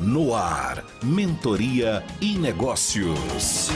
[0.00, 3.68] No ar, Mentoria e Negócios.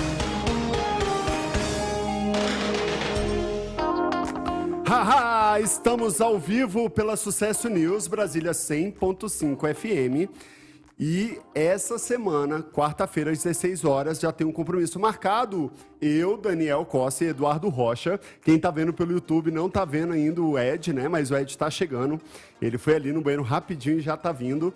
[4.86, 10.30] Haha, estamos ao vivo pela Sucesso News Brasília 100.5 FM.
[10.96, 15.72] E essa semana, quarta-feira, às 16 horas, já tem um compromisso marcado.
[16.00, 18.20] Eu, Daniel Costa e Eduardo Rocha.
[18.44, 21.08] Quem tá vendo pelo YouTube não tá vendo ainda o Ed, né?
[21.08, 22.20] Mas o Ed tá chegando.
[22.60, 24.72] Ele foi ali no banheiro rapidinho e já tá vindo.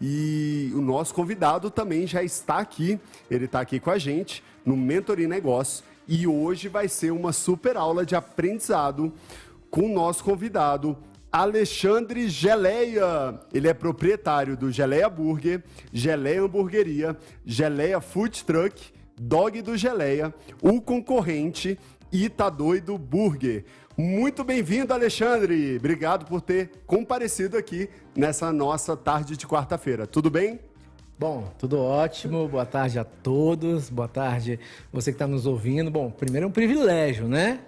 [0.00, 2.98] E o nosso convidado também já está aqui.
[3.30, 5.84] Ele está aqui com a gente no Mentoria Negócio.
[6.08, 9.12] E hoje vai ser uma super aula de aprendizado
[9.70, 10.96] com o nosso convidado,
[11.30, 13.38] Alexandre Geleia.
[13.52, 15.62] Ele é proprietário do Geleia Burger,
[15.92, 21.78] Geleia Hamburgueria, Geleia Food Truck, Dog do Geleia, o concorrente
[22.10, 23.64] e Tá Doido Burger.
[23.96, 25.76] Muito bem-vindo, Alexandre.
[25.76, 30.06] Obrigado por ter comparecido aqui nessa nossa tarde de quarta-feira.
[30.06, 30.60] Tudo bem?
[31.18, 32.48] Bom, tudo ótimo.
[32.48, 33.90] Boa tarde a todos.
[33.90, 34.58] Boa tarde
[34.92, 35.90] você que está nos ouvindo.
[35.90, 37.60] Bom, primeiro é um privilégio, né?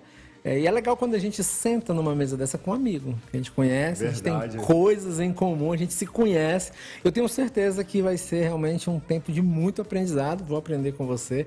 [0.44, 3.36] É, e é legal quando a gente senta numa mesa dessa com um amigo, que
[3.36, 4.28] a gente conhece, Verdade.
[4.28, 6.72] a gente tem coisas em comum, a gente se conhece.
[7.04, 10.42] Eu tenho certeza que vai ser realmente um tempo de muito aprendizado.
[10.42, 11.46] Vou aprender com você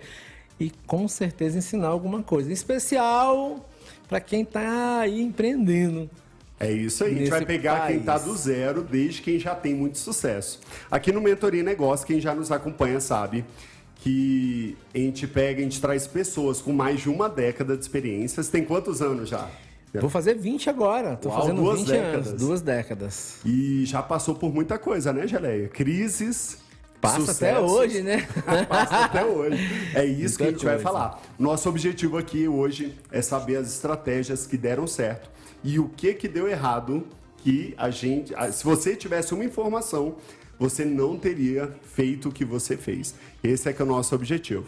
[0.60, 2.50] e com certeza ensinar alguma coisa.
[2.50, 3.68] Em especial
[4.08, 6.10] para quem está aí empreendendo.
[6.60, 7.88] É isso aí, a gente vai pegar país.
[7.88, 10.60] quem está do zero, desde quem já tem muito sucesso.
[10.90, 13.44] Aqui no Mentoria Negócio, quem já nos acompanha sabe
[13.98, 18.42] que a gente pega, a gente traz pessoas com mais de uma década de experiência.
[18.42, 19.50] Você tem quantos anos já?
[20.00, 21.20] Vou fazer 20 agora.
[21.26, 22.28] Uau, fazendo duas 20 décadas.
[22.28, 23.36] anos, duas décadas.
[23.46, 25.68] E já passou por muita coisa, né, Geleia?
[25.70, 26.58] Crises,
[27.12, 28.28] Passa até hoje, né?
[28.68, 29.58] Passa até hoje.
[29.94, 30.76] É isso Muita que a gente coisa.
[30.76, 31.22] vai falar.
[31.38, 35.30] Nosso objetivo aqui hoje é saber as estratégias que deram certo
[35.64, 37.06] e o que que deu errado
[37.38, 40.16] que a gente, se você tivesse uma informação,
[40.58, 43.14] você não teria feito o que você fez.
[43.44, 44.66] Esse é que é o nosso objetivo.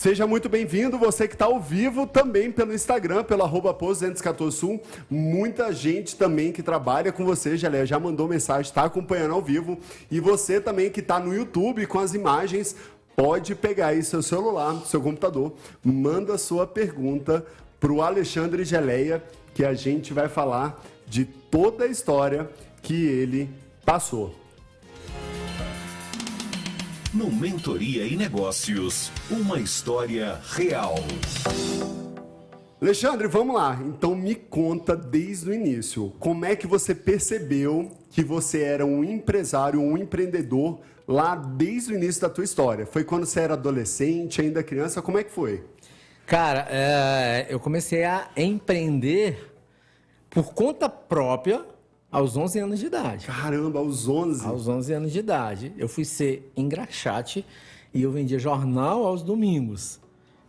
[0.00, 4.80] Seja muito bem-vindo, você que está ao vivo também pelo Instagram, pelo arroba 214 Sul.
[5.10, 9.78] Muita gente também que trabalha com você, Gelé, já mandou mensagem, está acompanhando ao vivo.
[10.10, 12.74] E você também que está no YouTube com as imagens,
[13.14, 15.52] pode pegar aí seu celular, seu computador,
[15.84, 17.44] manda sua pergunta
[17.78, 19.22] para o Alexandre Geleia,
[19.52, 22.48] que a gente vai falar de toda a história
[22.80, 23.50] que ele
[23.84, 24.39] passou
[27.12, 30.94] no Mentoria e Negócios, uma história real.
[32.80, 33.80] Alexandre, vamos lá.
[33.84, 39.02] Então me conta desde o início, como é que você percebeu que você era um
[39.02, 42.86] empresário, um empreendedor lá desde o início da tua história?
[42.86, 45.02] Foi quando você era adolescente, ainda criança?
[45.02, 45.64] Como é que foi?
[46.26, 49.52] Cara, é, eu comecei a empreender
[50.30, 51.64] por conta própria
[52.10, 53.26] aos 11 anos de idade.
[53.26, 54.46] Caramba, aos 11?
[54.46, 55.72] Aos 11 anos de idade.
[55.78, 57.44] Eu fui ser engraxate
[57.94, 60.00] e eu vendia jornal aos domingos.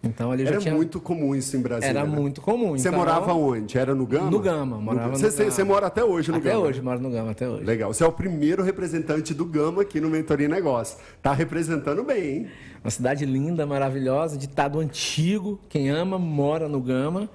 [0.03, 0.73] Então ali Era tinha...
[0.73, 1.89] muito comum isso em Brasília.
[1.89, 2.15] Era né?
[2.15, 2.71] muito comum.
[2.71, 2.97] Você então...
[2.99, 3.77] morava onde?
[3.77, 4.31] Era no Gama?
[4.31, 5.51] No Gama, morava no, no você, Gama.
[5.51, 6.59] Você mora até hoje no até Gama?
[6.59, 7.63] Até hoje, moro no Gama, até hoje.
[7.63, 7.93] Legal.
[7.93, 10.97] Você é o primeiro representante do Gama aqui no Mentoria Negócio.
[11.21, 12.47] Tá representando bem, hein?
[12.83, 15.59] Uma cidade linda, maravilhosa, ditado antigo.
[15.69, 17.29] Quem ama, mora no Gama.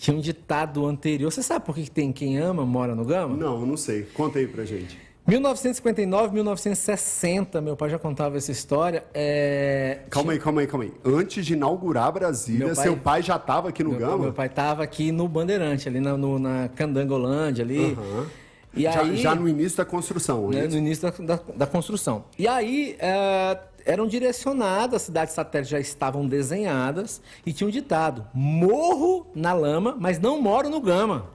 [0.00, 1.30] Tinha um ditado anterior.
[1.30, 3.36] Você sabe por que tem quem ama mora no Gama?
[3.36, 4.04] Não, não sei.
[4.14, 4.98] Conta aí pra gente.
[5.26, 9.04] 1959, 1960, meu pai já contava essa história.
[9.12, 9.98] É...
[10.08, 10.92] Calma aí, calma aí, calma aí.
[11.04, 12.82] Antes de inaugurar Brasília, pai...
[12.82, 14.18] seu pai já estava aqui no meu Gama?
[14.24, 17.92] meu pai estava aqui no Bandeirante, ali na, no, na Candangolândia, ali.
[17.92, 18.26] Uhum.
[18.74, 20.66] E já, aí, já no início da construção, né?
[20.66, 22.24] No início da, da, da construção.
[22.38, 23.58] E aí, é,
[23.90, 29.96] eram direcionadas, as cidades satélites já estavam desenhadas e tinha um ditado: morro na lama,
[29.98, 31.26] mas não moro no Gama.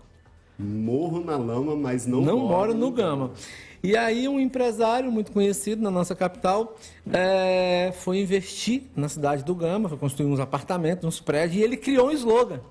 [0.57, 3.31] Morro na lama, mas não, não moro, moro no Gama.
[3.83, 6.77] E aí um empresário muito conhecido na nossa capital
[7.11, 11.75] é, foi investir na cidade do Gama, foi construir uns apartamentos, uns prédios, e ele
[11.75, 12.61] criou um slogan.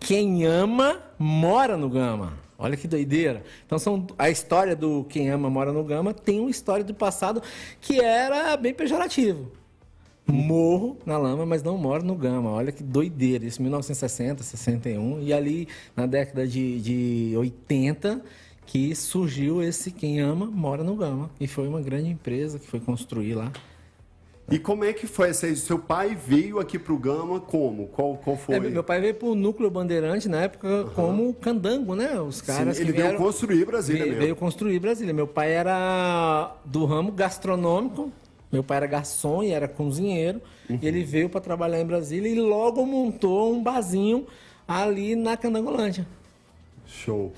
[0.00, 2.32] Quem ama, mora no Gama.
[2.60, 3.42] Olha que doideira.
[3.64, 7.42] Então são a história do quem ama mora no Gama tem uma história do passado
[7.80, 9.50] que era bem pejorativo.
[10.26, 12.50] Morro na lama, mas não moro no Gama.
[12.50, 13.46] Olha que doideira.
[13.46, 18.22] Isso 1960, 61 e ali na década de, de 80
[18.66, 22.78] que surgiu esse quem ama mora no Gama e foi uma grande empresa que foi
[22.78, 23.50] construir lá.
[24.50, 25.54] E como é que foi essa?
[25.54, 27.86] Seu pai veio aqui para o Gama como?
[27.86, 28.56] Qual, qual foi?
[28.56, 30.90] É, meu pai veio para o Núcleo Bandeirante na época uhum.
[30.90, 32.20] como candango, né?
[32.20, 34.24] Os caras Sim, ele veio construir Brasília veio, mesmo.
[34.24, 35.14] Veio construir Brasília.
[35.14, 38.10] Meu pai era do ramo gastronômico.
[38.50, 40.40] Meu pai era garçom e era cozinheiro.
[40.68, 40.80] Uhum.
[40.82, 44.26] E ele veio para trabalhar em Brasília e logo montou um barzinho
[44.66, 46.04] ali na Candangolândia.
[46.86, 47.32] Show.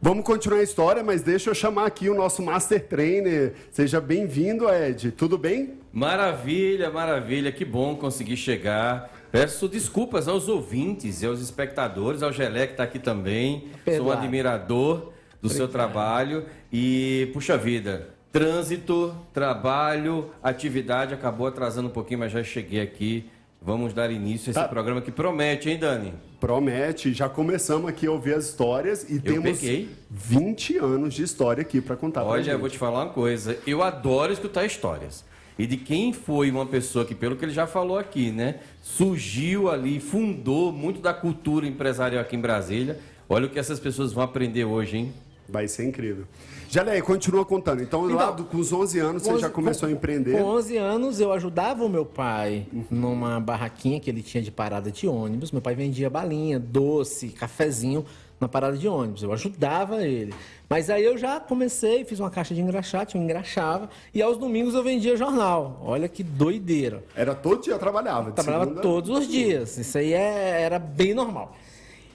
[0.00, 3.54] Vamos continuar a história, mas deixa eu chamar aqui o nosso Master Trainer.
[3.72, 5.10] Seja bem-vindo, Ed.
[5.10, 5.74] Tudo bem?
[5.92, 7.50] Maravilha, maravilha.
[7.50, 9.12] Que bom conseguir chegar.
[9.32, 13.70] Peço desculpas aos ouvintes e aos espectadores, ao Gelé que está aqui também.
[13.96, 15.10] Sou um admirador
[15.42, 22.44] do seu trabalho e, puxa vida, trânsito, trabalho, atividade acabou atrasando um pouquinho, mas já
[22.44, 23.28] cheguei aqui.
[23.60, 24.68] Vamos dar início a esse Tá.
[24.68, 26.14] programa que promete, hein, Dani?
[26.40, 29.88] Promete, já começamos aqui a ouvir as histórias e temos peguei.
[30.10, 33.58] 20 anos de história aqui para contar Olha, eu vou te falar uma coisa.
[33.66, 35.24] Eu adoro escutar histórias.
[35.58, 38.60] E de quem foi uma pessoa que, pelo que ele já falou aqui, né?
[38.80, 43.00] Surgiu ali, fundou muito da cultura empresarial aqui em Brasília.
[43.28, 45.12] Olha o que essas pessoas vão aprender hoje, hein?
[45.48, 46.26] Vai ser incrível.
[46.70, 47.82] Jaleia, continua contando.
[47.82, 50.36] Então, lá Então, do- com os 11 anos, você já começou com- a empreender.
[50.36, 54.90] Com 11 anos, eu ajudava o meu pai numa barraquinha que ele tinha de parada
[54.90, 55.50] de ônibus.
[55.50, 58.04] Meu pai vendia balinha, doce, cafezinho
[58.38, 59.22] na parada de ônibus.
[59.22, 60.34] Eu ajudava ele.
[60.68, 63.88] Mas aí eu já comecei, fiz uma caixa de engraxate, eu engraxava.
[64.12, 65.80] E aos domingos eu vendia jornal.
[65.82, 67.02] Olha que doideira.
[67.16, 68.28] Era todo dia trabalhava.
[68.30, 69.78] de Trabalhava segunda- todos os dias.
[69.78, 71.56] Isso aí é- era bem normal.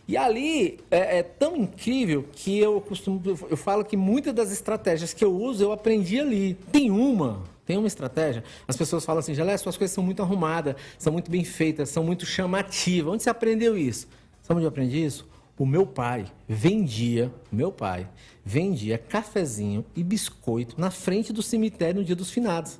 [0.07, 3.21] E ali é, é tão incrível que eu costumo.
[3.49, 6.55] Eu falo que muitas das estratégias que eu uso eu aprendi ali.
[6.71, 7.43] Tem uma.
[7.65, 8.43] Tem uma estratégia.
[8.67, 12.03] As pessoas falam assim, Jalé, suas coisas são muito arrumadas, são muito bem feitas, são
[12.03, 13.13] muito chamativas.
[13.13, 14.07] Onde você aprendeu isso?
[14.41, 15.25] Sabe onde eu aprendi isso?
[15.57, 18.09] O meu pai vendia, meu pai
[18.43, 22.79] vendia cafezinho e biscoito na frente do cemitério no dia dos finados.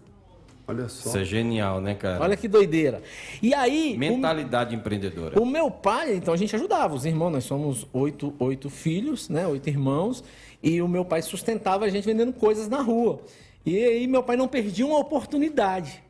[0.68, 1.10] Olha só.
[1.10, 2.21] Isso é genial, né, cara?
[2.24, 3.01] Olha que doideira.
[3.42, 5.42] E aí, o- Mentalidade empreendedora.
[5.42, 9.45] o meu pai, então a gente ajudava, os irmãos, nós somos oito, oito filhos, né?
[9.45, 10.24] Oito irmãos,
[10.62, 13.19] e o meu pai sustentava a gente vendendo coisas na rua.
[13.65, 16.01] E aí meu pai não perdia uma oportunidade.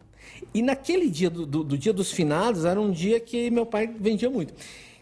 [0.54, 3.88] E naquele dia do, do- do dia dos finados, era um dia que meu pai
[3.88, 4.54] vendia muito.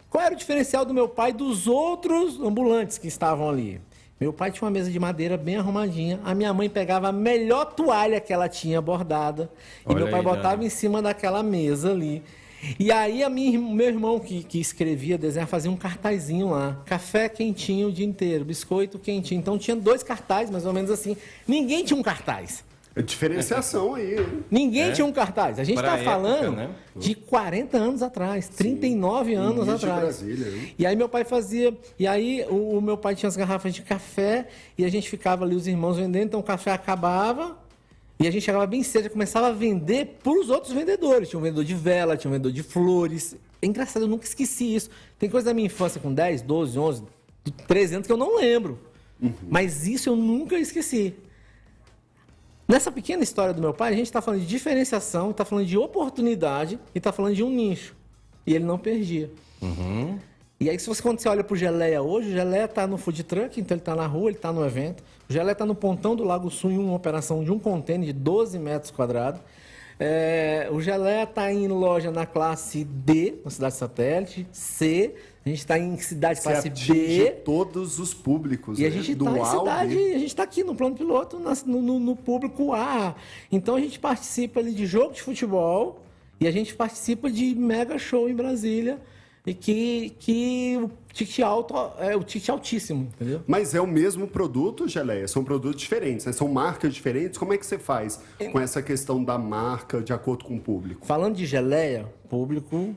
[0.08, 3.80] Qual era o diferencial do meu pai dos outros ambulantes que estavam ali?
[4.22, 6.20] Meu pai tinha uma mesa de madeira bem arrumadinha.
[6.24, 9.50] A minha mãe pegava a melhor toalha que ela tinha bordada.
[9.84, 12.22] E Olha meu pai aí, botava em cima daquela mesa ali.
[12.78, 16.80] E aí a minha, meu irmão que, que escrevia, desenhava, fazia um cartazinho lá.
[16.86, 19.40] Café quentinho o dia inteiro, biscoito quentinho.
[19.40, 21.16] Então tinha dois cartazes, mais ou menos assim.
[21.44, 22.62] Ninguém tinha um cartaz.
[22.94, 24.18] É Diferenciação aí.
[24.18, 24.26] hein?
[24.50, 24.92] Ninguém É.
[24.92, 25.58] tinha um cartaz.
[25.58, 26.70] A gente está época, falando né?
[26.94, 30.00] de 40 anos atrás, 39 anos Início de atrás.
[30.20, 30.74] Brasília, hein?
[30.78, 31.74] E aí meu pai fazia.
[31.98, 34.46] E aí o, o meu pai tinha as garrafas de café
[34.76, 37.56] e a gente ficava ali, os irmãos vendendo, então o café acabava.
[38.20, 41.28] E a gente chegava bem cedo, já começava a vender para os outros vendedores.
[41.30, 43.34] Tinha um vendedor de vela, tinha um vendedor de flores.
[43.60, 44.90] É engraçado, eu nunca esqueci isso.
[45.18, 47.02] Tem coisa da minha infância com 10, 12, 11,
[47.66, 48.78] 13 anos que eu não lembro.
[49.48, 51.14] Mas isso eu nunca esqueci.
[52.72, 55.76] Nessa pequena história do meu pai, a gente está falando de diferenciação, está falando de
[55.76, 57.94] oportunidade e está falando de um nicho.
[58.46, 59.30] E ele não perdia.
[60.58, 63.24] E aí, se você, quando você olha pro Geleia hoje, o Geleia está no food
[63.24, 65.04] truck, então ele está na rua, ele está no evento.
[65.28, 68.12] O Geleia está no pontão do Lago Sul em uma operação de um contêiner de
[68.14, 69.42] 12 metros quadrados.
[70.00, 75.58] É, o Geleia está em loja na classe D, na cidade satélite, C, a gente
[75.58, 77.30] está em cidade Você classe B.
[77.44, 78.78] todos os públicos.
[78.78, 78.96] E a né?
[78.96, 80.10] gente Do está em A cidade, B.
[80.14, 83.14] a gente está aqui no plano piloto, no, no- no público A.
[83.50, 86.00] Então a gente participa ali de jogo de futebol
[86.40, 89.00] e a gente participa de mega show em Brasília.
[89.44, 93.40] E que, que o ticket alto é o ticket altíssimo, entendeu?
[93.44, 95.26] Mas é o mesmo produto, Geleia?
[95.26, 96.30] São produtos diferentes, né?
[96.32, 97.36] São marcas diferentes.
[97.38, 98.20] Como é que você faz
[98.52, 101.04] com essa questão da marca de acordo com o público?
[101.04, 102.94] Falando de geleia, público.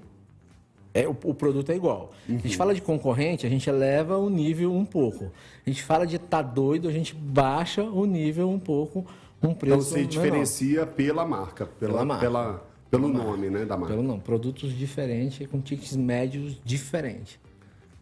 [0.95, 2.11] É, o, o produto é igual.
[2.27, 2.39] A Uhum.
[2.39, 5.29] gente fala de concorrente, a gente eleva o nível um pouco.
[5.65, 9.05] A gente fala de tá doido, a gente baixa o nível um pouco,
[9.43, 10.09] um preço Então você menor.
[10.09, 12.21] diferencia pela marca, pela, Pela marca.
[12.25, 13.93] pela- pelo nome, né, da marca.
[13.93, 17.37] Pelo não, produtos diferentes, com tickets médios diferentes.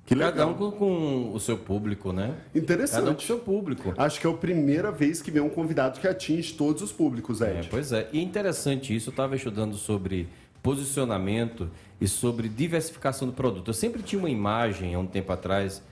[0.05, 0.49] Que Cada legal.
[0.51, 2.35] um com, com o seu público, né?
[2.53, 2.99] Interessante.
[2.99, 3.93] Cada um com o seu público.
[3.97, 7.41] Acho que é a primeira vez que vem um convidado que atinge todos os públicos,
[7.41, 7.69] É, Ed.
[7.71, 8.07] pois é.
[8.13, 10.27] E interessante isso, eu estava estudando sobre
[10.63, 13.67] posicionamento e sobre diversificação do produto.
[13.67, 15.83] Eu sempre tinha uma imagem, há um tempo atrás,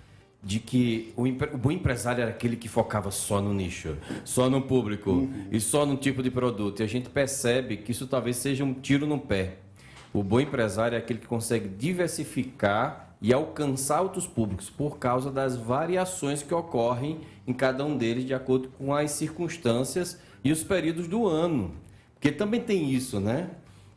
[0.43, 4.61] de que o, o bom empresário era aquele que focava só no nicho, só no
[4.61, 6.79] público e só no tipo de produto.
[6.79, 9.57] E a gente percebe que isso talvez seja um tiro no pé.
[10.13, 15.55] O bom empresário é aquele que consegue diversificar e alcançar outros públicos por causa das
[15.55, 21.07] variações que ocorrem em cada um deles de acordo com as circunstâncias e os períodos
[21.07, 21.71] do ano.
[22.15, 23.51] Porque também tem isso, né?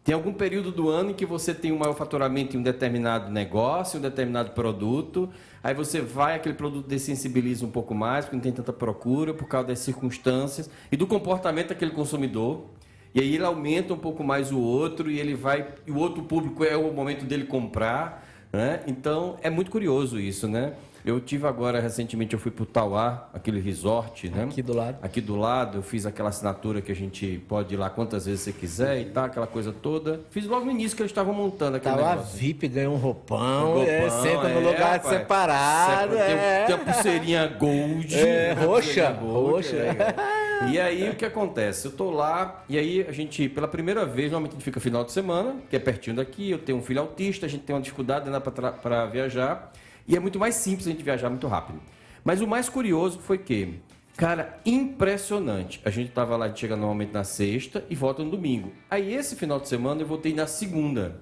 [0.04, 3.32] Tem algum período do ano em que você tem um maior faturamento em um determinado
[3.32, 5.30] negócio, um determinado produto,
[5.62, 9.49] aí você vai, aquele produto dessensibiliza um pouco mais, porque não tem tanta procura, por
[9.49, 12.66] causa das circunstâncias e do comportamento daquele consumidor.
[13.14, 15.68] E aí ele aumenta um pouco mais o outro e ele vai.
[15.87, 18.28] E o outro público é o momento dele comprar.
[18.52, 18.82] Né?
[18.87, 20.75] Então é muito curioso isso, né?
[21.04, 24.44] Eu tive agora, recentemente, eu fui pro Tauá, aquele resort, né?
[24.44, 24.96] Aqui do lado.
[25.02, 28.40] Aqui do lado, eu fiz aquela assinatura que a gente pode ir lá quantas vezes
[28.40, 30.23] você quiser e tal, aquela coisa toda.
[30.30, 32.38] Fiz logo no início que eles estavam montando aquele Tava negócio.
[32.38, 35.18] VIP, ganhou um roupão, Um é, roupão, senta no é, lugar rapaz.
[35.18, 36.12] separado.
[36.12, 36.64] Tem, é.
[36.66, 38.14] tem a pulseirinha gold.
[38.14, 39.76] É, roxa, roxa.
[39.76, 40.44] é.
[40.70, 41.87] E aí o que acontece?
[41.87, 45.04] Eu tô lá e aí a gente, pela primeira vez, normalmente a gente fica final
[45.04, 47.82] de semana, que é pertinho daqui, eu tenho um filho autista, a gente tem uma
[47.82, 49.70] dificuldade né, para viajar.
[50.06, 51.80] E é muito mais simples a gente viajar muito rápido.
[52.25, 53.75] Mas o mais curioso foi que,
[54.16, 55.80] cara, impressionante.
[55.84, 58.73] A gente tava lá, a gente chega normalmente na sexta e volta no domingo.
[58.90, 61.20] Aí esse final de semana eu voltei na segunda.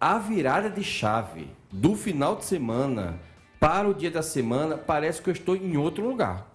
[0.00, 3.18] A virada de chave do final de semana
[3.58, 6.46] para o dia da semana parece que eu estou em outro lugar.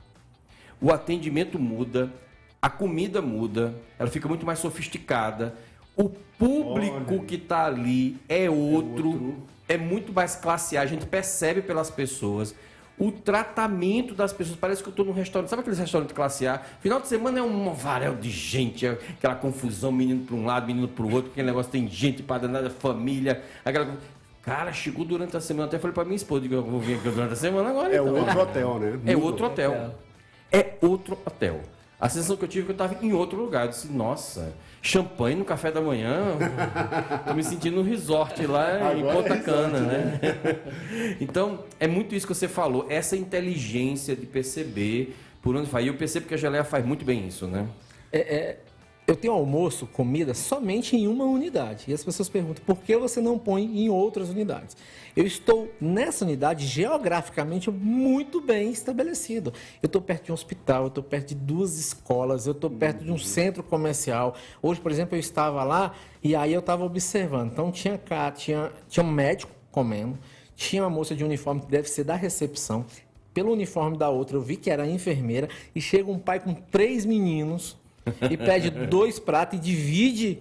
[0.79, 2.11] O atendimento muda,
[2.61, 5.55] a comida muda, ela fica muito mais sofisticada.
[5.95, 7.23] O público Olha.
[7.25, 9.41] que está ali é outro, é
[9.77, 12.55] muito mais classe A, a gente percebe pelas pessoas.
[12.97, 16.59] O tratamento das pessoas, parece que eu estou num restaurante, sabe aqueles restaurantes classe A?
[16.81, 20.67] Final de semana é um varal de gente, é aquela confusão, menino para um lado,
[20.67, 23.97] menino para o outro, aquele negócio tem gente para danada, família, aquela.
[24.43, 27.09] Cara, chegou durante a semana, até falei para minha esposa, digo, eu vou vir aqui
[27.09, 27.93] durante a semana agora.
[27.93, 28.15] É então.
[28.15, 28.99] outro hotel, né?
[29.05, 29.95] É outro hotel.
[30.51, 31.61] É outro hotel.
[32.01, 33.65] A sensação que eu tive é que eu estava em outro lugar.
[33.65, 36.35] Eu disse, nossa, champanhe no café da manhã?
[37.27, 40.19] Tô me sentindo no resort lá em Agora é Ponta resort, Cana, né?
[41.21, 45.83] então, é muito isso que você falou, essa inteligência de perceber por onde vai.
[45.83, 47.67] E eu percebo que a geleia faz muito bem isso, né?
[49.07, 51.85] Eu tenho almoço, comida, somente em uma unidade.
[51.87, 54.77] E as pessoas perguntam, por que você não põe em outras unidades?
[55.15, 59.51] Eu estou nessa unidade geograficamente muito bem estabelecido.
[59.81, 63.03] Eu estou perto de um hospital, eu estou perto de duas escolas, eu estou perto
[63.03, 64.35] de um centro comercial.
[64.61, 65.93] Hoje, por exemplo, eu estava lá
[66.23, 67.51] e aí eu estava observando.
[67.51, 70.17] Então tinha cá, tinha, tinha um médico comendo,
[70.55, 72.85] tinha uma moça de uniforme que deve ser da recepção.
[73.33, 77.05] Pelo uniforme da outra, eu vi que era enfermeira e chega um pai com três
[77.05, 77.80] meninos
[78.29, 80.39] e pede dois pratos e divide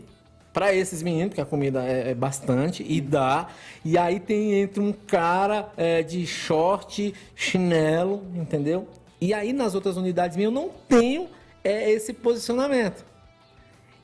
[0.53, 3.49] para esses meninos, porque a comida é, é bastante, e dá.
[3.85, 8.89] E aí tem entre um cara é, de short, chinelo, entendeu?
[9.21, 11.29] E aí nas outras unidades minhas eu não tenho
[11.63, 13.05] é, esse posicionamento.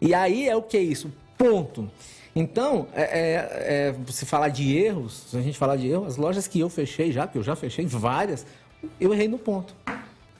[0.00, 1.12] E aí é o que é isso?
[1.36, 1.90] Ponto.
[2.34, 6.16] Então, é, é, é, se falar de erros, se a gente falar de erros, as
[6.18, 8.44] lojas que eu fechei já, que eu já fechei várias,
[9.00, 9.74] eu errei no ponto.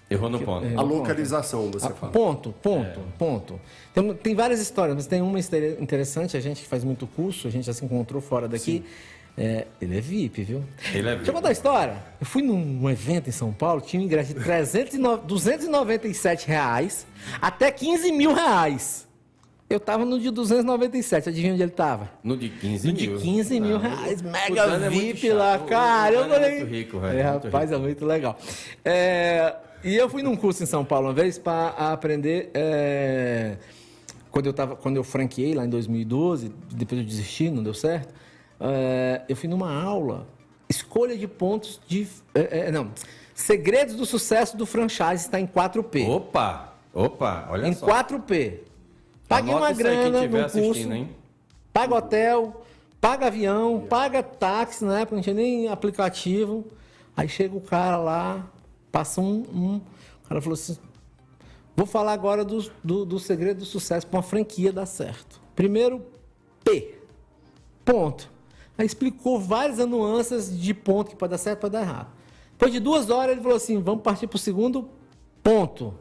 [0.09, 0.67] Errou no ponto.
[0.79, 2.13] A localização, você Ah, fala.
[2.13, 3.61] Ponto, ponto, ponto.
[3.93, 7.49] Tem, tem várias histórias, mas tem uma história interessante, a gente que faz muito curso,
[7.49, 8.85] a gente já se encontrou fora daqui.
[9.39, 10.65] É, ele é VIP, viu?
[10.95, 11.97] Ele é Deixa eu contar a história.
[12.21, 17.07] Eu fui num evento em São Paulo, tinha um ingresso de 309 297 reais
[17.43, 19.07] até 15 mil reais.
[19.69, 22.09] Eu tava no de 297, adivinha onde ele tava?
[22.23, 23.19] No de 15 No de mil.
[23.21, 25.37] 15 mil Ah, reais, mega é VIP chato.
[25.37, 26.15] lá, cara.
[26.15, 26.59] o Eu é falei.
[26.61, 28.39] muito rico, velho, É, rapaz, é muito legal.
[28.85, 29.55] É,
[29.87, 32.51] e eu fui num curso em São Paulo uma vez para aprender.
[32.55, 33.57] é,
[34.31, 38.13] quando eu tava, quando eu franqueei lá em 2012, depois eu desisti, não deu certo.
[38.61, 40.27] é, eu fui numa aula,
[40.69, 42.07] escolha de pontos de.
[42.35, 42.91] é, não,
[43.35, 46.07] segredos do sucesso do franchise está em 4P.
[46.09, 46.77] Opa!
[46.97, 47.87] Opa, olha em só.
[47.87, 48.61] 4P.
[49.29, 51.11] Paguei Anota uma grana no curso hein?
[51.71, 52.65] paga hotel,
[52.99, 56.65] paga avião, paga táxi, na época não tinha nem aplicativo.
[57.15, 58.47] Aí chega o cara lá,
[58.97, 59.45] passa um.
[59.53, 59.77] um
[60.25, 60.79] o cara falou assim:
[61.77, 65.39] vou falar agora do, do, do segredo do sucesso para uma franquia dar certo.
[65.55, 66.03] Primeiro,
[66.65, 66.95] P.
[67.85, 68.31] Ponto.
[68.79, 72.09] Aí explicou várias nuances de ponto que pode dar certo e pode dar errado.
[72.53, 74.89] Depois de duas horas, ele falou assim: vamos partir para o segundo
[75.43, 75.93] ponto.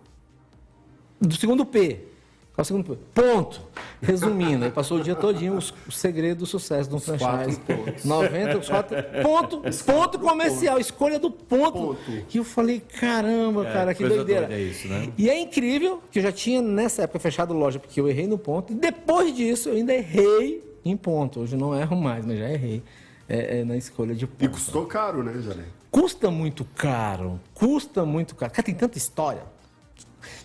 [1.20, 2.08] Do segundo P.
[2.56, 2.98] Qual é o segundo?
[3.14, 3.62] Ponto.
[4.02, 7.60] Resumindo, aí passou o dia todinho os- o segredo do sucesso de um franchise.
[8.06, 11.72] 90, os quatro, ponto, ponto comercial, escolha do ponto.
[11.74, 12.00] Ponto.
[12.34, 14.48] E eu falei, caramba, cara, que doideira.
[14.54, 15.12] é isso, né?
[15.18, 18.38] E é incrível que eu já tinha nessa época fechado loja porque eu errei no
[18.38, 18.72] ponto.
[18.72, 21.42] E depois disso eu ainda errei em ponto.
[21.42, 22.82] Hoje eu não erro mais, mas já errei
[23.28, 24.52] é, é, na escolha de E ponto.
[24.52, 25.64] custou caro, né, Jalé?
[25.92, 27.38] Custa muito caro.
[27.54, 28.52] Custa muito caro.
[28.54, 29.44] Cara, tem tanta história.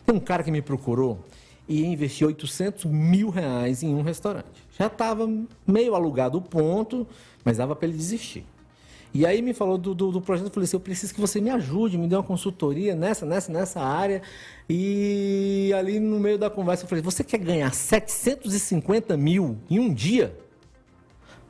[0.04, 1.29] Tem um cara que me procurou e
[1.70, 4.46] ia investir 800 mil reais em um restaurante.
[4.76, 5.28] Já estava
[5.66, 7.06] meio alugado o ponto,
[7.44, 8.44] mas dava para ele desistir.
[9.12, 11.40] E aí me falou do, do, do projeto, eu falei assim, eu preciso que você
[11.40, 14.22] me ajude, me dê uma consultoria nessa, nessa, nessa área.
[14.68, 19.92] E ali no meio da conversa eu falei, você quer ganhar 750 mil em um
[19.92, 20.36] dia?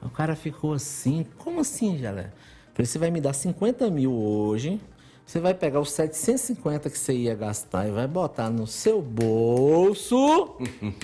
[0.02, 2.30] O cara ficou assim, como assim, Jalé?
[2.72, 4.80] Falei, você vai me dar 50 mil hoje,
[5.30, 10.56] Você vai pegar os 750 que você ia gastar e vai botar no seu bolso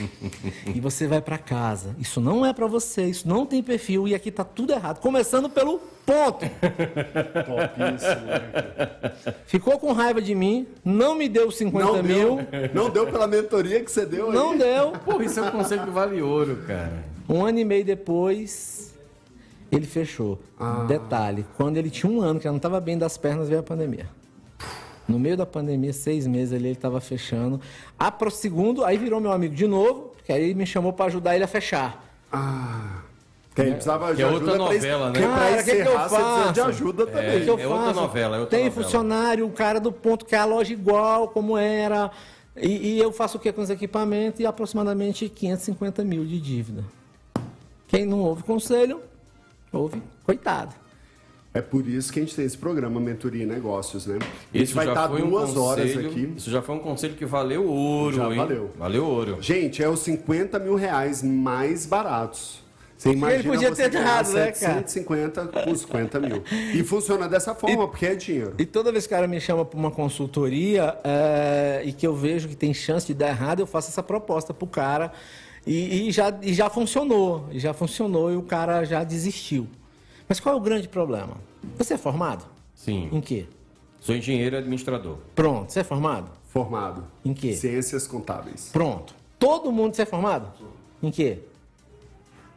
[0.75, 1.95] e você vai para casa.
[1.97, 4.99] Isso não é para você, isso não tem perfil e aqui tá tudo errado.
[4.99, 6.41] Começando pelo ponto.
[7.47, 8.27] Topíssimo.
[8.27, 9.13] né?
[9.47, 13.29] Ficou com raiva de mim, não me deu 50 Não mil, deu, não deu pela
[13.29, 14.35] mentoria que você deu aí?
[14.35, 14.91] não deu.
[15.05, 17.05] Porra, isso é um conceito que vale ouro, cara.
[17.29, 18.76] Um ano e meio depois,
[19.71, 20.39] ele fechou.
[20.87, 23.65] Detalhe, quando ele tinha um ano, que ele não estava bem das pernas, veio a
[23.65, 24.09] pandemia.
[25.09, 27.61] No meio da pandemia, seis meses ali, ele estava fechando.
[27.99, 31.35] Ah, pro segundo, aí virou meu amigo de novo, que aí me chamou para ajudar
[31.37, 32.05] ele a fechar.
[32.33, 33.03] Ah.
[33.55, 35.21] Que aí precisava de é outra ajuda pra novela, es- né?
[35.27, 36.63] Pra Cara, que que eu precisa de faço?
[36.69, 37.39] ajuda também.
[37.41, 38.01] O que eu é outra faço?
[38.01, 38.85] novela, é outra Tem novela.
[38.85, 42.11] funcionário, o cara do ponto que é a loja igual, como era.
[42.57, 44.41] E, e eu faço o que com os equipamentos?
[44.41, 46.85] E aproximadamente 550 mil de dívida.
[47.87, 49.01] Quem não ouve conselho,
[49.77, 50.75] ouve, coitado.
[51.55, 54.19] É por isso que a gente tem esse programa Mentoria e Negócios, né?
[54.19, 56.33] A gente Isso vai já estar foi um duas horas conselho- aqui.
[56.37, 58.37] Isso já foi um conselho que valeu ouro, Já hein?
[58.37, 58.71] valeu.
[58.79, 59.39] Valeu ouro.
[59.41, 62.63] Gente, é os 50 mil reais mais baratos.
[62.99, 64.53] Você imagina podia você ter errado, né, cara?
[64.87, 66.43] 750 com 50 mil.
[66.75, 68.55] E funciona dessa forma, porque é dinheiro.
[68.59, 72.15] E toda vez que o cara me chama para uma consultoria é, e que eu
[72.15, 75.13] vejo que tem chance de dar errado, eu faço essa proposta pro cara
[75.67, 77.49] e, e já, e já funcionou.
[77.51, 79.67] E já funcionou e o cara já desistiu.
[80.29, 81.37] Mas qual é o grande problema?
[81.77, 82.45] Você é formado?
[82.75, 83.09] Sim.
[83.13, 83.47] Em quê?
[84.01, 85.19] Sou engenheiro e administrador.
[85.35, 85.73] Pronto.
[85.73, 86.31] Você é formado?
[86.49, 87.05] Formado.
[87.25, 87.55] Em quê?
[87.55, 88.71] Ciências contábeis.
[88.73, 89.15] Pronto.
[89.39, 90.53] Todo mundo você é formado?
[91.03, 91.41] Em quê?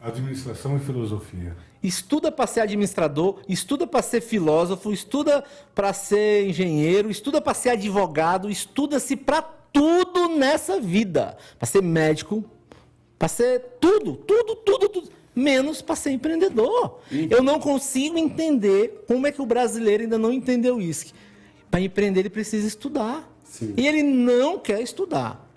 [0.01, 1.57] Administração e filosofia.
[1.81, 7.69] Estuda para ser administrador, estuda para ser filósofo, estuda para ser engenheiro, estuda para ser
[7.69, 11.37] advogado, estuda-se para tudo nessa vida.
[11.57, 12.43] Para ser médico,
[13.19, 15.09] para ser tudo, tudo, tudo, tudo.
[15.35, 16.99] Menos para ser empreendedor.
[17.11, 21.13] Eu não consigo entender como é que o brasileiro ainda não entendeu isso.
[21.69, 23.29] Para empreender, ele precisa estudar.
[23.43, 23.73] Sim.
[23.77, 25.47] E ele não quer estudar.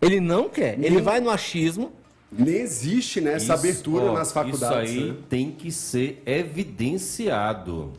[0.00, 0.78] Ele não quer.
[0.82, 1.92] Ele vai no achismo.
[2.30, 4.90] Nem existe né, essa Isso, abertura ó, nas faculdades.
[4.90, 5.16] Isso aí né?
[5.28, 7.92] tem que ser evidenciado.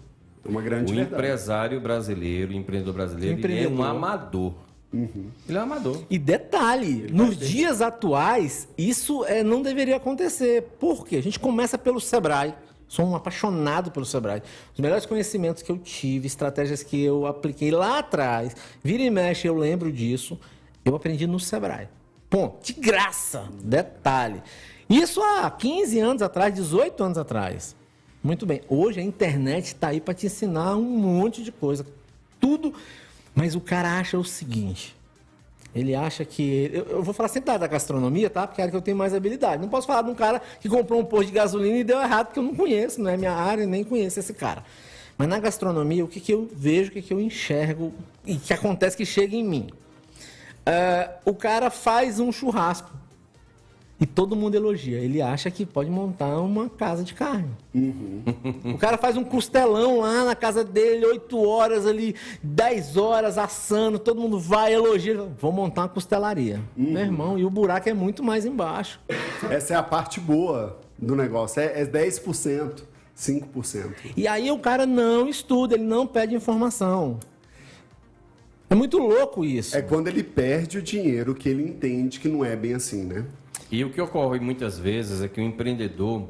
[0.45, 1.15] Uma grande o verdade.
[1.15, 4.53] empresário brasileiro, o empreendedor brasileiro, ele é um amador.
[4.91, 5.29] Uhum.
[5.47, 6.03] Ele é um amador.
[6.09, 10.63] E detalhe, nos dias atuais, isso é, não deveria acontecer.
[10.79, 11.17] Por quê?
[11.17, 12.55] A gente começa pelo Sebrae.
[12.87, 14.41] Sou um apaixonado pelo Sebrae.
[14.73, 19.47] Os melhores conhecimentos que eu tive, estratégias que eu apliquei lá atrás, vira e mexe,
[19.47, 20.39] eu lembro disso,
[20.83, 21.87] eu aprendi no Sebrae.
[22.27, 22.65] Ponto.
[22.65, 23.47] De graça.
[23.63, 24.41] Detalhe.
[24.89, 27.75] Isso há 15 anos atrás, 18 anos atrás.
[28.23, 28.61] Muito bem.
[28.67, 31.85] Hoje a internet está aí para te ensinar um monte de coisa.
[32.39, 32.73] Tudo.
[33.39, 34.93] Mas o cara acha o seguinte.
[35.73, 36.69] Ele acha que.
[36.73, 38.45] Eu, eu vou falar sempre da, da gastronomia, tá?
[38.45, 39.61] Porque é a que eu tenho mais habilidade.
[39.61, 42.25] Não posso falar de um cara que comprou um posto de gasolina e deu errado,
[42.27, 44.65] porque eu não conheço, não é minha área, nem conheço esse cara.
[45.17, 47.93] Mas na gastronomia, o que, que eu vejo, o que, que eu enxergo
[48.25, 49.69] e que acontece que chega em mim?
[50.65, 52.91] É, o cara faz um churrasco
[53.99, 54.97] e todo mundo elogia.
[54.99, 57.49] Ele acha que pode montar uma casa de carne.
[58.73, 63.99] O cara faz um costelão lá na casa dele, 8 horas ali, 10 horas assando,
[63.99, 65.21] todo mundo vai, elogia.
[65.39, 66.61] Vou montar uma costelaria.
[66.75, 68.99] Meu irmão, e o buraco é muito mais embaixo.
[69.49, 71.61] Essa é a parte boa do negócio.
[71.61, 72.83] É, é 10%,
[73.17, 73.93] 5%.
[74.15, 77.19] E aí o cara não estuda, ele não pede informação.
[78.69, 79.75] É muito louco isso.
[79.75, 83.25] É quando ele perde o dinheiro que ele entende que não é bem assim, né?
[83.71, 86.27] E o que ocorre muitas vezes é que o empreendedor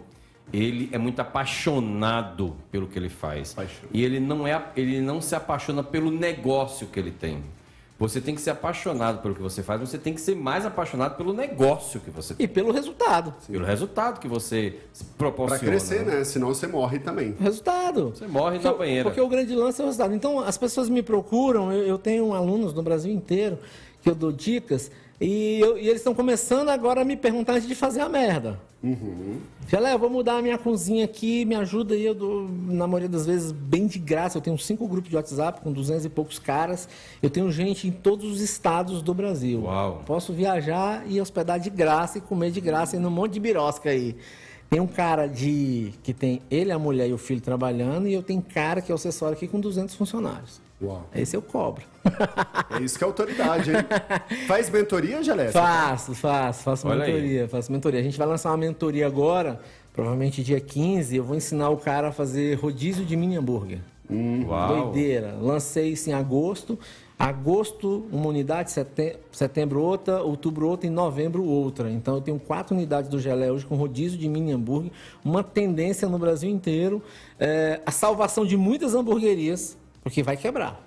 [0.52, 3.54] ele é muito apaixonado pelo que ele faz.
[3.54, 3.90] Paixão.
[3.94, 7.44] E ele não, é, ele não se apaixona pelo negócio que ele tem.
[8.00, 11.18] Você tem que ser apaixonado pelo que você faz, você tem que ser mais apaixonado
[11.18, 12.46] pelo negócio que você tem.
[12.46, 13.34] E pelo resultado.
[13.46, 14.80] Pelo resultado que você
[15.18, 15.64] proporciona.
[15.64, 16.24] crescer, né?
[16.24, 17.36] Senão você morre também.
[17.38, 18.12] Resultado.
[18.12, 19.04] Você morre porque, na banheira.
[19.04, 20.16] Porque o grande lance é o resultado.
[20.16, 23.60] Então, as pessoas me procuram, eu, eu tenho alunos no Brasil inteiro
[24.02, 24.90] que eu dou dicas,
[25.22, 28.60] e, eu- e eles estão começando agora a me perguntar antes de fazer a merda.
[29.68, 33.10] Já eu vou mudar a minha cozinha aqui, me ajuda aí, eu dou, na maioria
[33.10, 34.38] das vezes, bem de graça.
[34.38, 36.88] Eu tenho cinco grupos de WhatsApp com 200 e poucos caras.
[37.22, 39.64] Eu tenho gente em todos os estados do Brasil.
[39.64, 40.02] Uau.
[40.06, 43.90] Posso viajar e hospedar de graça e comer de graça e num monte de birosca
[43.90, 44.16] aí.
[44.70, 48.24] Tem um cara de que tem ele, a mulher e o filho trabalhando e eu
[48.24, 50.62] tenho cara que é o acessório aqui com 200 funcionários.
[50.82, 51.06] Uau.
[51.14, 51.84] Esse eu cobro.
[52.70, 53.78] É isso que é autoridade, hein?
[54.48, 55.52] Faz mentoria, Gelé?
[55.52, 57.12] Faço, faço, faço Olha aí.
[57.14, 58.00] mentoria, faço mentoria.
[58.00, 59.60] A gente vai lançar uma mentoria agora,
[59.94, 63.80] provavelmente dia 15, eu vou ensinar o cara a fazer rodízio de mini hambúrguer.
[64.10, 64.86] Uau.
[64.92, 65.36] Doideira.
[65.42, 66.80] Lancei isso em agosto.
[67.18, 71.92] Agosto, uma unidade, setem- setembro outra, outubro outra e novembro outra.
[71.92, 74.90] Então eu tenho quatro unidades do gelé hoje com rodízio de mini hambúrguer,
[75.24, 77.04] uma tendência no Brasil inteiro,
[77.38, 80.86] é, a salvação de muitas hamburguerias, porque vai quebrar.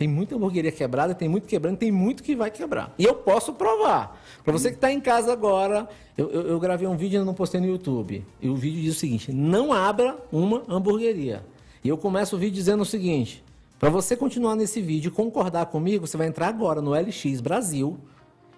[0.00, 2.94] Tem muita hamburgueria quebrada, tem muito quebrando, tem muito que vai quebrar.
[2.98, 4.18] E eu posso provar.
[4.42, 7.34] Para você que está em casa agora, eu, eu, eu gravei um vídeo e não
[7.34, 8.24] postei no YouTube.
[8.40, 11.44] E o vídeo diz o seguinte: não abra uma hamburgueria.
[11.84, 13.44] E eu começo o vídeo dizendo o seguinte:
[13.78, 17.98] para você continuar nesse vídeo e concordar comigo, você vai entrar agora no LX Brasil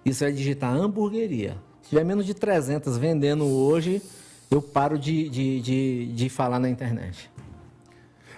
[0.05, 1.57] e você vai digitar hamburgueria.
[1.81, 4.01] Se tiver menos de 300 vendendo hoje,
[4.49, 7.29] eu paro de, de, de, de falar na internet.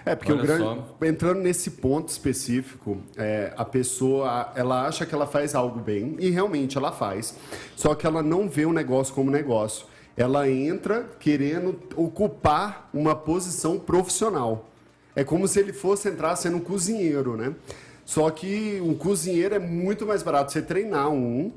[0.06, 0.96] É, porque Olha o grande, só.
[1.04, 6.30] entrando nesse ponto específico, é, a pessoa ela acha que ela faz algo bem e
[6.30, 7.34] realmente ela faz,
[7.74, 9.84] só que ela não vê o negócio como negócio.
[10.16, 14.68] Ela entra querendo ocupar uma posição profissional.
[15.14, 17.52] É como se ele fosse entrar sendo um cozinheiro, né?
[18.04, 21.50] Só que um cozinheiro é muito mais barato você treinar um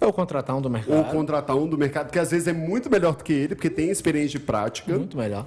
[0.00, 0.96] Ou contratar um do mercado.
[0.96, 3.68] ou contratar um do mercado, que às vezes é muito melhor do que ele, porque
[3.68, 5.44] tem experiência de prática Muito melhor.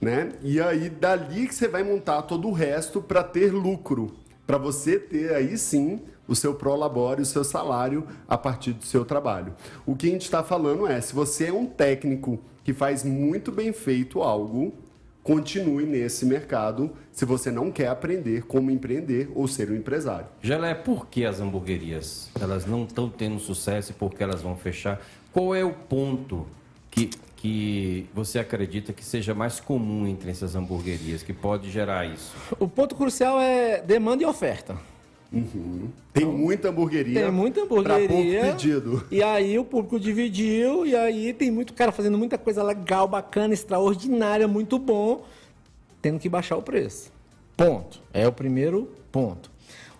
[0.00, 0.32] Né?
[0.42, 4.14] E aí dali que você vai montar todo o resto para ter lucro,
[4.46, 9.04] para você ter aí sim o seu prolabore, o seu salário a partir do seu
[9.04, 9.54] trabalho.
[9.86, 13.50] O que a gente está falando é, se você é um técnico que faz muito
[13.50, 14.74] bem feito algo,
[15.22, 20.26] continue nesse mercado se você não quer aprender como empreender ou ser um empresário.
[20.40, 24.56] Gelé, por que as hamburguerias elas não estão tendo sucesso e por que elas vão
[24.56, 25.00] fechar?
[25.32, 26.46] Qual é o ponto
[26.90, 32.34] que, que você acredita que seja mais comum entre essas hamburguerias que pode gerar isso?
[32.58, 34.76] O ponto crucial é demanda e oferta.
[36.12, 37.22] Tem muita hamburgueria.
[37.22, 38.52] Tem muita Para pouco hamburgueria.
[38.52, 39.06] pedido.
[39.10, 43.54] E aí o público dividiu, e aí tem muito cara fazendo muita coisa legal, bacana,
[43.54, 45.24] extraordinária, muito bom,
[46.02, 47.12] tendo que baixar o preço.
[47.56, 48.00] Ponto.
[48.12, 49.50] É o primeiro ponto.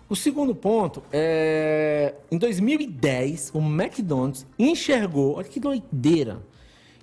[0.09, 2.15] O segundo ponto é.
[2.31, 5.35] Em 2010, o McDonald's enxergou.
[5.35, 6.39] Olha que doideira.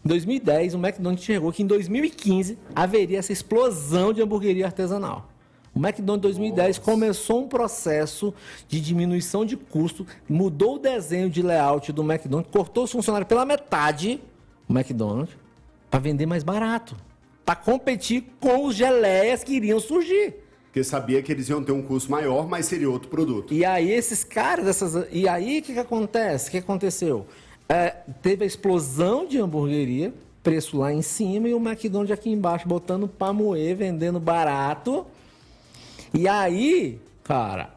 [0.07, 5.29] Em 2010, o McDonald's enxergou que em 2015 haveria essa explosão de hamburgueria artesanal.
[5.75, 8.33] O McDonald's em 2010 começou um processo
[8.69, 13.45] de diminuição de custo, mudou o desenho de layout do McDonald's, cortou os funcionários pela
[13.45, 14.21] metade,
[14.69, 15.37] o McDonald's,
[15.91, 16.97] para vender mais barato,
[17.45, 20.37] para competir com os geleias que iriam surgir.
[20.67, 23.53] Porque sabia que eles iam ter um custo maior, mas seria outro produto.
[23.53, 26.47] E aí esses caras, essas, e aí o que, que acontece?
[26.47, 27.27] O que aconteceu?
[27.69, 32.69] É, teve a explosão de hamburgueria, preço lá em cima e o McDonald's aqui embaixo
[32.69, 35.05] botando para moer, vendendo barato.
[36.15, 37.71] E aí, cara,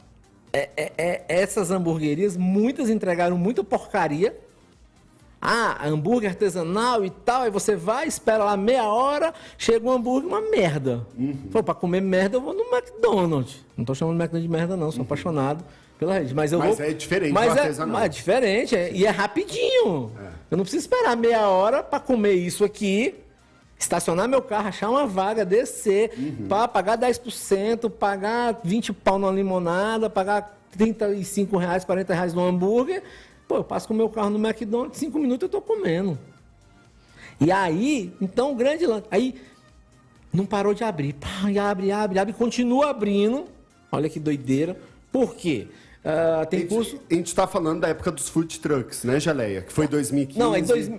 [0.54, 4.38] é- é- é- essas hamburguerias, muitas entregaram muita porcaria.
[5.42, 10.28] Ah, hambúrguer artesanal e tal, aí você vai, espera lá meia hora, chega um hambúrguer,
[10.28, 11.08] uma merda.
[11.50, 13.64] Pô, pra comer merda eu vou no McDonald's.
[13.76, 15.64] Não tô chamando McDonald's de merda não, sou apaixonado
[16.00, 16.34] pela rede.
[16.34, 16.88] Mas eu Mas vou...
[16.88, 17.94] é diferente mas do é, artesanal.
[17.94, 20.12] mas é diferente, é- e é rapidinho.
[20.50, 23.14] Eu não preciso esperar meia hora pra comer isso aqui,
[23.78, 26.12] estacionar meu carro, achar uma vaga, descer,
[26.48, 33.04] pra pagar 10%, pagar 20 pau numa limonada, pagar 35 reais, 40 reais no hambúrguer.
[33.48, 36.18] Pô, eu passo com o meu carro no McDonald's, 5 minutos eu tô comendo.
[37.42, 39.06] E aí, então, o grande lance.
[39.10, 39.36] Aí,
[40.32, 41.14] não parou de abrir.
[41.14, 43.46] Pá, e abre, abre, abre, continua abrindo.
[43.92, 44.78] Olha que doideira.
[45.12, 45.68] Por quê?
[46.04, 47.00] Ah, tem curso.
[47.10, 49.62] A gente está falando da época dos food trucks, né, Geleia?
[49.62, 50.40] Que foi 2015.
[50.40, 50.90] Não, em dois,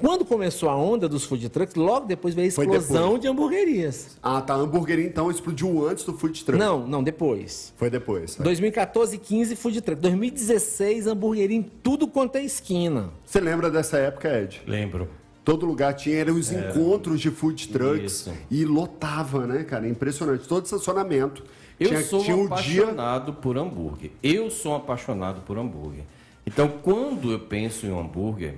[0.00, 4.18] quando começou a onda dos food trucks, logo depois veio a explosão de hamburguerias.
[4.22, 4.54] Ah, tá.
[4.54, 6.58] A hamburgueria, então, explodiu antes do food truck.
[6.58, 7.72] Não, não, depois.
[7.76, 8.36] Foi depois.
[8.36, 10.00] 2014, 15, food truck.
[10.00, 13.10] 2016, hamburgueria em tudo quanto é esquina.
[13.24, 14.62] Você lembra dessa época, Ed?
[14.66, 15.08] Lembro.
[15.44, 18.32] Todo lugar tinha, eram os encontros de food trucks Isso.
[18.50, 19.88] e lotava, né, cara?
[19.88, 20.46] Impressionante.
[20.46, 21.44] Todo estacionamento.
[21.78, 22.82] Eu tinha, sou tinha um o dia.
[22.84, 24.10] apaixonado por hambúrguer.
[24.22, 26.04] Eu sou um apaixonado por hambúrguer.
[26.46, 28.54] Então, quando eu penso em um hambúrguer,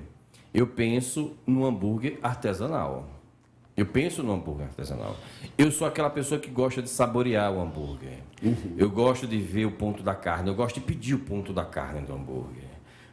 [0.53, 3.09] eu penso no hambúrguer artesanal.
[3.77, 5.17] Eu penso no hambúrguer artesanal.
[5.57, 8.19] Eu sou aquela pessoa que gosta de saborear o hambúrguer.
[8.77, 10.49] Eu gosto de ver o ponto da carne.
[10.49, 12.65] Eu gosto de pedir o ponto da carne do hambúrguer.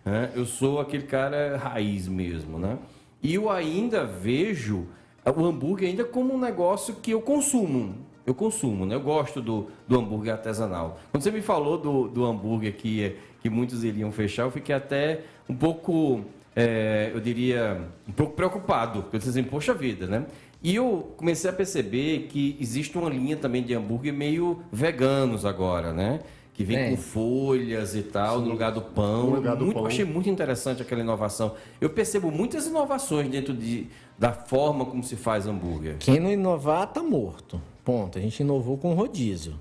[0.03, 0.31] né?
[0.35, 2.77] Eu sou aquele cara raiz mesmo, né?
[3.21, 4.87] E eu ainda vejo
[5.25, 7.95] o hambúrguer ainda como um negócio que eu consumo.
[8.25, 8.95] Eu consumo, né?
[8.95, 10.99] Eu gosto do, do hambúrguer artesanal.
[11.11, 15.21] Quando você me falou do, do hambúrguer que, que muitos iriam fechar, eu fiquei até
[15.47, 16.21] um pouco,
[16.55, 19.03] é, eu diria, um pouco preocupado.
[19.03, 20.25] Porque eu disse assim, poxa vida, né?
[20.63, 25.93] E eu comecei a perceber que existe uma linha também de hambúrguer meio veganos agora,
[25.93, 26.21] né?
[26.55, 26.89] Que vem É.
[26.89, 29.29] com folhas e tal, no lugar do pão.
[29.29, 29.83] No lugar do Muito- pão.
[29.83, 31.53] Eu achei muito interessante aquela inovação.
[31.81, 33.87] Eu percebo muitas inovações dentro de,
[34.17, 35.97] da forma como se faz hambúrguer.
[35.99, 37.61] Quem não inovar, tá morto.
[37.83, 38.17] Ponto.
[38.17, 39.55] A gente inovou com rodízio.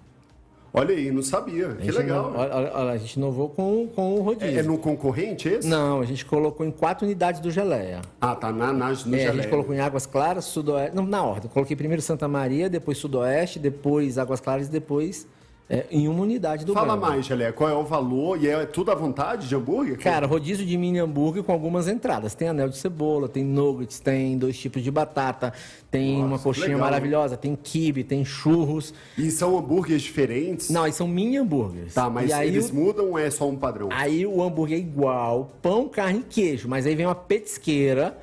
[0.72, 1.68] Olha aí, não sabia.
[1.70, 2.30] A Que legal.
[2.30, 4.56] ino- olha- olha- olha, a gente inovou com, com o rodízio.
[4.56, 5.68] É, é no concorrente esse?
[5.68, 8.02] Não, a gente colocou em quatro unidades do geleia.
[8.20, 8.50] Ah, tá.
[8.52, 9.32] Na, na, no É, a Geleia.
[9.34, 10.94] gente colocou em Águas Claras, Sudoeste.
[10.96, 11.48] Não, na ordem.
[11.50, 15.28] Coloquei primeiro Santa Maria, depois Sudoeste, depois Águas Claras e depois
[15.68, 17.08] é, em uma unidade do Fala Gama.
[17.08, 18.42] mais, Gelé, qual é o valor?
[18.42, 19.98] E é tudo à vontade de hambúrguer?
[19.98, 22.34] Cara, rodízio de mini hambúrguer com algumas entradas.
[22.34, 25.54] Tem anel de cebola, tem nuggets, tem dois tipos de batata,
[25.90, 28.92] tem Nossa, uma coxinha legal, maravilhosa, tem quibe, tem churros.
[29.16, 30.68] E são hambúrgueres diferentes?
[30.68, 31.94] Não, aí são mini hambúrgueres.
[31.94, 33.88] Tá, mas e aí eles mudam ou é só um padrão?
[33.90, 36.68] Aí o hambúrguer é igual, pão, carne e queijo.
[36.68, 38.18] Mas aí vem uma petisqueira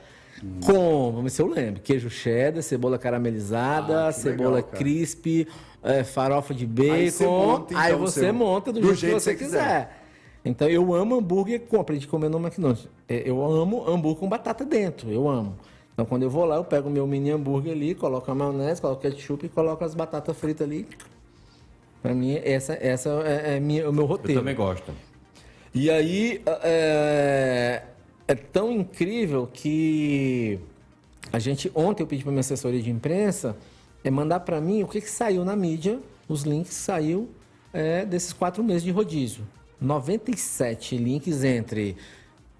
[0.65, 5.47] com, vamos ver se eu lembro, queijo cheddar, cebola caramelizada, Ah, cebola legal, crisp,
[5.83, 6.93] é, farofa de bacon.
[6.93, 8.33] Aí você monta, então, Aí você seu.
[8.33, 9.97] monta do, Do jeito, jeito que você você quiser.
[10.43, 12.87] Então eu amo hambúrguer com, aprendi a comer no McDonald's.
[13.07, 15.55] É, Eu amo hambúrguer com batata dentro, eu amo.
[15.93, 18.81] Então quando eu vou lá, eu pego o meu mini hambúrguer ali, coloco a maionese,
[18.81, 20.87] coloco ketchup e coloco as batatas fritas ali.
[22.01, 24.41] Pra mim, essa, essa é, é minha- o meu Eu roteiro.
[24.41, 24.91] também gosto.
[25.73, 27.83] E aí é,
[28.27, 30.59] é tão incrível que
[31.31, 33.55] a gente ontem eu pedi para minha assessoria de imprensa
[34.03, 37.29] é mandar para mim o que, que saiu na mídia, os links que saiu
[37.73, 39.43] é, desses quatro meses de rodízio.
[39.79, 41.97] 97 links entre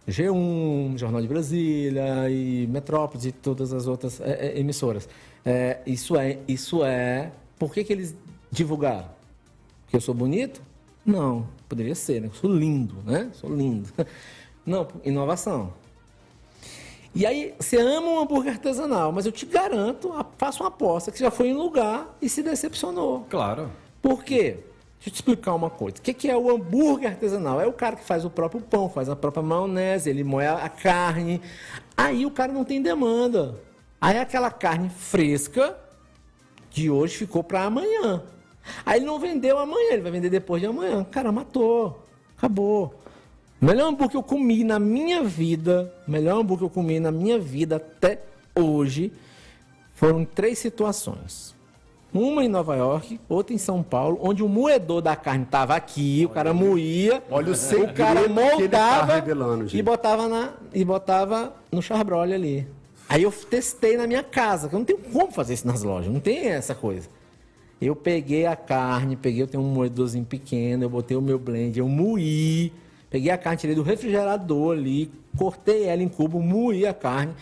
[0.08, 5.08] G1, Jornal de Brasília e Metrópolis e todas as outras é, é, emissoras.
[5.46, 7.32] É, isso é, isso é.
[7.58, 8.16] Por que, que eles
[8.52, 9.10] divulgaram?
[9.84, 10.62] Porque eu sou bonito?
[11.06, 12.28] Não, poderia ser, né?
[12.28, 13.30] Eu sou lindo, né?
[13.34, 13.90] Sou lindo.
[14.66, 15.74] Não, inovação.
[17.14, 21.18] E aí, você ama um hambúrguer artesanal, mas eu te garanto, faço uma aposta que
[21.18, 23.26] você já foi em lugar e se decepcionou.
[23.30, 23.70] Claro.
[24.02, 24.60] Por quê?
[25.02, 25.98] Deixa eu te explicar uma coisa.
[25.98, 27.60] O que que é o hambúrguer artesanal?
[27.60, 30.70] É o cara que faz o próprio pão, faz a própria maionese, ele moe a
[30.70, 31.42] carne.
[31.98, 33.60] Aí o cara não tem demanda.
[34.00, 35.76] Aí aquela carne fresca
[36.70, 38.24] de hoje ficou para amanhã.
[38.86, 41.04] Aí ele não vendeu amanhã, ele vai vender depois de amanhã.
[41.04, 42.06] Cara, matou.
[42.38, 43.01] Acabou.
[43.62, 47.00] O melhor hambúrguer que eu comi na minha vida, o melhor hambúrguer que eu comi
[47.00, 48.20] na minha vida até
[48.56, 49.14] hoje,
[49.94, 51.56] foram três situações.
[52.12, 56.26] Uma em Nova York, outra em São Paulo, onde o moedor da carne estava aqui,
[56.26, 59.22] o cara moía, Olha o o cara tá moldava
[59.62, 59.78] gente.
[59.78, 62.68] e botava na e botava no charbroil ali.
[63.08, 66.12] Aí eu testei na minha casa, que eu não tenho como fazer isso nas lojas,
[66.12, 67.08] não tem essa coisa.
[67.80, 71.80] Eu peguei a carne, peguei, eu tenho um moedorzinho pequeno, eu botei o meu blend,
[71.80, 72.74] eu moí,
[73.12, 77.34] peguei a carne, tirei do refrigerador ali, cortei ela em cubo, moí a carne.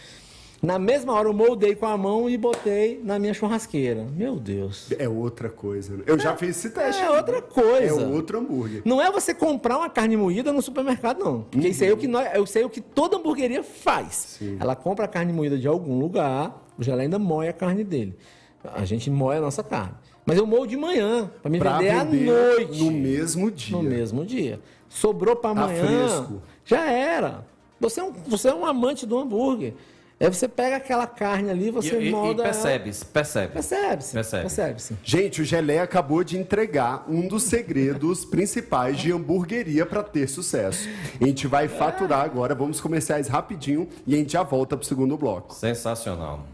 [0.61, 4.05] Na mesma hora eu moldei com a mão e botei na minha churrasqueira.
[4.13, 4.91] Meu Deus.
[4.99, 5.95] É outra coisa.
[5.95, 6.03] né?
[6.05, 7.01] Eu já fiz esse teste.
[7.01, 8.01] É outra coisa.
[8.01, 8.81] É outro hambúrguer.
[8.83, 11.43] Não é você comprar uma carne moída no supermercado, não.
[11.43, 14.37] Porque isso aí é o que nós, eu sei o que toda hamburgueria faz.
[14.59, 18.13] Ela compra a carne moída de algum lugar, o gelé ainda moe a carne dele.
[18.61, 19.93] A gente moe a nossa carne.
[20.25, 22.83] Mas eu moo de manhã, para me Pra vender à vender noite.
[22.83, 23.77] no mesmo dia.
[23.77, 24.59] No mesmo dia.
[24.89, 25.85] Sobrou para Tá amanhã.
[25.85, 26.41] fresco.
[26.65, 27.45] Já era.
[27.79, 29.73] Você é, um, você é um amante do hambúrguer.
[30.19, 32.43] Aí você pega aquela carne ali, E, você e- e molda.
[32.43, 32.51] ela.
[32.51, 33.53] percebe-se, percebe.
[33.53, 34.13] Percebe-se.
[34.13, 34.41] Percebe.
[34.41, 34.97] Percebe-se.
[35.01, 40.89] Gente, o Gelé acabou de entregar um dos segredos principais de hamburgueria para ter sucesso.
[41.21, 45.15] A gente vai faturar agora, vamos comerciais rapidinho e a gente já volta pro segundo
[45.15, 45.53] bloco.
[45.55, 46.45] Sensacional.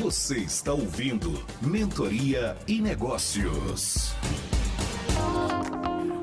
[0.00, 4.12] Você está ouvindo Mentoria e Negócios.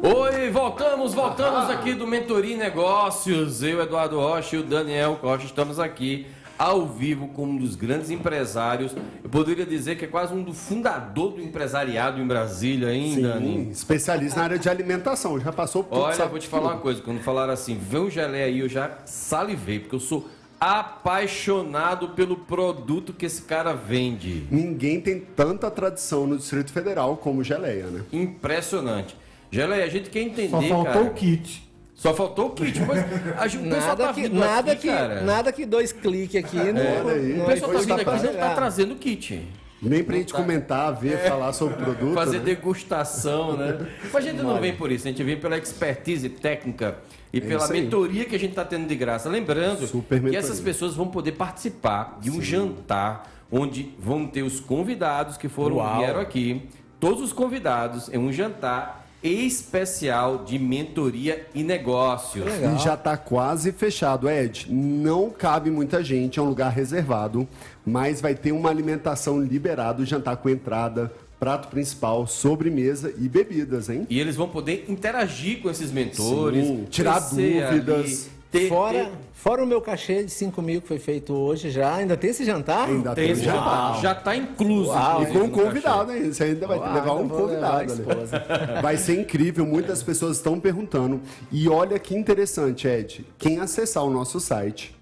[0.02, 3.64] Oi, voltamos, voltamos aqui do Mentoria Negócios.
[3.64, 8.12] Eu, Eduardo Rocha e o Daniel Costa estamos aqui ao vivo com um dos grandes
[8.12, 8.96] empresários.
[9.24, 13.48] Eu poderia dizer que é quase um do fundador do empresariado em Brasília, hein, Dani?
[13.48, 16.74] Sim, especialista na área de alimentação, já passou por tudo, Olha, sabe vou te falar
[16.74, 17.02] uma coisa.
[17.02, 20.28] Quando falaram assim, vê o gelé aí, eu já salivei, porque eu sou
[20.60, 24.48] apaixonado pelo produto que esse cara vende.
[24.52, 28.04] Ninguém tem tanta tradição no Distrito Federal como Geleia, né?
[28.12, 29.16] Impressionante.
[29.52, 31.02] Gelé, a gente quer entender, Só faltou cara.
[31.06, 31.70] o kit.
[31.96, 32.80] Só faltou o kit.
[32.82, 33.00] Mas
[33.40, 35.22] a gente, o pessoal Nada, tá que, vindo nada, aqui, que, cara.
[35.22, 37.34] nada que dois cliques aqui no, Olha aí.
[37.34, 38.56] no O pessoal tá vindo tá aqui, não tá chegar.
[38.56, 39.48] trazendo kit.
[39.82, 42.14] Nem pra gente comentar, ver, falar sobre o produto.
[42.16, 42.46] Fazer né?
[42.46, 43.78] degustação, né?
[44.12, 46.98] Mas a gente não vem por isso, a gente vem pela expertise técnica
[47.32, 47.82] e pela É aí.
[47.82, 49.30] mentoria que a gente está tendo de graça.
[49.30, 49.88] Lembrando
[50.30, 55.48] que essas pessoas vão poder participar de um jantar onde vão ter os convidados que
[55.48, 56.00] foram Uau.
[56.00, 56.64] vieram aqui,
[57.00, 62.46] todos os convidados em um jantar especial de mentoria e negócios.
[62.48, 64.68] E já tá quase fechado, Ed.
[64.70, 67.48] Não cabe muita gente, é um lugar reservado,
[67.86, 74.06] mas vai ter uma alimentação liberada, jantar com entrada, prato principal, sobremesa e bebidas, hein?
[74.10, 78.30] E eles vão poder interagir com esses mentores, Sim, tirar dúvidas.
[78.70, 82.30] Fora, fora o meu cachê de 5 mil que foi feito hoje já, ainda tem
[82.30, 82.88] esse jantar?
[82.88, 83.62] Ainda Tem tem esse jantar.
[83.96, 84.02] jantar.
[84.02, 84.90] Já está incluso.
[84.90, 86.34] Uau, E com um convidado ainda.
[86.34, 87.92] Você ainda vai Uau, levar um levar convidado.
[87.92, 88.02] ali.
[88.02, 88.46] esposa.
[88.82, 91.22] Vai ser incrível, muitas pessoas estão perguntando.
[91.52, 93.26] E olha que interessante, Ed.
[93.38, 94.96] Quem acessar o nosso site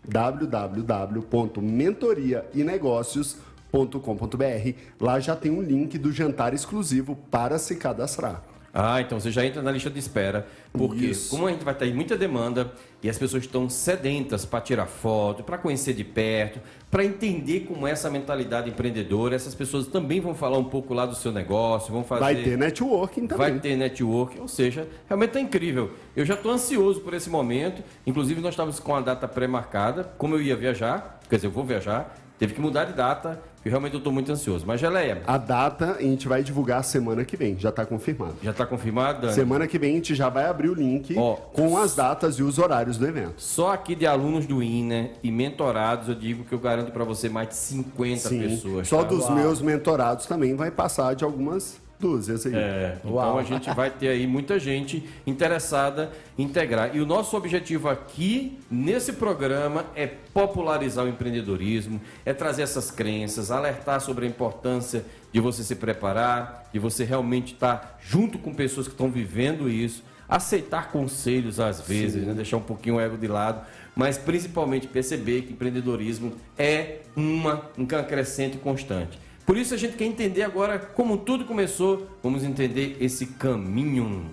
[3.71, 4.73] sucessonews.com.br.
[4.99, 8.41] Lá já tem um link do jantar exclusivo para se cadastrar.
[8.77, 11.29] Ah, então você já entra na lista de espera, porque Isso.
[11.29, 15.45] como a gente vai ter muita demanda e as pessoas estão sedentas para tirar foto,
[15.45, 16.59] para conhecer de perto,
[16.91, 21.05] para entender como é essa mentalidade empreendedora, essas pessoas também vão falar um pouco lá
[21.05, 23.51] do seu negócio, vão fazer Vai ter networking também.
[23.51, 25.91] Vai ter network, ou seja, realmente está incrível.
[26.13, 27.81] Eu já estou ansioso por esse momento.
[28.05, 30.03] Inclusive, nós estávamos com a data pré-marcada.
[30.17, 33.69] Como eu ia viajar, quer dizer, eu vou viajar, teve que mudar de data, e
[33.69, 34.63] realmente eu estou muito ansioso.
[34.65, 38.36] Mas, Geleia, A data a gente vai divulgar semana que vem, já está confirmado.
[38.43, 39.34] já está confirmado, Dani?
[39.34, 41.34] Semana que vem a gente já vai abrir o link Ó.
[41.34, 43.34] com as datas e os horários do evento.
[43.38, 47.28] Só aqui de alunos do INE e mentorados, eu digo que eu garanto para você
[47.28, 48.88] mais de 50 pessoas.
[48.88, 49.10] Só tá?
[49.10, 52.53] dos meus mentorados também vai passar de algumas dúzias aí.
[52.55, 56.95] É, então a gente vai ter aí muita gente interessada em integrar.
[56.95, 63.51] E o nosso objetivo aqui nesse programa é popularizar o empreendedorismo, é trazer essas crenças,
[63.51, 68.88] alertar sobre a importância de você se preparar, de você realmente estar junto com pessoas
[68.88, 72.34] que estão vivendo isso, aceitar conselhos às vezes, né?
[72.34, 77.86] deixar um pouquinho o ego de lado, mas principalmente perceber que empreendedorismo é uma, um
[77.86, 79.24] crescente constante.
[79.45, 84.25] Por isso a gente quer entender agora como tudo começou, vamos entender esse caminho.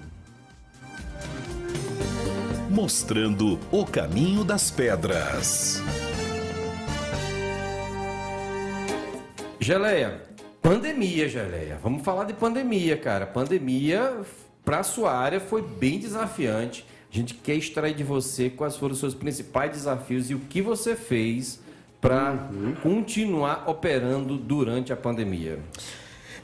[2.71, 5.83] Mostrando o caminho das pedras.
[9.61, 10.23] Geleia,
[10.63, 11.79] pandemia, Geleia.
[11.83, 13.27] Vamos falar de pandemia, cara.
[13.27, 14.23] Pandemia,
[14.65, 16.87] para sua área, foi bem desafiante.
[17.13, 20.63] A gente quer extrair de você quais foram os seus principais desafios e o que
[20.63, 21.62] você fez
[22.03, 22.37] para
[22.83, 25.61] continuar operando durante a pandemia.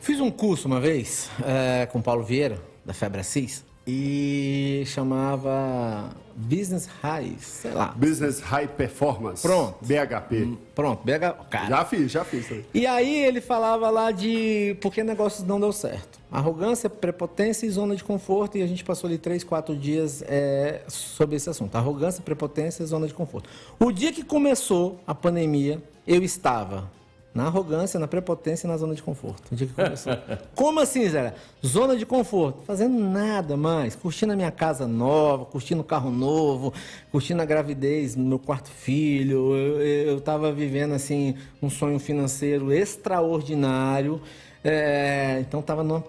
[0.01, 6.11] Fiz um curso uma vez é, com o Paulo Vieira, da Febre Assis, e chamava
[6.37, 7.92] Business High, sei lá.
[7.97, 9.42] Business High Performance.
[9.42, 9.79] Pronto.
[9.85, 10.57] BHP.
[10.77, 11.66] Pronto, BH, cara.
[11.68, 12.64] Já fiz, já fiz.
[12.73, 16.17] E aí ele falava lá de por que negócios não deu certo.
[16.30, 18.58] Arrogância, prepotência e zona de conforto.
[18.58, 21.74] E a gente passou ali três, quatro dias é, sobre esse assunto.
[21.76, 23.48] Arrogância, prepotência e zona de conforto.
[23.78, 26.90] O dia que começou a pandemia, eu estava
[27.34, 29.52] na arrogância, na prepotência e na zona de conforto.
[29.52, 30.12] O dia que começou.
[30.56, 31.34] Como assim, Zé?
[31.64, 32.62] Zona de conforto.
[32.64, 33.94] Fazendo nada mais.
[33.94, 36.74] Curtindo a minha casa nova, curtindo o carro novo,
[37.12, 39.54] curtindo a gravidez do meu quarto filho.
[39.54, 44.20] Eu, eu tava vivendo, assim, um sonho financeiro extraordinário.
[44.64, 46.04] É, então tava numa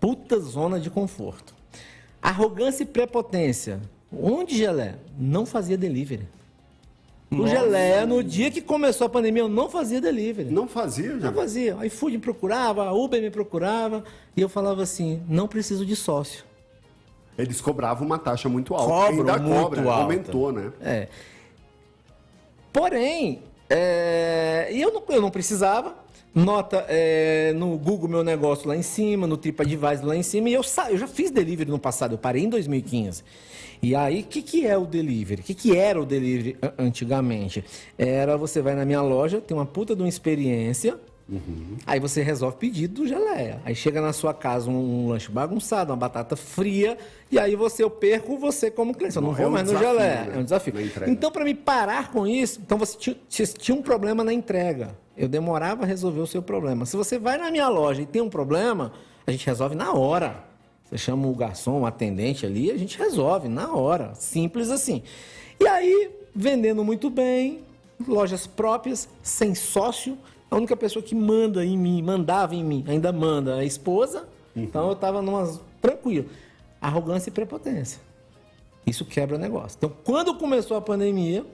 [0.00, 1.54] puta zona de conforto.
[2.20, 3.80] Arrogância e prepotência.
[4.12, 4.96] Onde, Gelé?
[5.18, 6.26] Não fazia delivery.
[7.30, 10.50] O Geleia, no dia que começou a pandemia, eu não fazia delivery.
[10.50, 11.26] Não fazia, já?
[11.30, 11.76] Não fazia.
[11.78, 14.02] A iFood me procurava, a Uber me procurava.
[14.34, 16.44] E eu falava assim, não preciso de sócio.
[17.36, 18.86] Eles cobravam uma taxa muito alta.
[18.88, 20.02] Cobram Ainda muito cobra, alta.
[20.02, 20.72] aumentou, né?
[20.80, 21.08] É.
[22.72, 25.94] Porém, é, e eu, não, eu não precisava.
[26.34, 30.48] Nota é, no Google meu negócio lá em cima, no TripAdvisor lá em cima.
[30.48, 33.22] E eu, sa- eu já fiz delivery no passado, eu parei em 2015.
[33.82, 35.40] E aí, o que, que é o delivery?
[35.40, 37.64] O que, que era o delivery antigamente?
[37.96, 40.98] Era você vai na minha loja, tem uma puta de uma experiência.
[41.86, 43.60] Aí você resolve pedido do geleia.
[43.64, 46.96] Aí chega na sua casa um, um lanche bagunçado, uma batata fria,
[47.30, 49.16] e aí você, eu perco você como cliente.
[49.16, 50.24] Eu não É vou um mais no desafio, geleia.
[50.24, 50.32] né?
[50.34, 50.74] É um desafio.
[51.06, 54.96] Então, para me parar com isso, então você tinha, tinha- tinha um problema na entrega.
[55.16, 56.86] Eu demorava a resolver o seu problema.
[56.86, 58.92] Se você vai na minha loja e tem um problema,
[59.26, 60.44] a gente resolve na hora.
[60.84, 64.14] Você chama o garçom, o atendente ali, a gente resolve na hora.
[64.14, 65.02] Simples assim.
[65.60, 67.60] E aí, vendendo muito bem,
[68.06, 70.16] lojas próprias, sem sócio.
[70.50, 74.28] A única pessoa que manda em mim, mandava em mim, ainda manda a esposa.
[74.56, 75.58] Então eu estava numa.
[75.80, 76.28] tranquilo.
[76.80, 78.00] Arrogância e prepotência.
[78.86, 79.76] Isso quebra o negócio.
[79.76, 81.44] Então, quando começou a pandemia,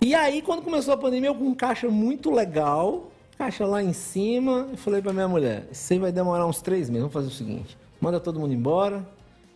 [0.00, 3.92] e aí, quando começou a pandemia, eu com um caixa muito legal, caixa lá em
[3.92, 7.26] cima, eu falei pra minha mulher, isso aí vai demorar uns três meses, vamos fazer
[7.26, 9.06] o seguinte, manda todo mundo embora,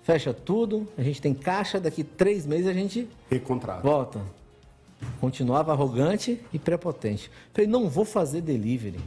[0.03, 3.83] fecha tudo, a gente tem caixa, daqui três meses a gente Recontrato.
[3.83, 4.21] volta.
[5.21, 7.31] Continuava arrogante e prepotente.
[7.53, 9.01] Falei, não vou fazer delivery.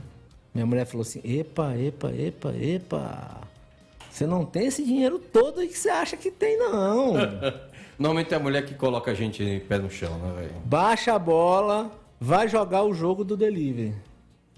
[0.53, 3.41] Minha mulher falou assim, epa, epa, epa, epa,
[4.15, 7.15] você não tem esse dinheiro todo que você acha que tem, não.
[7.99, 10.53] Normalmente é a mulher que coloca a gente em pé no chão, né, velho?
[10.63, 13.93] Baixa a bola, vai jogar o jogo do delivery.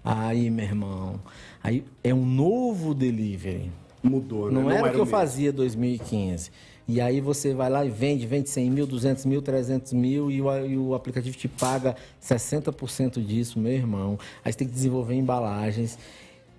[0.05, 1.19] Aí, meu irmão,
[1.63, 3.71] aí é um novo delivery.
[4.03, 4.61] Mudou, né?
[4.61, 5.05] Não, era o que eu mesmo.
[5.07, 6.51] fazia em 2015.
[6.87, 10.41] E aí você vai lá e vende, vende 100 mil, 200 mil, 300 mil e
[10.41, 14.17] o, e o aplicativo te paga 60% disso, meu irmão.
[14.43, 15.99] Aí você tem que desenvolver embalagens.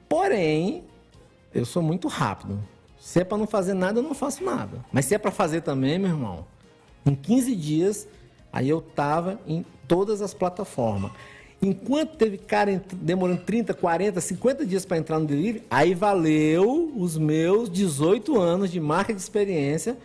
[0.06, 0.84] Porém,
[1.54, 2.62] eu sou muito rápido.
[3.00, 4.84] Se é para não fazer nada, eu não faço nada.
[4.92, 6.44] Mas se é para fazer também, meu irmão,
[7.06, 8.06] em 15 dias,
[8.52, 11.10] aí eu tava em todas as plataformas.
[11.60, 17.16] Enquanto teve cara demorando 30, 40, 50 dias para entrar no delivery, aí valeu os
[17.16, 19.96] meus 18 anos de marca de experiência,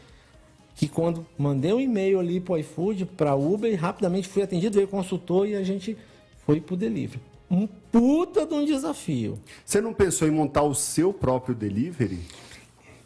[0.76, 4.90] que quando mandei um e-mail ali pro iFood, para Uber, rapidamente fui atendido, veio o
[4.90, 5.98] consultor e a gente
[6.46, 7.22] foi pro delivery.
[7.50, 9.38] Um puta de um desafio.
[9.64, 12.20] Você não pensou em montar o seu próprio delivery?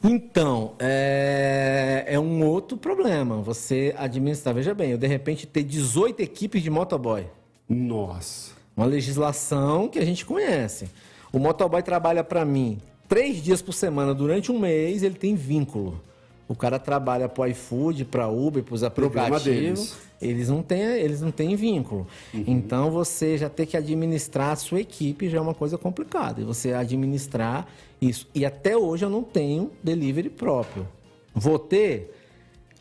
[0.03, 3.41] Então, é, é um outro problema.
[3.41, 7.25] Você administrar, veja bem, eu de repente ter 18 equipes de motoboy.
[7.67, 8.51] Nossa.
[8.75, 10.87] Uma legislação que a gente conhece.
[11.33, 16.01] O motoboy trabalha para mim três dias por semana durante um mês, ele tem vínculo.
[16.47, 19.97] O cara trabalha para o iFood, para Uber, para os aplicativos.
[20.21, 22.07] Eles não têm, eles não têm vínculo.
[22.33, 26.41] Então você já ter que administrar a sua equipe já é uma coisa complicada.
[26.41, 27.67] E você administrar
[28.01, 28.27] isso.
[28.33, 30.87] E até hoje eu não tenho delivery próprio.
[31.35, 32.15] Vou ter,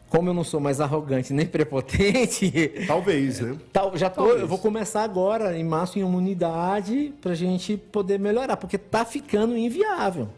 [0.08, 3.56] como eu não sou mais arrogante nem prepotente, Talvez, né?
[3.72, 4.40] Tal- já tô, Talvez.
[4.42, 9.04] eu vou começar agora, em março, em uma unidade, pra gente poder melhorar, porque tá
[9.04, 10.28] ficando inviável.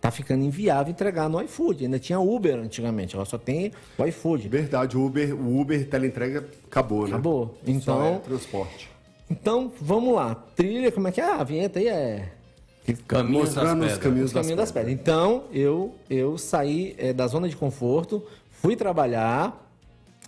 [0.00, 1.84] Tá ficando inviável entregar no iFood.
[1.84, 4.48] Ainda tinha Uber antigamente, agora só tem o iFood.
[4.48, 7.08] Verdade, o Uber, o Uber teleentrega acabou, né?
[7.10, 7.58] Acabou.
[7.64, 8.90] Só Então, é transporte.
[9.30, 10.34] então, vamos lá.
[10.56, 11.24] Trilha, como é que é?
[11.24, 12.32] Ah, a vinheta aí é.
[13.06, 13.98] Caminhos das Mostrando os pedras.
[13.98, 14.92] caminhos Os caminhos das pedras.
[14.92, 19.70] Então, eu, eu saí eh, da zona de conforto, fui trabalhar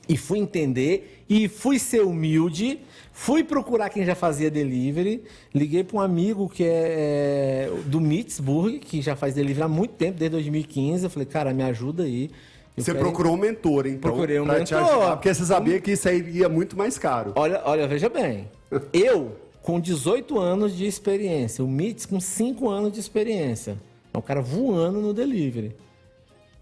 [0.08, 2.78] e fui entender e fui ser humilde,
[3.12, 5.22] fui procurar quem já fazia delivery,
[5.54, 9.92] liguei para um amigo que é, é, do Mitzburg, que já faz delivery há muito
[9.94, 11.04] tempo, desde 2015.
[11.04, 12.30] Eu falei, cara, me ajuda aí.
[12.76, 14.78] Eu Você quero- procurou um mentor, então, Procurei um mentor.
[14.78, 17.32] ajudar, porque você sabia que isso aí ia muito mais caro.
[17.36, 18.48] Olha, olha, veja bem.
[18.94, 23.76] Eu, com 18 anos de experiência, o Mitz com 5 anos de experiência.
[24.14, 25.76] É o cara voando no delivery.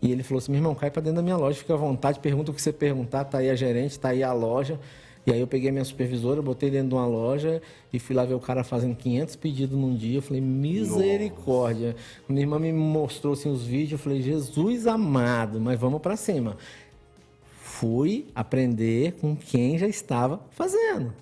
[0.03, 2.19] E ele falou assim: meu irmão, cai pra dentro da minha loja, fica à vontade,
[2.21, 4.81] pergunta o que você perguntar, tá aí a gerente, tá aí a loja.
[5.27, 7.61] E aí eu peguei a minha supervisora, botei dentro de uma loja
[7.93, 10.19] e fui lá ver o cara fazendo 500 pedidos num dia.
[10.19, 11.95] Eu falei, misericórdia.
[12.29, 16.57] Minha irmã me mostrou assim, os vídeos, eu falei, Jesus amado, mas vamos pra cima.
[17.61, 21.13] Fui aprender com quem já estava fazendo.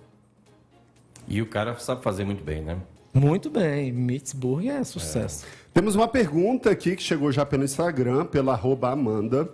[1.27, 2.79] E o cara sabe fazer muito bem, né?
[3.13, 5.45] Muito bem, Mitzburg é sucesso.
[5.75, 9.49] Temos uma pergunta aqui que chegou já pelo Instagram, pela arroba Amanda.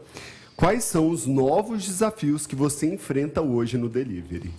[0.57, 4.53] Quais são os novos desafios que você enfrenta hoje no delivery?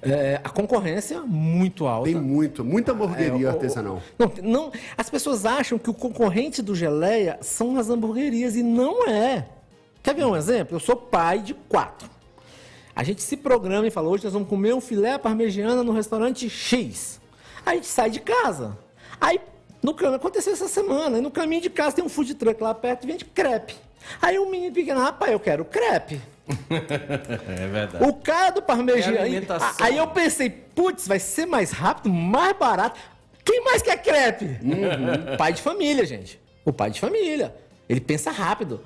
[0.00, 2.10] É, a concorrência muito alta.
[2.10, 4.02] Tem muito, muita hamburgueria É, artesanal.
[4.18, 9.08] Não, não, as pessoas acham que o concorrente do Geleia são as hamburguerias e não
[9.08, 9.48] é.
[10.02, 10.76] Quer ver um exemplo?
[10.76, 12.08] Eu sou pai de quatro.
[12.94, 16.48] A gente se programa e fala, hoje nós vamos comer um filé parmegiana no restaurante
[16.48, 17.18] X.
[17.64, 18.78] Aí a gente sai de casa.
[19.20, 19.40] Aí,
[19.82, 22.74] no caminho, aconteceu essa semana, aí no caminho de casa tem um food truck lá
[22.74, 23.74] perto e vende crepe.
[24.20, 26.20] Aí um menino pequeno, rapaz, eu quero crepe.
[27.48, 28.04] É verdade.
[28.04, 29.18] O cara do parmegiana.
[29.18, 29.74] É alimentação.
[29.80, 32.98] Aí eu pensei, putz, vai ser mais rápido, mais barato.
[33.44, 34.44] Quem mais quer crepe?
[34.62, 35.36] Uhum.
[35.36, 36.40] Pai de família, gente.
[36.64, 37.54] O pai de família.
[37.88, 38.80] Ele pensa rápido.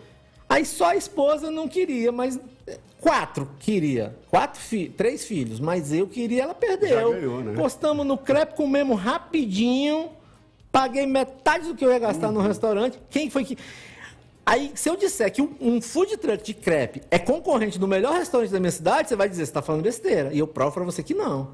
[0.49, 4.17] Aí só a esposa não queria, mas eh, quatro queria.
[4.31, 7.13] Quatro fi três filhos, mas eu queria, ela perdeu.
[7.13, 7.55] Já ganhou, né?
[7.55, 10.11] Postamos no crepe, comemos rapidinho.
[10.73, 12.35] Paguei metade do que eu ia gastar Uhum.
[12.35, 12.99] no restaurante.
[13.11, 13.57] Quem foi que.
[14.51, 18.15] Aí, se eu disser que um, um food truck de crepe é concorrente do melhor
[18.15, 20.33] restaurante da minha cidade, você vai dizer, você tá falando besteira.
[20.33, 21.51] E eu provo pra você que não.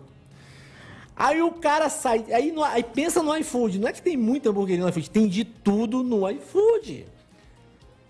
[1.16, 3.80] Aí o cara sai, aí, no- aí pensa no iFood.
[3.80, 7.04] Não é que tem muita hamburgueria no iFood, tem de tudo no iFood.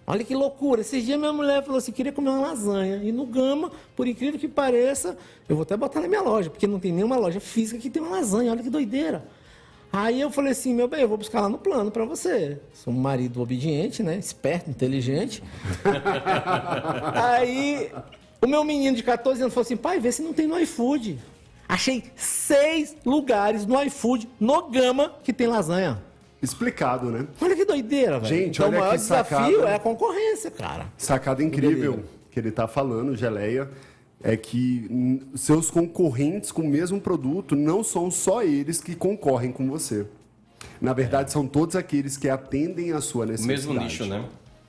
[0.06, 0.82] Olha que loucura.
[0.82, 2.96] Esses dias minha mulher falou assim: queria comer uma lasanha.
[3.02, 5.16] E no Gama, por incrível que pareça,
[5.48, 8.02] eu vou até botar na minha loja, porque não tem nenhuma loja física que tem
[8.02, 8.52] uma lasanha.
[8.52, 9.26] Olha que doideira.
[9.94, 12.58] Aí eu falei assim: meu bem, eu vou buscar lá no plano pra você.
[12.72, 14.16] Sou um marido obediente, né?
[14.16, 15.40] Esperto, inteligente.
[17.14, 17.92] Aí
[18.42, 21.20] o meu menino de 14 anos falou assim: pai, vê se não tem no iFood.
[21.68, 26.02] Achei seis lugares no iFood, no Gama, que tem lasanha.
[26.42, 27.26] Explicado, né?
[27.40, 28.34] Olha que doideira, velho.
[28.34, 29.70] Gente, então olha o maior que desafio sacada.
[29.70, 30.86] é a concorrência, cara.
[30.98, 33.70] Sacada incrível que ele está falando, Geleia,
[34.24, 39.68] é que seus concorrentes com o mesmo produto não são só eles que concorrem com
[39.68, 40.06] você.
[40.80, 43.68] Na verdade, são todos aqueles que atendem a sua O necessidade.
[43.68, 44.24] mesmo nicho, né?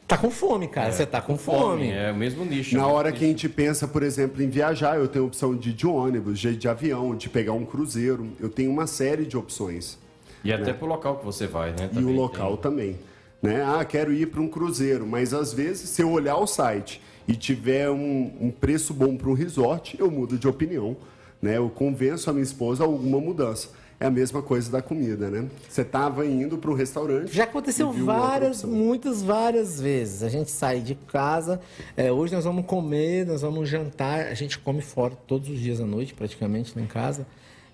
[0.06, 0.92] Tá com fome, cara.
[0.92, 1.90] Você tá com fome.
[1.90, 2.76] É o mesmo nicho.
[2.76, 2.94] Na né?
[2.94, 6.38] hora que a gente pensa, por exemplo, em viajar, eu tenho opção de, de ônibus,
[6.38, 8.28] de, de avião, de pegar um cruzeiro.
[8.40, 9.98] Eu tenho uma série de opções.
[10.44, 11.90] E até pro local que você vai, né?
[11.92, 12.62] e Também o local tem.
[12.62, 12.96] também.
[13.42, 13.64] Né?
[13.66, 17.36] Ah, quero ir para um cruzeiro, mas às vezes, se eu olhar o site e
[17.36, 20.96] tiver um, um preço bom para um resort, eu mudo de opinião.
[21.42, 21.58] Né?
[21.58, 23.70] Eu convenço a minha esposa a alguma mudança.
[24.00, 25.48] É a mesma coisa da comida, né?
[25.70, 27.34] Você estava indo para um restaurante.
[27.34, 30.22] Já aconteceu várias, muitas, várias vezes.
[30.22, 31.62] A gente sai de casa,
[31.96, 35.80] é, hoje nós vamos comer, nós vamos jantar, a gente come fora todos os dias
[35.80, 37.26] à noite, praticamente, lá em casa.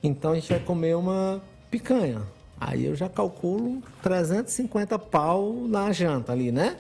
[0.03, 1.41] Então a gente vai comer uma
[1.71, 2.21] picanha.
[2.59, 6.77] Aí eu já calculo 350 pau na janta ali, né?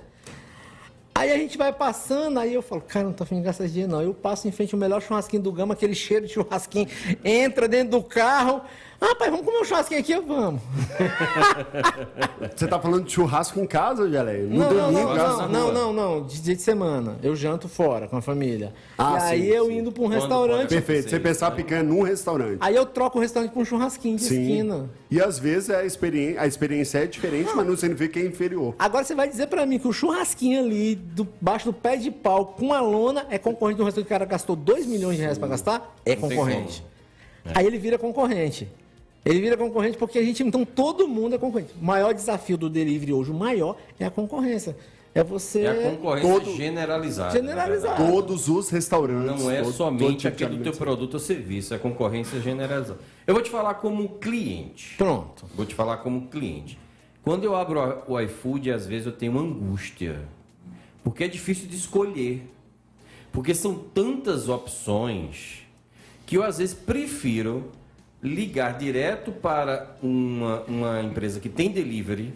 [1.21, 3.91] Aí a gente vai passando, aí eu falo, cara, não tô afim de gastar dinheiro
[3.91, 4.01] não.
[4.01, 6.87] Eu passo em frente o melhor churrasquinho do Gama, aquele cheiro de churrasquinho,
[7.23, 8.63] entra dentro do carro.
[9.03, 10.15] Ah, pai, vamos comer um churrasquinho aqui?
[10.19, 10.61] Vamos.
[12.55, 14.43] Você tá falando de churrasco em casa, Geleia?
[14.43, 17.17] No Não, não, domingo, não, casa- não, não, não, não, de dia de semana.
[17.23, 18.73] Eu janto fora com a família.
[18.99, 19.77] Ah, e aí sim, eu sim.
[19.79, 20.59] indo pra um Quando restaurante.
[20.61, 21.09] pode Perfeito.
[21.09, 21.55] Você pensar né?
[21.55, 22.57] picanha num restaurante.
[22.61, 24.87] Aí eu troco o restaurante pra um churrasquinho de esquina.
[25.09, 28.75] E às vezes a experiência, a experiência é diferente, mas não significa que é inferior.
[28.77, 32.11] Agora você vai dizer pra mim que o churrasquinho ali, do, baixo do pé de
[32.11, 35.23] pau, com a lona, é concorrente do restaurante que o cara gastou 2 milhões de
[35.23, 35.95] reais pra gastar?
[36.05, 36.83] É Não concorrente.
[37.55, 38.69] Aí ele vira concorrente.
[39.23, 41.71] Ele vira concorrente porque a gente, então, todo mundo é concorrente.
[41.79, 44.75] O maior desafio do delivery hoje, o maior, é a concorrência.
[45.13, 45.61] É você.
[45.61, 47.31] É a concorrência todo- generalizada.
[47.31, 47.95] Generalizada.
[47.97, 48.11] verdade.
[48.13, 49.41] Todos os restaurantes.
[49.43, 50.79] Não é todo- todo somente tipo de aquele do teu alimentação.
[50.85, 52.99] produto ou serviço, é concorrência generalizada.
[53.27, 54.95] Eu vou te falar como cliente.
[54.97, 55.45] Pronto.
[55.53, 56.79] Vou te falar como cliente.
[57.21, 60.21] Quando eu abro a- o iFood, às vezes eu tenho uma angústia.
[61.03, 62.49] Porque é difícil de escolher.
[63.33, 65.59] Porque são tantas opções
[66.25, 67.69] que eu às vezes prefiro
[68.23, 72.33] ligar direto para uma, uma empresa que tem delivery.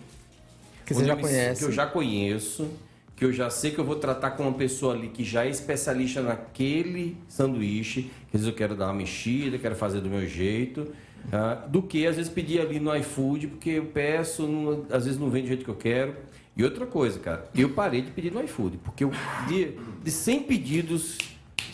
[0.85, 1.59] Que você já eu conhece.
[1.59, 2.67] Que eu já conheço,
[3.15, 5.49] que eu já sei que eu vou tratar com uma pessoa ali que já é
[5.49, 10.27] especialista naquele sanduíche, que às vezes eu quero dar uma mexida, quero fazer do meu
[10.27, 10.87] jeito,
[11.31, 15.19] ah, do que às vezes pedir ali no iFood, porque eu peço, não- às vezes
[15.19, 16.15] não vem do jeito que eu quero.
[16.57, 19.11] E outra coisa, cara, eu parei de pedir no iFood, porque eu,
[19.47, 19.73] de,
[20.03, 21.17] de 100 pedidos,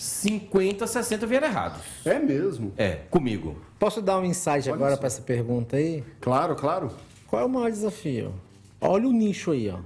[0.02, 1.84] 50, 60 vieram errados.
[2.04, 2.74] É mesmo.
[2.76, 3.56] É, comigo.
[3.78, 6.04] Posso dar um insight Olha agora para essa pergunta aí?
[6.20, 6.92] Claro, claro.
[7.28, 8.34] Qual é o maior desafio?
[8.80, 9.78] Olha o nicho aí, ó.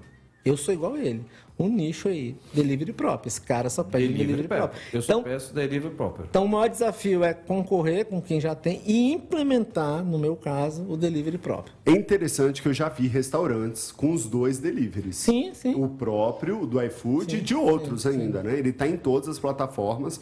[0.46, 1.26] Eu sou igual a ele.
[1.58, 3.30] Um nicho aí, delivery próprio.
[3.30, 4.70] Esse cara só pede delivery, Delivery próprio.
[4.82, 4.98] próprio.
[4.98, 6.26] Eu só Então, peço delivery próprio.
[6.30, 10.86] então, o maior desafio é concorrer com quem já tem e implementar, no meu caso,
[10.90, 11.74] o delivery próprio.
[11.86, 15.16] É interessante que eu já vi restaurantes com os dois deliveries.
[15.16, 15.74] Sim, sim.
[15.76, 18.60] O próprio, o do iFood e de outros ainda, né?
[18.60, 20.20] Ele está em todas as plataformas.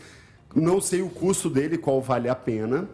[0.56, 2.88] Não sei o custo dele, qual vale a pena,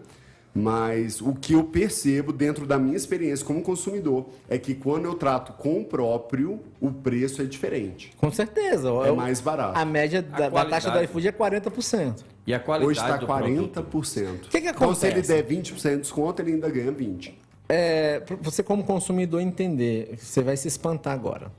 [0.54, 5.14] mas o que eu percebo dentro da minha experiência como consumidor é que quando eu
[5.14, 8.12] trato com o próprio, o preço é diferente.
[8.18, 8.90] Com certeza.
[8.90, 9.78] É Eu- mais barato.
[9.78, 10.70] A média da, da qualidade.
[10.86, 12.24] taxa do iFood é 40%.
[12.48, 14.24] E a qualidade Hoje está do 40%.
[14.24, 14.46] produto.
[14.48, 15.34] O que que Então, se ele acontece?
[15.34, 17.34] der 20% de desconto, ele ainda ganha 20%.
[17.72, 21.52] É, você como consumidor entender, você vai se espantar agora.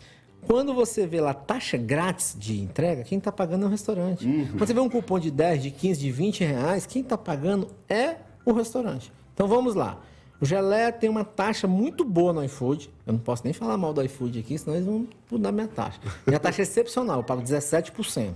[0.45, 4.25] Quando você vê lá taxa grátis de entrega, quem está pagando é o restaurante.
[4.25, 7.69] Quando você vê um cupom de 10, de 15, de 20 reais, quem está pagando
[7.89, 9.13] é o restaurante.
[9.35, 9.99] Então vamos lá.
[10.41, 12.91] O Gelé tem uma taxa muito boa no iFood.
[13.07, 16.01] Eu não posso nem falar mal do iFood aqui, senão eles vão mudar minha taxa.
[16.27, 18.33] Minha taxa é excepcional, eu pago 17%.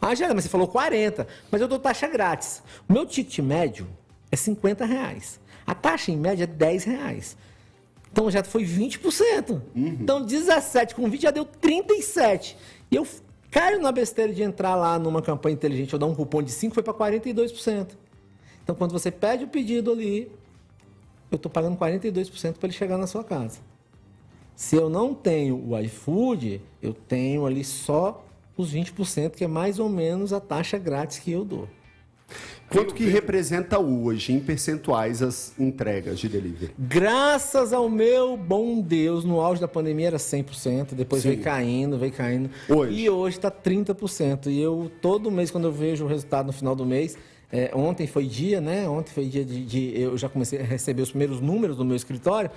[0.00, 2.62] Ah, Gelé, mas você falou 40%, mas eu dou taxa grátis.
[2.88, 3.86] O meu ticket médio
[4.30, 5.40] é 50 reais.
[5.66, 7.36] A taxa em média é 10 reais.
[8.12, 9.60] Então já foi 20%.
[10.00, 12.56] Então 17 com 20 já deu 37.
[12.90, 13.06] E eu
[13.50, 16.74] caio na besteira de entrar lá numa campanha inteligente, eu dar um cupom de 5,
[16.74, 17.88] foi para 42%.
[18.68, 20.30] Então quando você pede o pedido ali,
[21.30, 23.60] eu estou pagando 42% para ele chegar na sua casa.
[24.54, 28.22] Se eu não tenho o iFood, eu tenho ali só
[28.58, 31.66] os 20%, que é mais ou menos a taxa grátis que eu dou.
[32.68, 36.70] Quanto que representa hoje, em percentuais, as entregas de delivery?
[36.78, 41.30] Graças ao meu bom Deus, no auge da pandemia era 100%, depois Sim.
[41.30, 42.50] veio caindo, veio caindo.
[42.68, 43.00] Hoje?
[43.00, 44.48] E hoje está 30%.
[44.48, 47.16] E eu, todo mês, quando eu vejo o resultado no final do mês,
[47.52, 48.88] é, ontem foi dia, né?
[48.88, 51.96] Ontem foi dia de, de- Eu já comecei a receber os primeiros números do meu
[51.96, 52.50] escritório.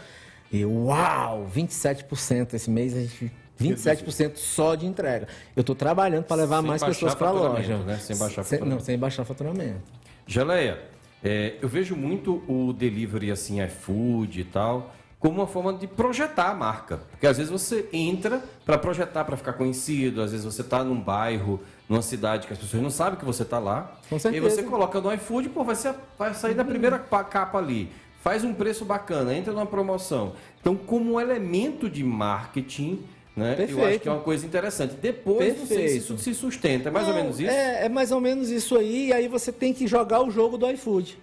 [0.51, 3.31] E uau, 27% esse mês, a gente.
[3.59, 5.27] 27% só de entrega.
[5.55, 7.77] Eu estou trabalhando para levar Sem mais pessoas para a loja.
[7.77, 7.97] né?
[7.97, 8.79] Sem baixar Sem- faturamento.
[8.79, 9.81] Não, sem baixar faturamento.
[10.25, 10.79] Geleia,
[11.23, 16.49] é, eu vejo muito o delivery assim, iFood e tal, como uma forma de projetar
[16.49, 16.97] a marca.
[17.11, 20.99] Porque às vezes você entra para projetar, para ficar conhecido, às vezes você está num
[20.99, 21.59] bairro,
[21.91, 23.99] numa cidade que as pessoas não sabem que você está lá.
[24.07, 24.49] Com E aí certeza.
[24.49, 27.91] você coloca no iFood, pô, vai, ser, vai sair da primeira pa- capa ali.
[28.21, 30.31] Faz um preço bacana, entra numa promoção.
[30.61, 33.03] Então, como um elemento de marketing,
[33.35, 33.55] né?
[33.57, 34.01] Eu acho Perfeito.
[34.03, 34.93] que é uma coisa interessante.
[35.01, 35.97] Depois, não sei se Perfeito.
[35.97, 36.87] isso se sustenta.
[36.87, 37.49] É mais ou Não, menos isso?
[37.49, 40.57] É, é mais ou menos isso aí, e aí você tem que jogar o jogo
[40.57, 41.17] do iFood.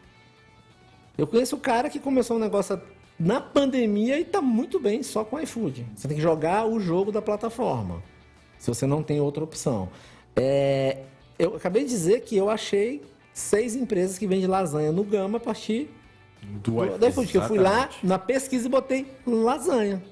[1.16, 2.78] Eu conheço o cara que começou um negócio
[3.18, 5.86] na pandemia e tá muito bem só com o iFood.
[5.96, 8.02] Você tem que jogar o jogo da plataforma,
[8.58, 9.88] se você não tem outra opção.
[10.40, 10.98] É,
[11.38, 15.40] eu acabei de dizer que eu achei seis empresas que vendem lasanha no Gama a
[15.40, 15.88] partir
[16.42, 17.36] Do do, iFood.
[17.36, 20.02] eu fui lá na pesquisa e botei lasanha.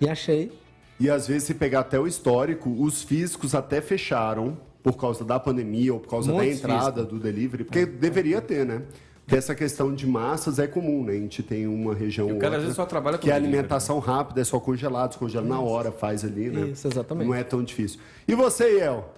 [0.00, 0.52] E achei
[1.00, 5.40] E às vezes, se pegar até o histórico, os físicos até fecharam por causa da
[5.40, 8.82] pandemia ou por causa da entrada do delivery, porque deveria ter, né?
[9.26, 11.12] que essa questão de massas é comum, né?
[11.12, 13.30] A gente tem uma região E o cara, às outra vezes, só trabalha com que
[13.30, 16.68] é alimentação rápida, é só congelado, descongela na hora, faz ali, né?
[16.68, 17.26] Isso, exatamente.
[17.26, 18.00] Não é tão difícil.
[18.28, 19.10] E você, El?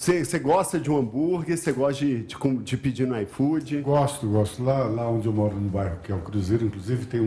[0.00, 1.58] Você, gosta de um hambúrguer?
[1.58, 3.82] Você gosta de, de, de pedir no iFood?
[3.82, 4.64] Gosto, gosto.
[4.64, 7.24] Lá, lá onde eu moro, no bairro que é o Cruzeiro, inclusive tem um,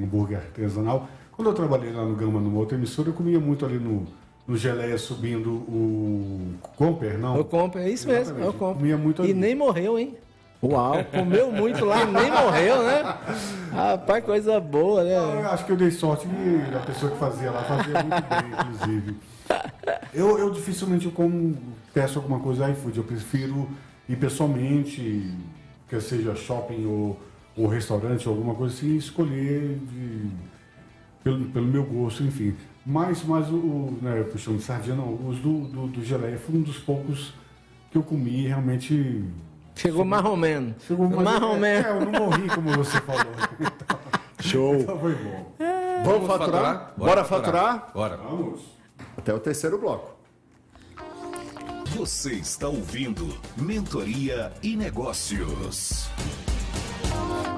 [0.00, 1.08] um hambúrguer artesanal.
[1.32, 4.06] Quando eu trabalhei lá no Gama, numa outra emissora, eu comia muito ali no,
[4.46, 7.38] no Geleia, subindo o Comper, não?
[7.38, 8.46] Eu compro, é isso mesmo, Exatamente.
[8.48, 8.74] eu compro.
[8.80, 9.32] Comia muito E ali.
[9.32, 10.14] nem morreu, hein?
[10.62, 13.14] Uau, comeu muito lá e nem morreu, né?
[13.72, 15.16] Rapaz, coisa boa, né?
[15.16, 18.60] Eu acho que eu dei sorte que a pessoa que fazia lá fazia muito bem,
[18.60, 19.16] inclusive.
[20.12, 21.56] Eu, eu dificilmente eu como,
[21.94, 22.98] peço alguma coisa iFood.
[22.98, 23.68] Eu prefiro
[24.08, 25.32] ir pessoalmente,
[25.88, 27.20] quer seja shopping ou,
[27.56, 30.30] ou restaurante ou alguma coisa assim, escolher de-
[31.22, 32.54] pelo, pelo meu gosto, enfim.
[32.84, 36.56] Mas, mas o, o né, puxando de sardinha, não, os do, do, do geleia foi
[36.56, 37.34] um dos poucos
[37.90, 39.24] que eu comi realmente...
[39.76, 40.74] Chegou marromeno.
[40.86, 41.86] Chegou mais- Marromeno.
[41.86, 43.24] É, eu não morri, como você falou.
[44.40, 44.74] Show!
[44.76, 45.52] Então foi bom.
[46.04, 46.94] Vamos faturar?
[46.96, 47.90] Bora faturar?
[47.94, 48.16] Bora.
[48.16, 48.79] Vamos.
[49.20, 50.16] Até o terceiro bloco.
[51.94, 56.08] Você está ouvindo Mentoria e Negócios.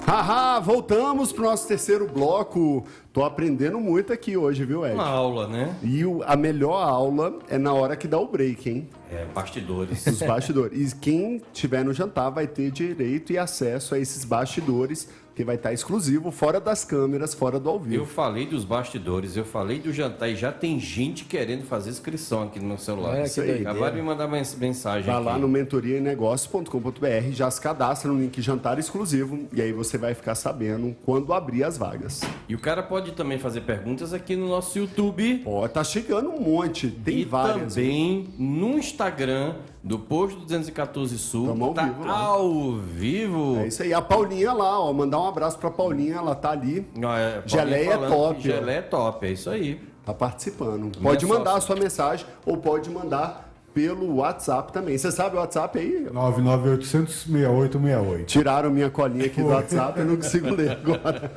[0.04, 2.84] Haha, voltamos pro nosso terceiro bloco.
[3.12, 4.94] Tô aprendendo muito aqui hoje, viu, Ed?
[4.94, 5.76] Uma aula, né?
[5.84, 8.88] E o- a melhor aula é na hora que dá o break, hein?
[9.08, 10.04] É, bastidores.
[10.04, 10.92] Os bastidores.
[10.92, 15.56] E quem tiver no jantar vai ter direito e acesso a esses bastidores, que vai
[15.56, 18.06] estar exclusivo, fora das câmeras, fora do ao Eu vivo.
[18.06, 22.58] falei dos bastidores, eu falei do jantar e já tem gente querendo fazer inscrição aqui
[22.60, 23.16] no meu celular.
[23.16, 23.60] É, Isso aí.
[23.62, 25.24] Acabaram de me mandar mens- mensagem Vai aqui.
[25.24, 30.34] lá no mentorianegócios.com.br, já se cadastra no link jantar exclusivo e aí você vai ficar
[30.34, 32.20] sabendo quando abrir as vagas.
[32.48, 35.42] E o cara pode também fazer perguntas aqui no nosso YouTube.
[35.46, 37.74] Ó, tá chegando um monte, tem e várias.
[37.74, 41.48] também no Instagram do Posto 214 Sul.
[41.48, 42.18] Tamo ao tá vivo lá.
[42.18, 43.56] ao vivo.
[43.58, 43.92] É isso aí.
[43.92, 47.94] A Paulinha lá, ó, mandar um abraço pra Paulinha, ela tá ali, Ó, é, Geleia
[47.94, 48.40] é top.
[48.40, 49.80] Geleia é top, é isso aí.
[50.04, 50.96] tá participando.
[51.00, 51.58] Pode mandar sócia.
[51.58, 54.96] a sua mensagem ou pode mandar pelo WhatsApp também.
[54.96, 56.06] Você sabe o WhatsApp aí?
[56.12, 58.24] 998006868.
[58.26, 61.32] Tiraram minha colinha aqui do WhatsApp, eu não consigo ler agora.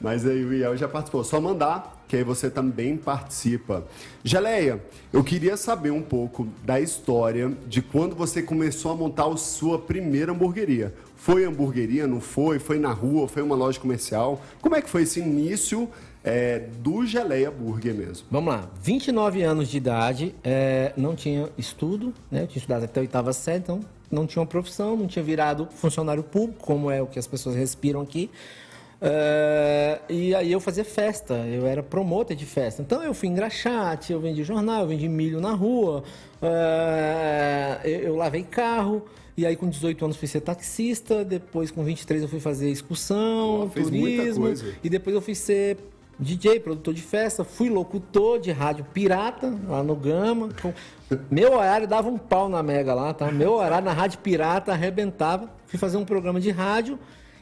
[0.00, 1.24] Mas aí o Iel já participou.
[1.24, 3.84] Só mandar, que aí você também participa.
[4.22, 9.36] Geleia, eu queria saber um pouco da história de quando você começou a montar a
[9.36, 10.94] sua primeira hamburgueria.
[11.16, 12.58] Foi hamburgueria, não foi?
[12.58, 13.28] Foi na rua?
[13.28, 14.40] Foi uma loja comercial?
[14.60, 15.88] Como é que foi esse início
[16.22, 18.26] é, do Geleia Burger mesmo?
[18.30, 22.42] Vamos lá, 29 anos de idade, é, não tinha estudo, né?
[22.42, 25.68] Eu tinha estudado até a oitava série, então não tinha uma profissão, não tinha virado
[25.76, 28.30] funcionário público, como é o que as pessoas respiram aqui.
[29.02, 32.82] É, e aí eu fazia festa, eu era promotor de festa.
[32.82, 36.02] Então eu fui engraxate, eu vendi jornal, eu vendi milho na rua,
[36.42, 39.02] é, eu, eu lavei carro.
[39.36, 41.24] E aí, com 18 anos, fui ser taxista.
[41.24, 44.48] Depois, com 23, eu fui fazer excursão, muita turismo.
[44.84, 45.78] E depois eu fui ser
[46.20, 50.50] DJ, produtor de festa, fui locutor de rádio pirata lá no Gama.
[50.60, 50.72] Com-
[51.30, 53.32] Meu horário dava um pau na Mega lá, tá?
[53.32, 55.48] Meu horário na rádio pirata arrebentava.
[55.66, 56.98] Fui fazer um programa de rádio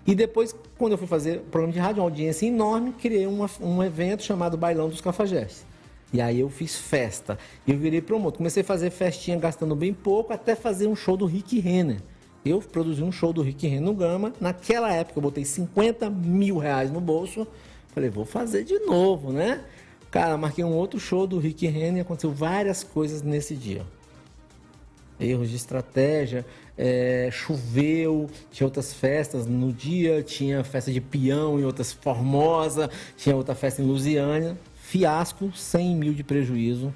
[0.06, 3.82] e depois, quando eu fui fazer programa de rádio, uma audiência enorme, criei uma- um
[3.82, 5.66] evento chamado Bailão dos Cafajestes.
[6.12, 7.36] E aí eu fiz festa.
[7.66, 8.38] Eu virei promotor.
[8.38, 12.00] Comecei a fazer festinha gastando bem pouco, até fazer um show do Rick Renner.
[12.44, 14.32] Eu produzi um show do Rick Renner no Gama.
[14.40, 17.46] Naquela época eu botei 50 mil reais no bolso.
[17.98, 19.60] Falei, vou fazer de novo, né?
[20.08, 23.84] Cara, marquei um outro show do Rick Renner e aconteceu várias coisas nesse dia.
[25.18, 26.46] Erros de estratégia,
[26.76, 33.34] é, choveu, tinha outras festas no dia, tinha festa de peão em outras Formosa, tinha
[33.34, 34.56] outra festa em Lusiânia.
[34.76, 36.94] Fiasco, 100 mil de prejuízo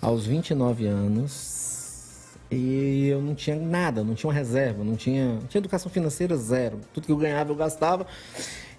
[0.00, 2.36] aos 29 anos.
[2.52, 6.36] E eu não tinha nada, não tinha uma reserva, não tinha, não tinha educação financeira
[6.36, 6.78] zero.
[6.94, 8.06] Tudo que eu ganhava eu gastava.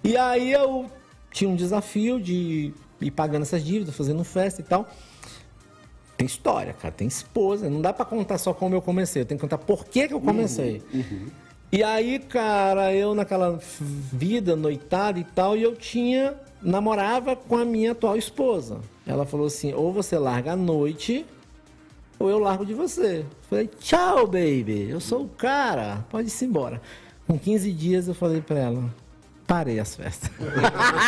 [0.02, 0.90] E aí eu
[1.38, 4.88] tinha um desafio de ir pagando essas dívidas, fazendo festa e tal.
[6.16, 7.70] Tem história, cara, tem esposa.
[7.70, 10.14] Não dá pra contar só como eu comecei, eu tenho que contar por que, que
[10.14, 10.82] eu comecei.
[11.70, 16.34] E aí, cara, eu naquela vida noitada e tal, e eu tinha.
[16.60, 18.80] namorava com a minha atual esposa.
[19.06, 21.24] Ela falou assim: ou você larga à noite,
[22.18, 23.24] ou eu largo de você.
[23.48, 26.82] Falei, tchau, baby, eu sou o cara, pode ir embora.
[27.28, 28.94] Com 15 dias eu falei pra ela:
[29.48, 30.30] parei as festas.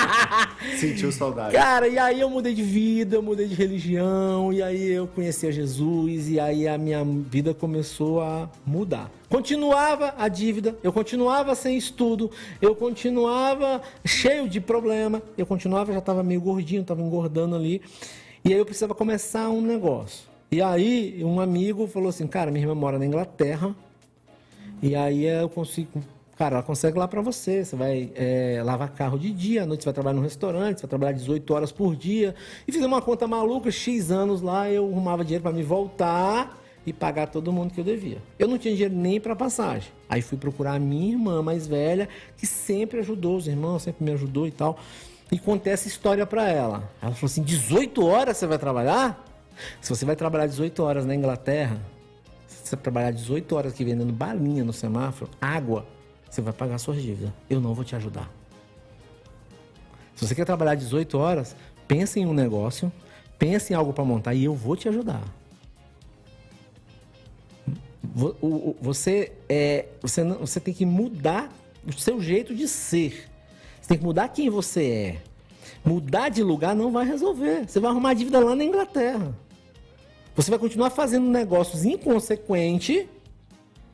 [0.80, 1.55] Sentiu saudade.
[1.55, 5.47] Cara, e aí eu mudei de vida, eu mudei de religião, e aí eu conheci
[5.47, 9.11] a Jesus, e aí a minha vida começou a mudar.
[9.28, 12.30] Continuava a dívida, eu continuava sem estudo,
[12.62, 17.82] eu continuava cheio de problema, eu continuava, já estava meio gordinho, estava engordando ali,
[18.43, 20.30] e aí eu precisava começar um negócio.
[20.51, 23.76] E aí um amigo falou assim, cara, minha irmã mora na Inglaterra,
[24.82, 26.03] e aí eu consigo.
[26.41, 27.62] Cara, ela consegue lá para você.
[27.62, 30.86] Você vai é, lavar carro de dia, à noite você vai trabalhar no restaurante, você
[30.86, 32.34] vai trabalhar 18 horas por dia.
[32.66, 36.95] E fiz uma conta maluca, X anos lá, eu arrumava dinheiro para me voltar e
[36.95, 38.22] pagar todo mundo que eu devia.
[38.38, 39.93] Eu não tinha dinheiro nem para passagem.
[40.09, 44.12] Aí fui procurar a minha irmã mais velha, que sempre ajudou os irmãos, sempre me
[44.12, 44.78] ajudou e tal.
[45.30, 46.91] E contei essa história para ela.
[47.03, 49.22] Ela falou assim: 18 horas você vai trabalhar?
[49.78, 51.76] Se você vai trabalhar 18 horas na Inglaterra,
[52.47, 55.84] se você trabalhar 18 horas aqui vendendo balinha no semáforo, água,
[56.31, 57.33] você vai pagar suas dívidas.
[57.49, 58.31] Eu não vou te ajudar.
[60.14, 61.57] Se você quer trabalhar 18 horas,
[61.89, 62.93] pense em um negócio,
[63.39, 65.22] pense em algo para montar e eu vou te ajudar.
[68.81, 71.51] Você, é, você, não, você tem que mudar
[71.87, 73.28] o seu jeito de ser.
[73.81, 75.22] Você tem que mudar quem você é.
[75.85, 77.66] Mudar de lugar não vai resolver.
[77.66, 79.35] Você vai arrumar dívida lá na Inglaterra.
[80.37, 83.07] Você vai continuar fazendo negócios inconsequentes,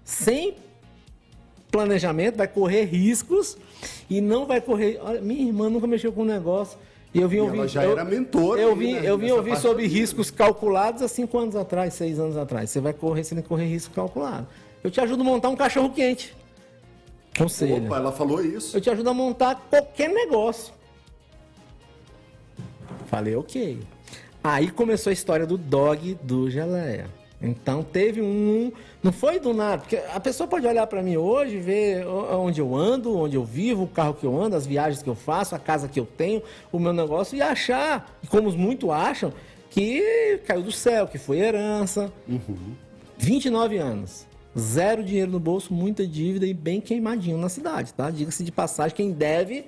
[0.05, 0.55] sem
[1.71, 3.57] planejamento, vai correr riscos
[4.09, 4.99] e não vai correr.
[5.03, 6.79] Olha, minha irmã nunca mexeu com um negócio.
[7.13, 7.59] E eu vim ouvir.
[7.59, 8.61] Ela já eu, era mentora.
[8.61, 12.71] Eu vim, eu vim ouvir sobre riscos calculados há cinco anos atrás, seis anos atrás.
[12.71, 14.47] Você vai correr, você tem que correr risco calculado.
[14.85, 16.37] Eu te ajudo a montar um cachorro quente.
[17.37, 17.87] Conselho.
[17.87, 18.77] Opa, ela falou isso.
[18.77, 20.73] Eu te ajudo a montar qualquer negócio.
[23.07, 23.79] Falei, ok.
[24.43, 27.07] Aí começou a história do dog do Geleia.
[27.41, 28.73] Então teve um.
[29.03, 32.75] Não foi do nada, porque a pessoa pode olhar para mim hoje, ver onde eu
[32.75, 35.59] ando, onde eu vivo, o carro que eu ando, as viagens que eu faço, a
[35.59, 39.33] casa que eu tenho, o meu negócio, e achar, como muitos acham,
[39.71, 42.11] que caiu do céu, que foi herança.
[42.27, 42.75] Uhum.
[43.19, 44.27] 29 anos.
[44.59, 48.11] Zero dinheiro no bolso, muita dívida e bem queimadinho na cidade, tá?
[48.11, 49.67] Diga-se de passagem, quem deve.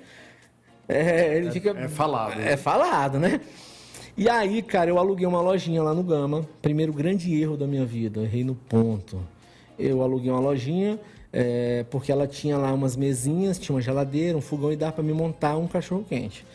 [0.87, 1.69] É, ele é, fica.
[1.69, 2.41] É falado.
[2.41, 3.39] É falado, né?
[4.17, 6.47] E aí, cara, eu aluguei uma lojinha lá no Gama.
[6.61, 9.19] Primeiro grande erro da minha vida, errei no ponto.
[9.77, 10.99] Eu aluguei uma lojinha
[11.31, 15.03] é, porque ela tinha lá umas mesinhas, tinha uma geladeira, um fogão e dava para
[15.03, 16.45] me montar um cachorro quente.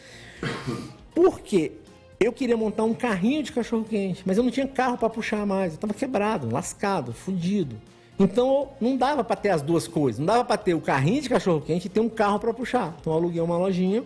[1.14, 1.72] Por quê?
[2.20, 5.46] Eu queria montar um carrinho de cachorro quente, mas eu não tinha carro para puxar
[5.46, 5.72] mais.
[5.72, 7.76] Eu estava quebrado, lascado, fudido.
[8.18, 10.18] Então não dava para ter as duas coisas.
[10.18, 12.96] Não dava para ter o carrinho de cachorro quente e ter um carro para puxar.
[13.00, 14.04] Então eu aluguei uma lojinha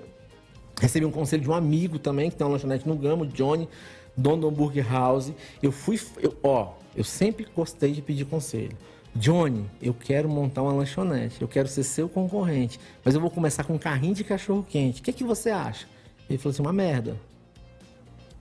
[0.80, 3.68] Recebi um conselho de um amigo também, que tem uma lanchonete no Gamo, Johnny,
[4.16, 5.32] dono do Hambúrguer House.
[5.62, 8.76] Eu fui, eu, ó, eu sempre gostei de pedir conselho.
[9.14, 13.64] Johnny, eu quero montar uma lanchonete, eu quero ser seu concorrente, mas eu vou começar
[13.64, 15.00] com um carrinho de cachorro quente.
[15.00, 15.86] O que, que você acha?
[16.28, 17.16] Ele falou assim, uma merda.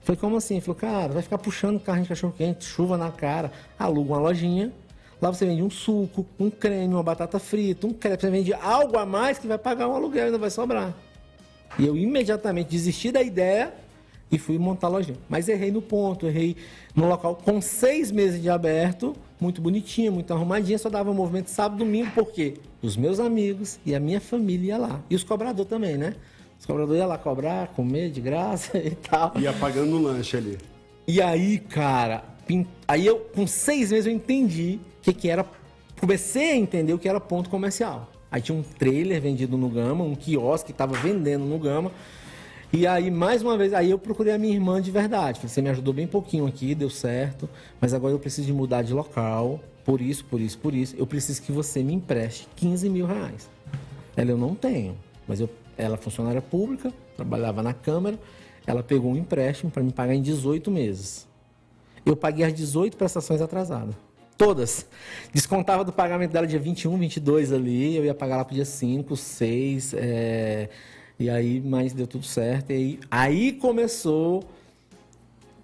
[0.01, 0.55] Foi como assim?
[0.55, 4.19] Ele falou, cara, vai ficar puxando carrinho de cachorro quente, chuva na cara, aluga uma
[4.19, 4.71] lojinha,
[5.21, 8.97] lá você vende um suco, um creme, uma batata frita, um crepe, você vende algo
[8.97, 10.93] a mais que vai pagar um aluguel ainda vai sobrar.
[11.77, 13.73] E eu imediatamente desisti da ideia
[14.31, 15.17] e fui montar a lojinha.
[15.29, 16.55] Mas errei no ponto, errei
[16.95, 21.79] no local com seis meses de aberto, muito bonitinha, muito arrumadinha, só dava movimento sábado
[21.79, 25.01] domingo, porque os meus amigos e a minha família iam lá.
[25.09, 26.15] E os cobradores também, né?
[26.59, 29.33] Os cobradores iam lá cobrar, comer de graça e tal.
[29.37, 30.57] Ia pagando o lanche ali.
[31.07, 32.23] E aí, cara,
[32.87, 35.45] aí eu, com seis meses, eu entendi o que, que era.
[35.99, 38.11] Comecei a entender o que era ponto comercial.
[38.31, 41.91] Aí tinha um trailer vendido no Gama, um quiosque que estava vendendo no Gama.
[42.71, 45.39] E aí, mais uma vez, aí eu procurei a minha irmã de verdade.
[45.39, 47.49] Falei, você me ajudou bem pouquinho aqui, deu certo,
[47.79, 50.93] mas agora eu preciso de mudar de local, por isso, por isso, por isso.
[50.97, 53.49] Eu preciso que você me empreste 15 mil reais.
[54.17, 58.19] Ela, eu não tenho, mas eu, ela é funcionária pública, trabalhava na Câmara,
[58.65, 61.25] ela pegou um empréstimo para me pagar em 18 meses.
[62.05, 63.95] Eu paguei as 18 prestações atrasadas.
[64.37, 64.85] Todas.
[65.33, 69.15] Descontava do pagamento dela dia 21, 22 ali, eu ia pagar lá pro dia 5,
[69.15, 70.69] 6, é...
[71.19, 72.71] e aí, mas deu tudo certo.
[72.71, 74.43] E aí, aí começou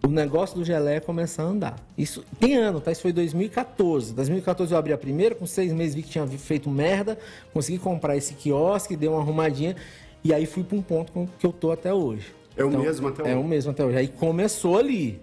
[0.06, 1.76] o negócio do gelé começar a andar.
[1.98, 2.92] Isso tem ano, tá?
[2.92, 4.14] Isso foi 2014.
[4.14, 7.18] 2014 eu abri a primeira, com seis meses vi que tinha feito merda,
[7.54, 9.76] consegui comprar esse quiosque, dei uma arrumadinha,
[10.24, 12.34] e aí fui para um ponto que eu tô até hoje.
[12.56, 13.32] É o então, mesmo até hoje?
[13.32, 13.98] É o mesmo até hoje.
[13.98, 15.22] Aí começou ali.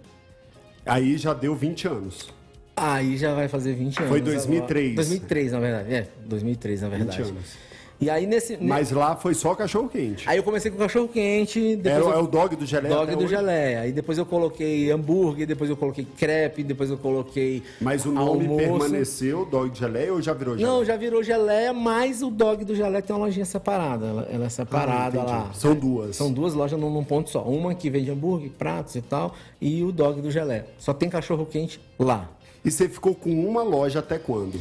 [0.84, 2.39] Aí já deu 20 anos.
[2.80, 4.10] Aí já vai fazer 20 anos.
[4.10, 4.92] Foi 2003.
[4.92, 4.94] Agora.
[4.96, 5.94] 2003, na verdade.
[5.94, 7.18] É, 2003, na verdade.
[7.18, 7.70] 20 anos.
[8.00, 8.56] E aí nesse.
[8.56, 10.26] Mas lá foi só cachorro quente.
[10.26, 11.78] Aí eu comecei com cachorro quente.
[11.84, 12.10] É, eu...
[12.10, 12.94] é, o dog do geleia.
[12.94, 13.80] Dog do geleia.
[13.80, 17.62] Aí depois eu coloquei hambúrguer, depois eu coloquei crepe, depois eu coloquei.
[17.78, 18.56] Mas o nome almoço.
[18.56, 20.74] permaneceu, dog de geleia ou já virou geleia?
[20.74, 24.06] Não, já virou geleia, mas o dog do geleia tem uma lojinha separada.
[24.06, 25.50] Ela, ela é separada ah, lá.
[25.52, 26.16] São duas.
[26.16, 27.42] São duas lojas num, num ponto só.
[27.42, 30.64] Uma que vende hambúrguer, pratos e tal, e o dog do geleia.
[30.78, 32.30] Só tem cachorro quente lá.
[32.64, 34.60] E você ficou com uma loja até quando?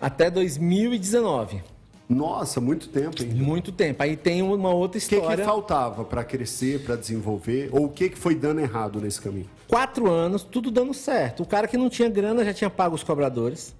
[0.00, 1.62] Até 2019.
[2.08, 3.28] Nossa, muito tempo, hein?
[3.34, 4.02] Muito tempo.
[4.02, 5.24] Aí tem uma outra história.
[5.24, 7.68] O que, que faltava para crescer, para desenvolver?
[7.72, 9.48] Ou o que, que foi dando errado nesse caminho?
[9.68, 11.44] Quatro anos, tudo dando certo.
[11.44, 13.74] O cara que não tinha grana já tinha pago os cobradores.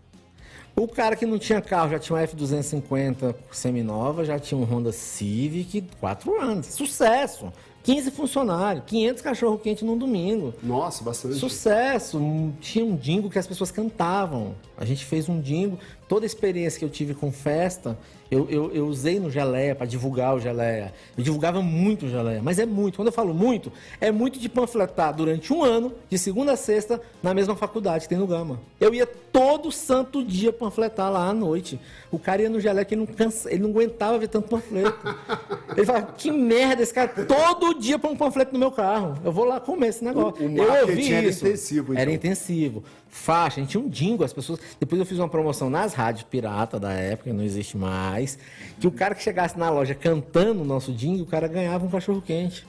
[0.76, 4.92] O cara que não tinha carro já tinha uma F250 semi-nova, já tinha um Honda
[4.92, 6.66] Civic, quatro anos.
[6.66, 7.52] Sucesso!
[7.82, 10.54] 15 funcionários, 500 cachorro-quente num domingo.
[10.62, 11.36] Nossa, bastante.
[11.36, 12.20] Sucesso!
[12.60, 14.54] Tinha um dingo que as pessoas cantavam.
[14.76, 15.78] A gente fez um dingo.
[16.10, 17.96] Toda a experiência que eu tive com festa,
[18.28, 20.92] eu, eu, eu usei no Geleia para divulgar o Geleia.
[21.16, 22.96] Eu divulgava muito o Geleia, mas é muito.
[22.96, 27.00] Quando eu falo muito, é muito de panfletar durante um ano, de segunda a sexta,
[27.22, 28.60] na mesma faculdade que tem no Gama.
[28.80, 31.78] Eu ia todo santo dia panfletar lá à noite.
[32.10, 34.98] O cara ia no Geleia que ele não, cansa, ele não aguentava ver tanto panfleto.
[35.76, 39.14] Ele falava, que merda esse cara, todo dia põe um panfleto no meu carro.
[39.24, 40.44] Eu vou lá comer esse negócio.
[40.44, 41.46] O- o eu ouvi era isso.
[41.46, 42.14] intensivo, Era então.
[42.14, 42.82] intensivo.
[43.10, 44.60] Faixa, a gente tinha um dingo, as pessoas.
[44.78, 48.38] Depois eu fiz uma promoção nas rádios pirata da época, não existe mais.
[48.78, 51.90] Que o cara que chegasse na loja cantando o nosso dingo, o cara ganhava um
[51.90, 52.64] cachorro quente.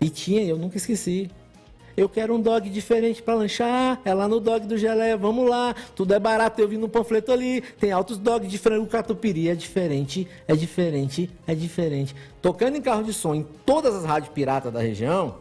[0.00, 1.30] E tinha, eu nunca esqueci.
[1.96, 4.00] Eu quero um dog diferente pra lanchar.
[4.04, 5.74] É lá no dog do Geleia, vamos lá.
[5.96, 7.62] Tudo é barato, eu vi no panfleto ali.
[7.78, 9.48] Tem altos dogs de frango catupiry.
[9.48, 12.14] É diferente, é diferente, é diferente.
[12.40, 15.36] Tocando em carro de som em todas as rádios piratas da região,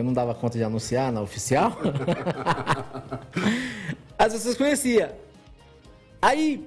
[0.00, 1.76] que eu não dava conta de anunciar na oficial,
[4.18, 5.10] as pessoas conheciam.
[6.22, 6.66] Aí,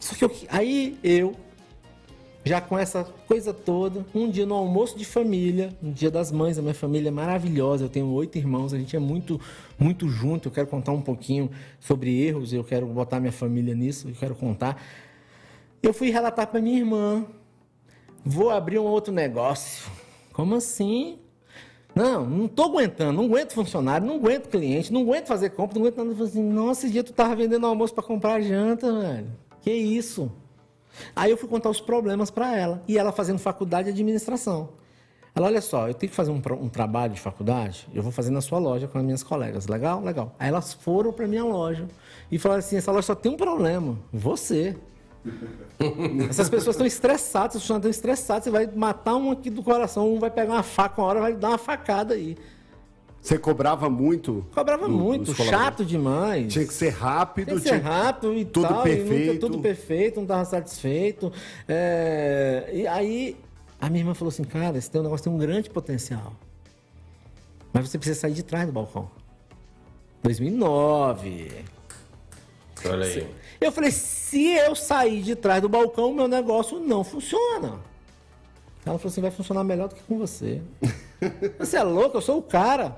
[0.00, 1.36] só que eu, aí eu,
[2.42, 6.58] já com essa coisa toda, um dia no almoço de família, no dia das mães,
[6.58, 9.38] a minha família é maravilhosa, eu tenho oito irmãos, a gente é muito,
[9.78, 14.08] muito junto, eu quero contar um pouquinho sobre erros, eu quero botar minha família nisso,
[14.08, 14.82] eu quero contar.
[15.82, 17.26] Eu fui relatar para minha irmã,
[18.24, 19.90] vou abrir um outro negócio.
[20.32, 21.18] Como assim?
[21.94, 25.86] Não, não tô aguentando, não aguento funcionário, não aguento cliente, não aguento fazer compra, não
[25.86, 26.10] aguento nada.
[26.10, 29.28] Eu falei assim, nossa, esse dia tu tava vendendo almoço para comprar janta, velho.
[29.60, 30.30] Que isso?
[31.14, 32.82] Aí eu fui contar os problemas para ela.
[32.88, 34.70] E ela fazendo faculdade de administração.
[35.36, 38.30] Ela, olha só, eu tenho que fazer um, um trabalho de faculdade, eu vou fazer
[38.30, 39.66] na sua loja com as minhas colegas.
[39.66, 40.00] Legal?
[40.00, 40.34] Legal.
[40.38, 41.88] Aí elas foram para minha loja
[42.30, 44.76] e falaram assim, essa loja só tem um problema, você.
[46.28, 50.14] Essas pessoas estão estressadas, os funcionários estão estressados, você vai matar um aqui do coração,
[50.14, 52.36] um vai pegar uma faca uma hora, vai dar uma facada aí.
[53.20, 54.44] Você cobrava muito?
[54.54, 56.52] Cobrava do- muito, chato demais.
[56.52, 57.46] Tinha que ser rápido.
[57.46, 59.40] Tem que tinha ser rápido e tudo tal, e nunca perfeito.
[59.40, 61.32] tudo perfeito, não estava satisfeito.
[61.66, 63.36] É, e aí
[63.80, 66.34] a minha irmã falou assim, cara, esse teu negócio tem um grande potencial.
[67.72, 69.10] Mas você precisa sair de trás do balcão.
[70.22, 71.50] 2009.
[72.86, 73.26] Olha aí.
[73.64, 77.78] Eu falei, se eu sair de trás do balcão, meu negócio não funciona.
[78.84, 80.60] Ela falou assim, vai funcionar melhor do que com você.
[81.58, 82.94] Você é louco, eu sou o cara.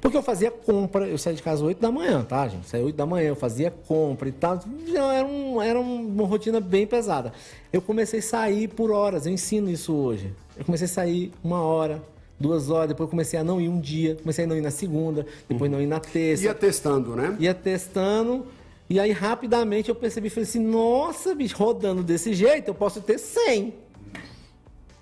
[0.00, 2.68] Porque eu fazia compra, eu saía de casa às 8 da manhã, tá, gente?
[2.68, 4.60] Saía 8 da manhã, eu fazia compra e tal.
[4.86, 7.32] Já era, um- era uma rotina bem pesada.
[7.72, 10.32] Eu comecei a sair por horas, eu ensino isso hoje.
[10.56, 12.00] Eu comecei a sair uma hora,
[12.38, 14.70] duas horas, depois eu comecei a não ir um dia, comecei a não ir na
[14.70, 17.36] segunda, depois não ir na terça Ia testando, né?
[17.40, 18.46] ia testando.
[18.90, 23.18] E aí, rapidamente, eu percebi, falei assim, nossa, bicho, rodando desse jeito, eu posso ter
[23.18, 23.74] 100.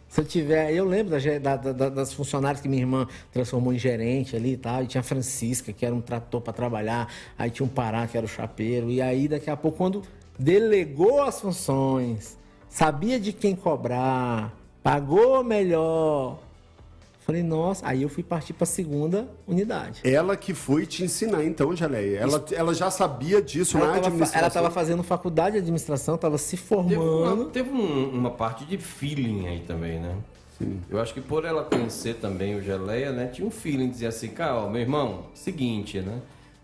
[0.08, 0.72] Se eu tiver...
[0.72, 4.56] Eu lembro da da- da- das funcionárias que minha irmã transformou em gerente ali e
[4.56, 4.82] tal.
[4.82, 7.12] E tinha a Francisca, que era um trator para trabalhar.
[7.38, 8.90] Aí tinha um Pará, que era o chapeiro.
[8.90, 10.02] E aí, daqui a pouco, quando
[10.38, 12.36] delegou as funções,
[12.68, 16.40] sabia de quem cobrar, pagou melhor...
[17.26, 20.00] Falei, nossa, aí eu fui partir para a segunda unidade.
[20.04, 22.18] Ela que foi te ensinar, então, Geleia.
[22.20, 24.70] Ela, ela já sabia disso Ela na estava administração.
[24.70, 27.44] fazendo faculdade de administração, estava se Teve, uma, formando.
[27.46, 30.14] teve um- uma parte de feeling aí também, né?
[30.88, 33.26] Eu acho que por ela conhecer também o Geleia, né?
[33.26, 36.20] Tinha um feeling, dizia assim, cara, ó, meu irmão, seguinte, né?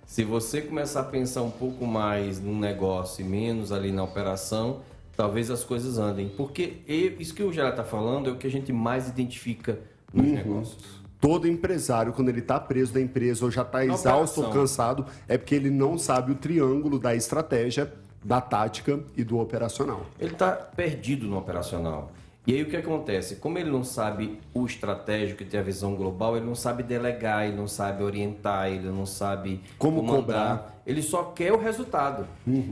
[0.06, 4.78] Se você começar a pensar um pouco mais no negócio e menos ali na operação,
[5.16, 6.28] talvez as coisas andem.
[6.28, 9.78] Porque e- isso que o Geleia tá falando é o que a gente mais identifica
[10.12, 10.32] nos Uhum.
[10.34, 11.02] negócios.
[11.20, 15.38] Todo empresário, quando ele está preso da empresa ou já está exausto ou cansado, é
[15.38, 17.92] porque ele não sabe o triângulo da estratégia,
[18.24, 20.04] da tática e do operacional.
[20.18, 22.10] Ele está perdido no operacional.
[22.44, 23.36] E aí o que acontece?
[23.36, 27.46] Como ele não sabe o estratégico e tem a visão global, ele não sabe delegar,
[27.46, 30.16] ele não sabe orientar, ele não sabe Como comandar.
[30.22, 30.82] cobrar.
[30.84, 32.26] Ele só quer o resultado.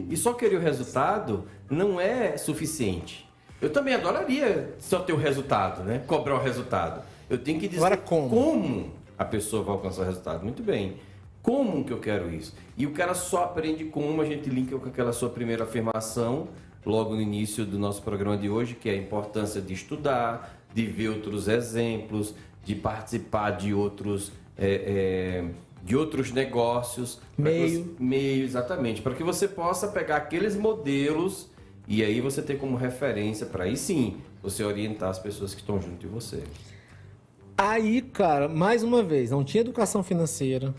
[0.09, 3.29] E só querer o resultado não é suficiente.
[3.63, 6.03] Eu também adoraria só ter o resultado, né?
[6.05, 7.03] Cobrar o resultado.
[7.31, 8.29] Eu tenho que dizer Agora como?
[8.29, 10.43] como a pessoa vai alcançar o resultado.
[10.43, 10.95] Muito bem.
[11.43, 12.55] Como que eu quero isso?
[12.77, 16.49] E o cara só aprende como a gente linka com aquela sua primeira afirmação,
[16.85, 20.85] logo no início do nosso programa de hoje, que é a importância de estudar, de
[20.87, 25.45] ver outros exemplos, de participar de outros, é, é,
[25.83, 27.21] de outros negócios.
[27.39, 27.85] Meio.
[27.85, 29.01] você- meio, exatamente.
[29.01, 31.49] Para que você possa pegar aqueles modelos
[31.89, 35.81] e aí você ter como referência para aí sim você orientar as pessoas que estão
[35.81, 36.43] junto de você.
[37.63, 40.75] Aí, cara, mais uma vez, não tinha educação financeira.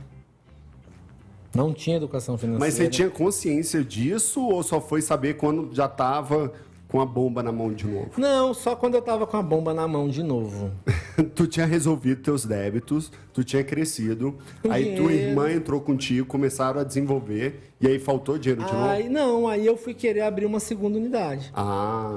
[1.53, 2.65] Não tinha educação financeira.
[2.65, 6.51] Mas você tinha consciência disso ou só foi saber quando já estava
[6.91, 8.09] com a bomba na mão de novo?
[8.17, 10.71] Não, só quando eu tava com a bomba na mão de novo.
[11.33, 15.29] tu tinha resolvido teus débitos, tu tinha crescido, Com aí tua dinheiro.
[15.29, 18.85] irmã entrou contigo, começaram a desenvolver, e aí faltou dinheiro de novo?
[18.89, 21.49] Aí não, aí eu fui querer abrir uma segunda unidade.
[21.55, 22.11] Ah.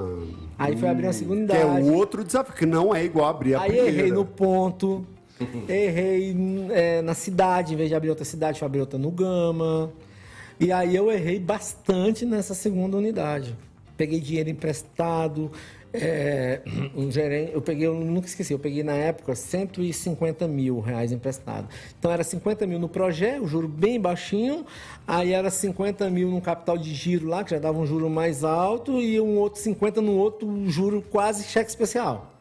[0.59, 1.89] Aí foi abrir uma segunda Que é unidade.
[1.89, 3.97] o outro desafio, que não é igual abrir a Aí primeira.
[3.97, 5.05] errei no ponto,
[5.69, 6.35] errei
[6.71, 9.89] é, na cidade, em vez de abrir outra cidade, fui abrir outra no Gama.
[10.59, 13.55] E aí eu errei bastante nessa segunda unidade.
[13.97, 15.51] Peguei dinheiro emprestado,
[15.93, 16.61] é,
[16.95, 21.67] um gerente, eu peguei, eu nunca esqueci, eu peguei na época 150 mil reais emprestado.
[21.97, 24.65] Então era 50 mil no projeto, o juro bem baixinho,
[25.07, 28.43] aí era 50 mil no capital de giro lá, que já dava um juro mais
[28.43, 32.33] alto, e um outro 50 no outro juro quase cheque especial.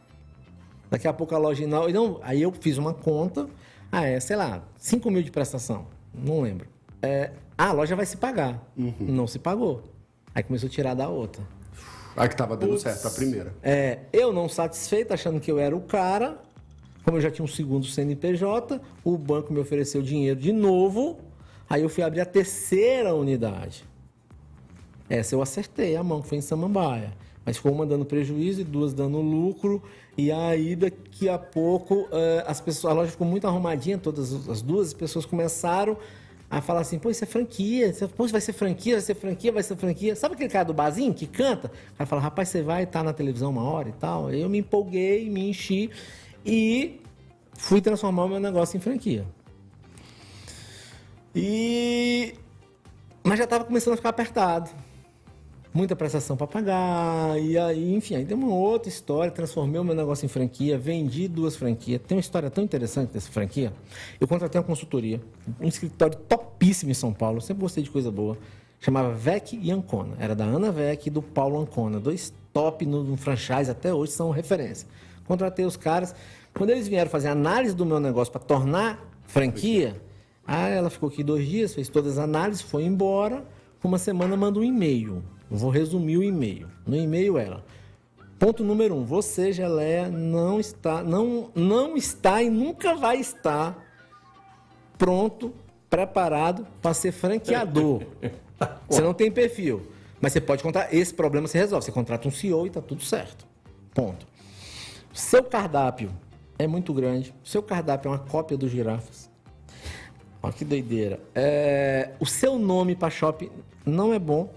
[0.91, 1.89] Daqui a pouco a loja não.
[1.89, 3.49] não aí eu fiz uma conta.
[3.91, 5.87] Ah, é, sei lá, 5 mil de prestação.
[6.13, 6.69] Não lembro.
[7.03, 8.63] É, ah, a loja vai se pagar.
[9.01, 9.83] Não se pagou.
[10.35, 11.43] Aí começou a tirar da outra.
[12.17, 13.55] A que tava dando certo, a primeira.
[13.63, 16.39] É, eu não satisfeito, achando que eu era o cara,
[17.05, 21.19] como eu já tinha um segundo CNPJ, o banco me ofereceu dinheiro de novo,
[21.69, 23.85] aí eu fui abrir a terceira unidade.
[25.09, 27.13] Essa eu acertei a mão, que foi em Samambaia.
[27.45, 29.83] Mas ficou uma dando prejuízo e duas dando lucro.
[30.17, 34.63] E aí, daqui a pouco, eh, as pessoas, a loja ficou muito arrumadinha, todas as
[34.63, 35.99] duas as pessoas começaram
[36.51, 39.15] a falar assim, pô, isso é franquia, Isso- pô, isso vai ser franquia, vai ser
[39.15, 40.15] franquia, vai ser franquia.
[40.17, 41.71] Sabe aquele cara do barzinho que canta?
[41.99, 44.31] Aí fala, rapaz, você vai estar na televisão uma hora e tal.
[44.33, 45.91] Eu me empolguei, me enchi
[46.45, 47.01] e
[47.57, 49.27] fui transformar o meu negócio em franquia.
[51.35, 52.35] E...
[53.23, 54.71] Mas já estava começando a ficar apertado
[55.75, 59.95] muita prestação para pagar, e aí, enfim, aí deu uma outra história, transformei o meu
[59.95, 62.01] negócio em franquia, vendi duas franquias.
[62.07, 63.73] Tem uma história tão interessante dessa franquia.
[64.21, 65.21] Eu contratei uma consultoria,
[65.61, 68.39] um escritório topíssimo em São Paulo, sempre gostei de coisa boa.
[68.79, 70.15] Chamava Vec e Ancona.
[70.21, 71.99] Era da Ana Vec e do Paulo Ancona.
[71.99, 74.87] Dois top no, no franchise, até hoje são referência.
[75.27, 76.15] Contratei os caras.
[76.53, 79.99] Quando eles vieram fazer análise do meu negócio para tornar franquia,
[80.47, 83.43] aí ela ficou aqui dois dias, fez todas as análises, foi embora.
[83.81, 85.23] Com uma semana manda um e-mail.
[85.51, 86.69] Vou resumir o e-mail.
[86.87, 87.65] No e-mail ela.
[88.39, 89.05] Ponto número um.
[89.05, 93.83] Você, Geleia, não está, não, não está e nunca vai estar
[94.99, 95.55] pronto,
[95.89, 98.03] preparado para ser franqueador.
[98.89, 99.87] Você não tem perfil.
[100.21, 100.95] Mas você pode contratar.
[100.95, 101.85] Esse problema se resolve.
[101.85, 103.47] Você contrata um CEO e está tudo certo.
[103.93, 104.27] Ponto.
[105.13, 106.11] Seu cardápio
[106.59, 107.35] é muito grande.
[107.45, 109.29] Seu cardápio é uma cópia dos girafas.
[110.43, 111.21] Olha que doideira.
[111.35, 113.51] É, o seu nome para shopping
[113.85, 114.51] não é bom.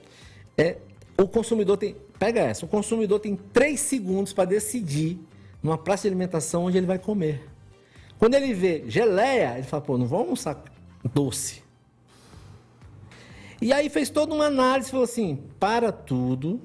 [0.58, 0.78] É,
[1.18, 1.96] o consumidor tem.
[2.18, 2.66] Pega essa.
[2.66, 5.20] O consumidor tem três segundos para decidir
[5.62, 7.48] numa praça de alimentação onde ele vai comer.
[8.18, 10.64] Quando ele vê geleia, ele fala, pô, não vou almoçar
[11.14, 11.62] doce.
[13.62, 16.62] E aí fez toda uma análise, falou assim, para tudo,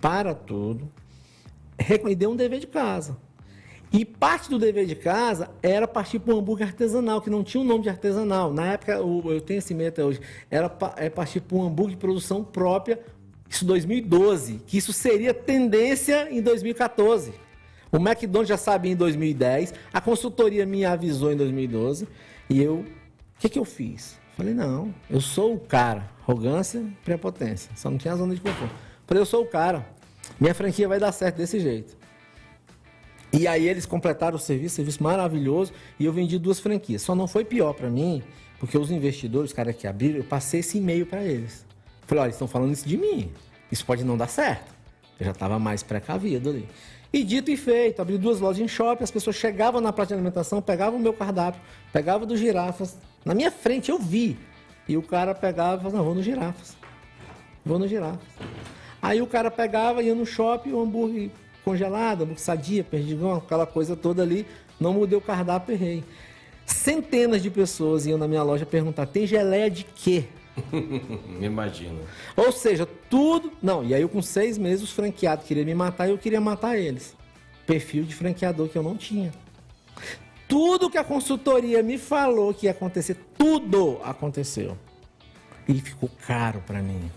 [0.00, 0.90] para tudo,
[2.08, 3.16] e deu um dever de casa.
[3.92, 7.60] E parte do dever de casa era partir para um hambúrguer artesanal, que não tinha
[7.60, 8.52] o nome de artesanal.
[8.52, 10.18] Na época, eu tenho esse até hoje,
[10.50, 13.00] era é partir para um hambúrguer de produção própria,
[13.50, 17.34] isso em 2012, que isso seria tendência em 2014.
[17.90, 22.08] O McDonald's já sabia em 2010, a consultoria me avisou em 2012,
[22.48, 22.86] e eu, o
[23.38, 24.18] que, que eu fiz?
[24.38, 26.10] Falei, não, eu sou o cara.
[26.26, 27.70] Arrogância, prepotência.
[27.76, 28.74] Só não tinha zona de conforto.
[29.06, 29.86] Falei, eu sou o cara.
[30.40, 31.94] Minha franquia vai dar certo desse jeito.
[33.32, 37.00] E aí eles completaram o serviço, serviço maravilhoso, e eu vendi duas franquias.
[37.00, 38.22] Só não foi pior para mim,
[38.60, 41.64] porque os investidores, os caras que abriram, eu passei esse e-mail para eles.
[42.06, 43.30] Falei, olha, eles estão falando isso de mim.
[43.70, 44.74] Isso pode não dar certo.
[45.18, 46.68] Eu já estava mais precavido ali.
[47.10, 50.14] E dito e feito, abri duas lojas em shopping, as pessoas chegavam na praça de
[50.14, 51.60] alimentação, pegavam o meu cardápio,
[51.92, 52.96] pegavam do girafas.
[53.24, 54.36] Na minha frente eu vi.
[54.86, 56.76] E o cara pegava e falava, não, vou no girafas.
[57.64, 58.26] Vou no girafas.
[59.00, 61.30] Aí o cara pegava, ia no shopping, o hambúrguer
[61.66, 64.46] hambúrguer sadia, perdigão, aquela coisa toda ali.
[64.80, 66.04] Não mudei o cardápio, errei.
[66.66, 70.24] Centenas de pessoas iam na minha loja perguntar, tem geleia de quê?
[70.72, 72.00] Me imagino.
[72.36, 73.52] Ou seja, tudo.
[73.62, 76.40] Não, e aí eu com seis meses os franqueados queriam me matar e eu queria
[76.40, 77.16] matar eles.
[77.66, 79.32] Perfil de franqueador que eu não tinha.
[80.48, 84.76] Tudo que a consultoria me falou que ia acontecer, tudo aconteceu.
[85.66, 87.10] E ficou caro para mim.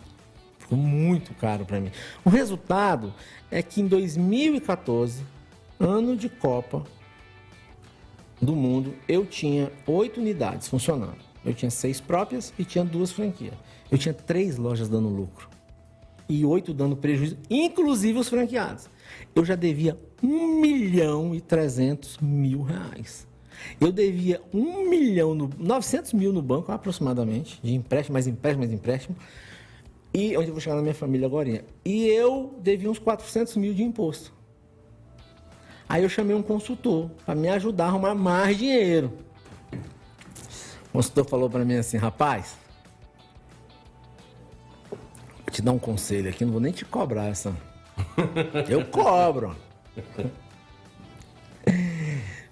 [0.66, 1.92] Ficou muito caro para mim.
[2.24, 3.14] O resultado
[3.52, 5.24] é que em 2014,
[5.80, 6.84] ano de Copa
[8.42, 11.20] do Mundo, eu tinha oito unidades funcionando.
[11.46, 13.54] Eu tinha seis próprias e tinha duas franquias.
[13.92, 15.48] Eu tinha três lojas dando lucro
[16.28, 18.90] e oito dando prejuízo, inclusive os franqueados.
[19.36, 23.28] Eu já devia 1 milhão e 300 mil reais.
[23.80, 28.74] Eu devia um milhão, no, 900 mil no banco aproximadamente, de empréstimo, mais empréstimo, mais
[28.74, 29.16] empréstimo.
[30.16, 31.66] E onde eu vou chegar na minha família agora.
[31.84, 34.34] E eu devia uns 400 mil de imposto.
[35.90, 39.12] Aí eu chamei um consultor para me ajudar a arrumar mais dinheiro.
[40.88, 42.56] O consultor falou para mim assim, rapaz,
[44.90, 47.54] vou te dar um conselho aqui, não vou nem te cobrar essa.
[48.70, 49.54] Eu cobro.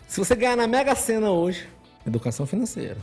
[0.05, 1.69] Se você ganhar na Mega Sena hoje,
[2.05, 2.97] educação financeira.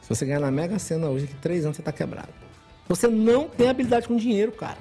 [0.00, 2.45] Se você ganhar na Mega Sena hoje, daqui três anos você está quebrado.
[2.88, 4.78] Você não tem habilidade com dinheiro, cara.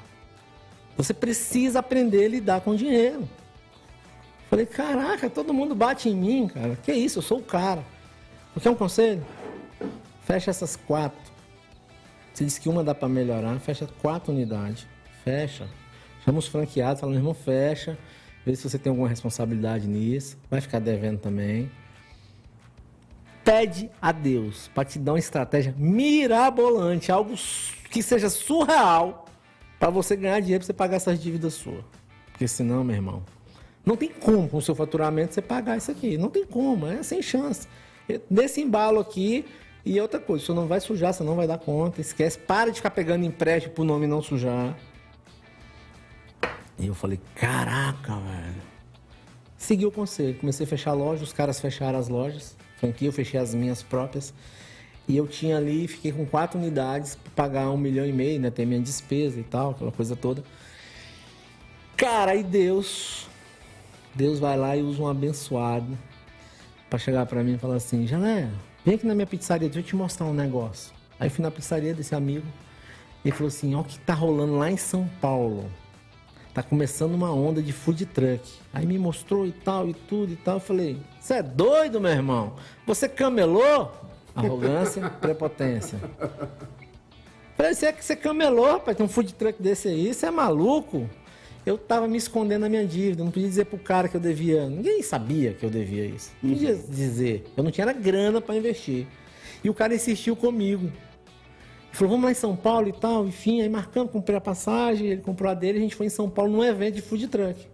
[0.97, 3.27] Você precisa aprender a lidar com dinheiro.
[4.49, 6.77] Falei, caraca, todo mundo bate em mim, cara.
[6.77, 7.83] Que isso, eu sou o cara.
[8.61, 9.25] Quer um conselho?
[10.21, 11.19] Fecha essas quatro.
[12.33, 14.87] Você disse que uma dá para melhorar, fecha quatro unidades.
[15.23, 15.67] Fecha.
[16.23, 17.97] Chama os franqueados, fala, meu irmão, fecha.
[18.45, 20.37] Vê se você tem alguma responsabilidade nisso.
[20.49, 21.69] Vai ficar devendo também.
[23.43, 27.35] Pede a Deus para te dar uma estratégia mirabolante, algo
[27.95, 29.23] que seja surreal
[29.79, 31.81] para você ganhar dinheiro para você pagar essas dívidas suas.
[32.29, 33.23] Porque senão, meu irmão,
[33.85, 36.17] não tem como com o seu faturamento você pagar isso aqui.
[36.17, 37.69] Não tem como, é sem chance.
[38.29, 39.45] Nesse embalo aqui,
[39.85, 42.01] e outra coisa, você não vai sujar, você não vai dar conta.
[42.01, 44.77] Esquece, para de ficar pegando empréstimo pro nome não sujar.
[46.77, 48.61] E eu falei, caraca, velho.
[49.55, 53.39] Segui o conselho, comecei a fechar lojas, os caras fecharam as lojas, franquia, eu fechei
[53.39, 54.33] as minhas próprias.
[55.07, 58.49] E eu tinha ali, fiquei com quatro unidades pagar um milhão e meio, né?
[58.49, 60.43] Tem minha despesa e tal, aquela coisa toda.
[61.95, 63.27] Cara, e Deus,
[64.13, 65.97] Deus vai lá e usa um abençoado
[66.89, 68.49] para chegar para mim e falar assim, Jané,
[68.83, 70.93] vem aqui na minha pizzaria, deixa eu te mostrar um negócio.
[71.19, 72.45] Aí fui na pizzaria desse amigo,
[73.23, 75.69] e falou assim, ó o que tá rolando lá em São Paulo
[76.53, 78.41] tá começando uma onda de food truck.
[78.73, 80.53] Aí me mostrou e tal, e tudo e tal.
[80.53, 82.53] Eu falei, você é doido, meu irmão?
[82.87, 83.93] Você camelou?
[84.35, 85.97] Arrogância, prepotência.
[87.55, 90.31] Falei, você é que você camelou, rapaz, tem um food truck desse aí, você é
[90.31, 91.09] maluco?
[91.65, 94.69] Eu tava me escondendo na minha dívida, não podia dizer pro cara que eu devia.
[94.69, 96.31] Ninguém sabia que eu devia isso.
[96.43, 97.45] Não podia dizer.
[97.57, 99.07] Eu não tinha grana para investir.
[99.63, 100.91] E o cara insistiu comigo
[101.95, 105.21] falou, vamos lá em São Paulo e tal, enfim, aí marcamos, comprei a passagem, ele
[105.21, 107.65] comprou a dele, a gente foi em São Paulo num evento de food truck.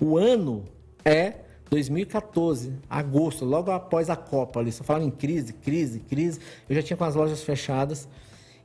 [0.00, 0.64] O ano
[1.04, 1.34] é
[1.70, 4.72] 2014, agosto, logo após a Copa ali.
[4.72, 6.40] Só falava em crise, crise, crise.
[6.68, 8.08] Eu já tinha com as lojas fechadas.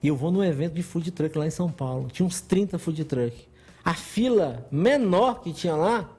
[0.01, 2.10] E eu vou num evento de food truck lá em São Paulo.
[2.12, 3.47] Tinha uns 30 food truck.
[3.84, 6.10] A fila menor que tinha lá,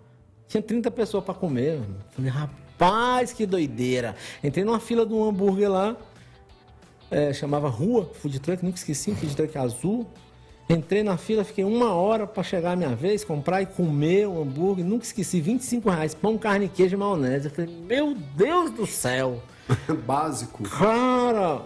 [0.46, 1.78] tinha 30 pessoas para comer.
[1.78, 1.96] Mano.
[2.10, 4.14] Falei, rapaz, que doideira.
[4.42, 5.96] Entrei numa fila de um hambúrguer lá
[7.14, 10.06] é, chamava Rua Food Truck, nunca esqueci, food truck azul.
[10.68, 14.40] Entrei na fila, fiquei uma hora para chegar a minha vez, comprar e comer o
[14.40, 17.48] hambúrguer, nunca esqueci, 25 reais, pão, carne, queijo e maionese.
[17.48, 19.42] Eu falei, meu Deus do céu!
[20.06, 20.62] Básico.
[20.62, 21.62] Cara!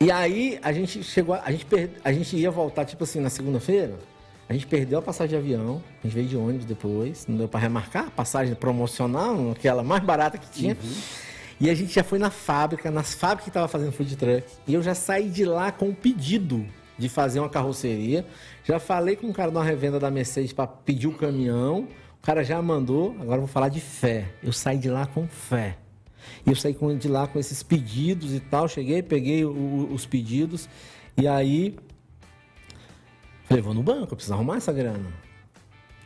[0.00, 1.90] E aí a gente chegou, a gente, per...
[2.04, 3.98] a gente ia voltar, tipo assim, na segunda-feira,
[4.48, 7.48] a gente perdeu a passagem de avião, a gente veio de ônibus depois, não deu
[7.48, 10.76] para remarcar, passagem promocional, aquela mais barata que tinha.
[10.80, 10.94] Uhum.
[11.60, 14.44] E a gente já foi na fábrica, nas fábricas que estava fazendo food truck.
[14.66, 16.64] E eu já saí de lá com o pedido
[17.00, 18.26] de fazer uma carroceria.
[18.62, 21.88] Já falei com o cara da revenda da Mercedes para pedir o caminhão.
[22.22, 23.16] O cara já mandou.
[23.18, 24.28] Agora eu vou falar de fé.
[24.42, 25.78] Eu saí de lá com fé.
[26.46, 28.68] E eu saí de lá com esses pedidos e tal.
[28.68, 30.68] Cheguei, peguei o, os pedidos.
[31.16, 31.74] E aí.
[33.44, 35.10] Falei, vou no banco, eu preciso arrumar essa grana.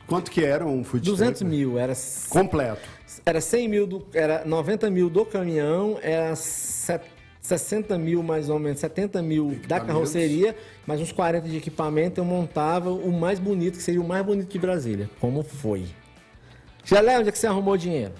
[0.07, 1.51] Quanto que era um food 200 truck?
[1.51, 1.93] mil, era...
[2.29, 2.89] Completo.
[3.27, 6.35] Era 100 mil, do, era 90 mil do caminhão, era
[7.45, 12.25] 60 mil mais ou menos, 70 mil da carroceria, mais uns 40 de equipamento, eu
[12.25, 15.11] montava o mais bonito, que seria o mais bonito de Brasília.
[15.21, 15.85] Como foi?
[16.85, 18.15] Gelé, onde é que você arrumou dinheiro?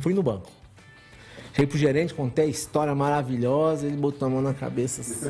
[0.00, 0.48] Fui no banco.
[1.50, 5.28] Cheguei pro gerente, contei a história maravilhosa, ele botou a mão na cabeça assim.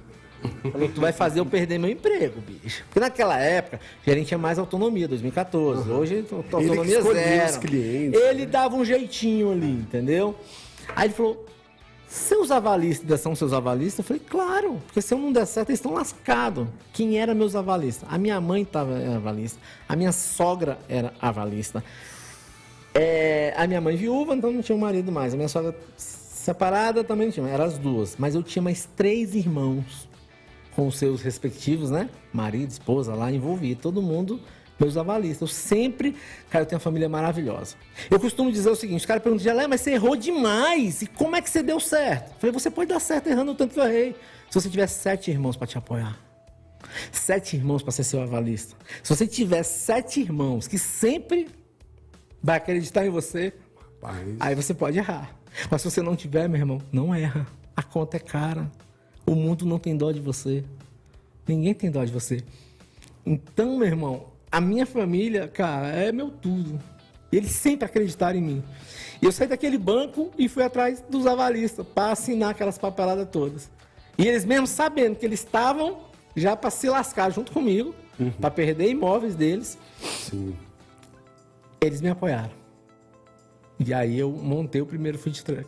[0.72, 2.84] Falou, tu vai fazer eu perder meu emprego, bicho.
[2.84, 5.90] Porque naquela época, a gente tinha mais autonomia, 2014.
[5.90, 5.96] Uhum.
[5.98, 7.60] Hoje, autonomia zero.
[7.60, 8.46] Clientes, ele né?
[8.46, 10.34] dava um jeitinho ali, entendeu?
[10.96, 11.44] Aí ele falou,
[12.08, 13.98] seus avalistas são seus avalistas?
[13.98, 16.66] Eu falei, claro, porque se eu não der certo, eles estão lascados.
[16.92, 18.08] Quem era meus avalistas?
[18.10, 21.84] A minha mãe estava avalista, a minha sogra era avalista.
[22.94, 25.34] É, a minha mãe viúva, então não tinha um marido mais.
[25.34, 28.16] A minha sogra separada também não tinha, eram as duas.
[28.18, 30.08] Mas eu tinha mais três irmãos
[30.74, 32.08] com seus respectivos, né?
[32.32, 34.40] Marido, esposa lá envolvido, todo mundo
[34.78, 35.40] meus avalistas.
[35.40, 36.14] Eu sempre,
[36.50, 37.76] cara, eu tenho uma família maravilhosa.
[38.10, 41.02] Eu costumo dizer o seguinte: os caras perguntam, Gelé, mas você errou demais.
[41.02, 42.32] E como é que você deu certo?
[42.32, 44.16] Eu falei, você pode dar certo errando o tanto que eu errei.
[44.48, 46.18] Se você tiver sete irmãos para te apoiar.
[47.12, 48.76] Sete irmãos para ser seu avalista.
[49.02, 51.48] Se você tiver sete irmãos que sempre
[52.42, 53.52] vai acreditar em você,
[54.00, 54.36] Rapaz.
[54.38, 55.36] Aí você pode errar.
[55.70, 57.46] Mas se você não tiver, meu irmão, não erra.
[57.76, 58.70] A conta é cara.
[59.26, 60.64] O mundo não tem dó de você.
[61.46, 62.42] Ninguém tem dó de você.
[63.26, 66.80] Então, meu irmão, a minha família, cara, é meu tudo.
[67.30, 68.64] Eles sempre acreditaram em mim.
[69.20, 73.70] E eu saí daquele banco e fui atrás dos avalistas para assinar aquelas papeladas todas.
[74.16, 76.00] E eles mesmo sabendo que eles estavam
[76.34, 77.94] já para se lascar junto comigo,
[78.40, 80.56] para perder imóveis deles, Sim.
[81.80, 82.52] eles me apoiaram.
[83.78, 85.66] E aí eu montei o primeiro food truck.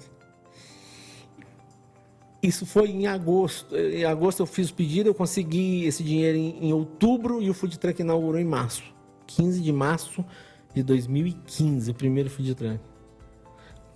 [2.42, 3.76] Isso foi em agosto.
[3.76, 7.54] Em agosto eu fiz o pedido, eu consegui esse dinheiro em, em outubro e o
[7.54, 8.82] food truck inaugurou em março.
[9.26, 10.24] 15 de março
[10.74, 12.80] de 2015, o primeiro food truck.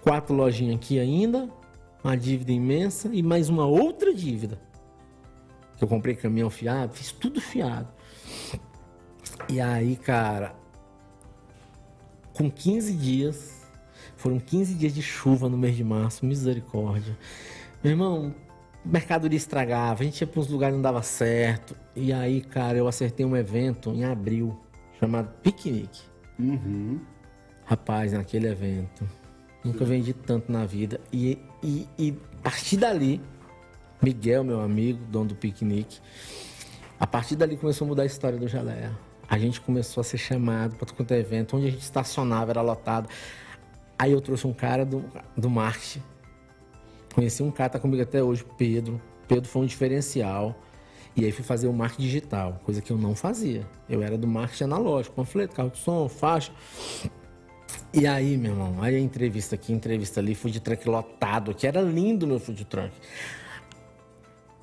[0.03, 1.49] Quatro lojinhas aqui ainda,
[2.03, 4.61] uma dívida imensa e mais uma outra dívida.
[5.81, 7.89] Eu comprei caminhão fiado, fiz tudo fiado.
[9.49, 10.55] E aí, cara,
[12.35, 13.66] com 15 dias,
[14.16, 17.16] foram 15 dias de chuva no mês de março, misericórdia.
[17.85, 18.35] Meu irmão,
[18.82, 21.77] mercadoria estragava, a gente ia para uns lugares que não dava certo.
[21.94, 24.59] E aí, cara, eu acertei um evento em abril,
[24.98, 26.01] chamado Piquenique.
[27.66, 29.06] Rapaz, naquele evento,
[29.62, 30.98] nunca vendi tanto na vida.
[31.12, 33.20] E, e, e a partir dali,
[34.01, 36.01] Miguel, meu amigo, dono do Piquenique,
[36.98, 38.97] a partir dali começou a mudar a história do Geleia.
[39.28, 42.51] A gente começou a ser chamado para todo quanto é evento, onde a gente estacionava,
[42.51, 43.11] era lotado.
[43.98, 45.05] Aí eu trouxe um cara do,
[45.36, 46.14] do marketing.
[47.15, 49.01] Conheci um cara, tá comigo até hoje, Pedro.
[49.28, 50.55] Pedro foi um diferencial.
[51.16, 53.65] E aí fui fazer o marketing digital, coisa que eu não fazia.
[53.89, 56.51] Eu era do marketing analógico, panfleto, carro de som, faixa.
[57.93, 61.81] E aí, meu irmão, aí a entrevista aqui, entrevista ali, food truck lotado, que era
[61.81, 62.93] lindo meu food truck.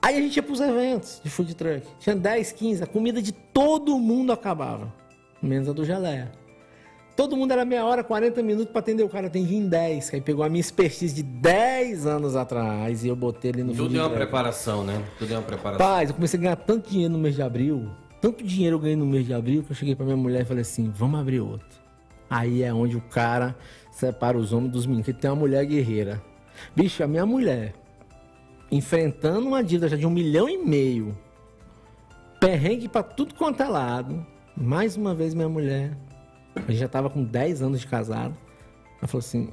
[0.01, 1.87] Aí a gente ia pros eventos de food truck.
[1.99, 4.93] Tinha 10, 15, a comida de todo mundo acabava.
[5.41, 6.31] Menos a do geleia.
[7.15, 10.13] Todo mundo era meia hora, 40 minutos para atender o cara, atendia em 10.
[10.13, 13.97] Aí pegou a minha expertise de 10 anos atrás e eu botei ele no Tudo
[13.97, 15.03] é uma preparação, né?
[15.19, 15.85] Tudo é uma preparação.
[15.85, 17.89] Rapaz, eu comecei a ganhar tanto dinheiro no mês de abril,
[18.21, 20.45] tanto dinheiro eu ganhei no mês de abril, que eu cheguei pra minha mulher e
[20.45, 21.79] falei assim: vamos abrir outro.
[22.29, 23.55] Aí é onde o cara
[23.91, 26.21] separa os homens dos meninos, que tem uma mulher guerreira.
[26.73, 27.73] Bicho, a minha mulher,
[28.71, 31.17] enfrentando uma dívida já de um milhão e meio,
[32.39, 34.25] perrengue pra tudo quanto é lado.
[34.55, 35.97] Mais uma vez, minha mulher,
[36.55, 38.35] a gente já tava com 10 anos de casado,
[38.99, 39.49] ela falou assim: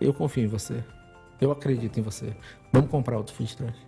[0.00, 0.82] eu confio em você,
[1.40, 2.34] eu acredito em você,
[2.72, 3.78] vamos comprar outro food truck.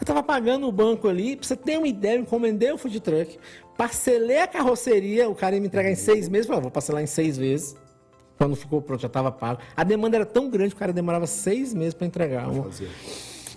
[0.00, 3.00] Eu tava pagando o banco ali, pra você ter uma ideia, eu encomendei o food
[3.00, 3.38] truck,
[3.76, 6.70] parcelei a carroceria, o cara ia me entregar em seis meses, eu falei, "Ah, vou
[6.70, 7.76] parcelar em seis vezes.
[8.36, 9.60] Quando ficou pronto, já tava pago.
[9.76, 12.46] A demanda era tão grande que o cara demorava seis meses para entregar.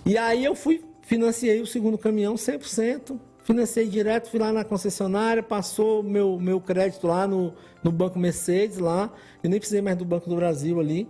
[0.04, 5.42] E aí eu fui, financiei o segundo caminhão 100%, financiei direto, fui lá na concessionária,
[5.42, 7.52] passou meu, meu crédito lá no,
[7.82, 9.12] no Banco Mercedes, lá,
[9.42, 11.08] eu nem precisei mais do Banco do Brasil ali,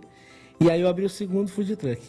[0.59, 2.01] e aí eu abri o segundo food truck.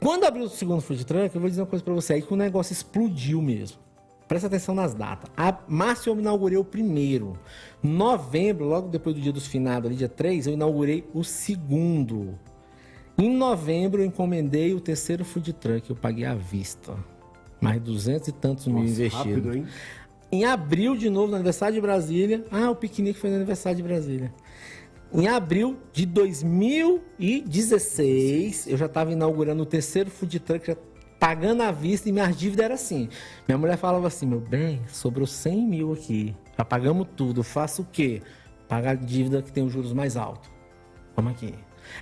[0.00, 2.32] Quando abriu o segundo food truck, eu vou dizer uma coisa pra você, aí que
[2.32, 3.78] o negócio explodiu mesmo.
[4.26, 5.28] Presta atenção nas datas.
[5.36, 7.36] A março eu inaugurei o primeiro.
[7.82, 12.38] Novembro, logo depois do dia dos finados, ali, dia 3, eu inaugurei o segundo.
[13.18, 16.94] Em novembro eu encomendei o terceiro food truck, eu paguei à vista.
[17.60, 19.26] Mais duzentos e tantos mil Nossa, investidos.
[19.26, 19.66] rápido, hein?
[20.32, 22.46] Em abril, de novo, no aniversário de Brasília.
[22.50, 24.32] Ah, o piquenique foi no aniversário de Brasília.
[25.12, 30.76] Em abril de 2016, eu já estava inaugurando o terceiro food truck, já
[31.18, 33.08] pagando à vista e minhas dívidas eram assim.
[33.46, 37.84] Minha mulher falava assim: meu bem, sobrou 100 mil aqui, já pagamos tudo, faço o
[37.84, 38.22] quê?
[38.68, 40.48] Pagar a dívida que tem os juros mais altos.
[41.16, 41.52] Vamos aqui.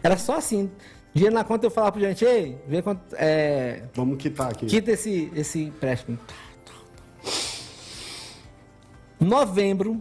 [0.02, 0.70] Era só assim.
[1.18, 3.02] Dinheiro na conta eu falava pro gente, ei, vê quanto.
[3.14, 4.66] É, Vamos quitar aqui.
[4.66, 6.16] Quita esse, esse empréstimo.
[9.18, 10.00] Novembro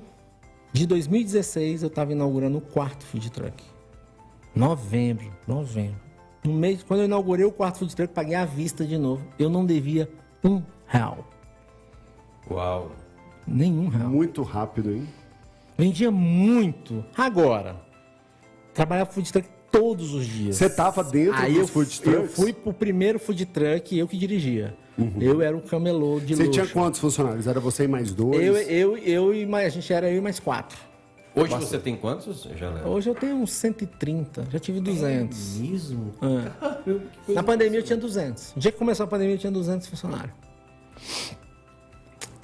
[0.72, 3.64] de 2016, eu estava inaugurando o quarto food truck.
[4.56, 6.00] Novembro, novembro.
[6.44, 9.26] No mês, quando eu inaugurei o quarto food truck, paguei à vista de novo.
[9.40, 10.08] Eu não devia
[10.44, 11.28] um real.
[12.48, 12.92] Uau.
[13.48, 14.08] Nenhum real.
[14.08, 15.08] Muito rápido, hein?
[15.76, 17.04] Vendia muito.
[17.18, 17.76] Agora,
[18.72, 20.56] trabalhava food truck todos os dias.
[20.56, 22.36] Você tava dentro Aí dos eu, food eu trucks?
[22.36, 24.76] fui pro primeiro food truck, eu que dirigia.
[25.20, 26.52] Eu era o camelô de Você luxo.
[26.60, 27.46] tinha quantos funcionários?
[27.46, 28.42] Era você e mais dois?
[28.42, 30.78] Eu, eu, eu e mais, a gente era eu e mais quatro.
[31.36, 32.84] Hoje você tem quantos, Jalé?
[32.84, 35.58] Hoje eu tenho uns 130, já tive 200.
[35.60, 36.12] Mesmo?
[37.28, 38.54] Na pandemia eu tinha 200.
[38.56, 40.34] No dia que começou a pandemia eu tinha 200 funcionários.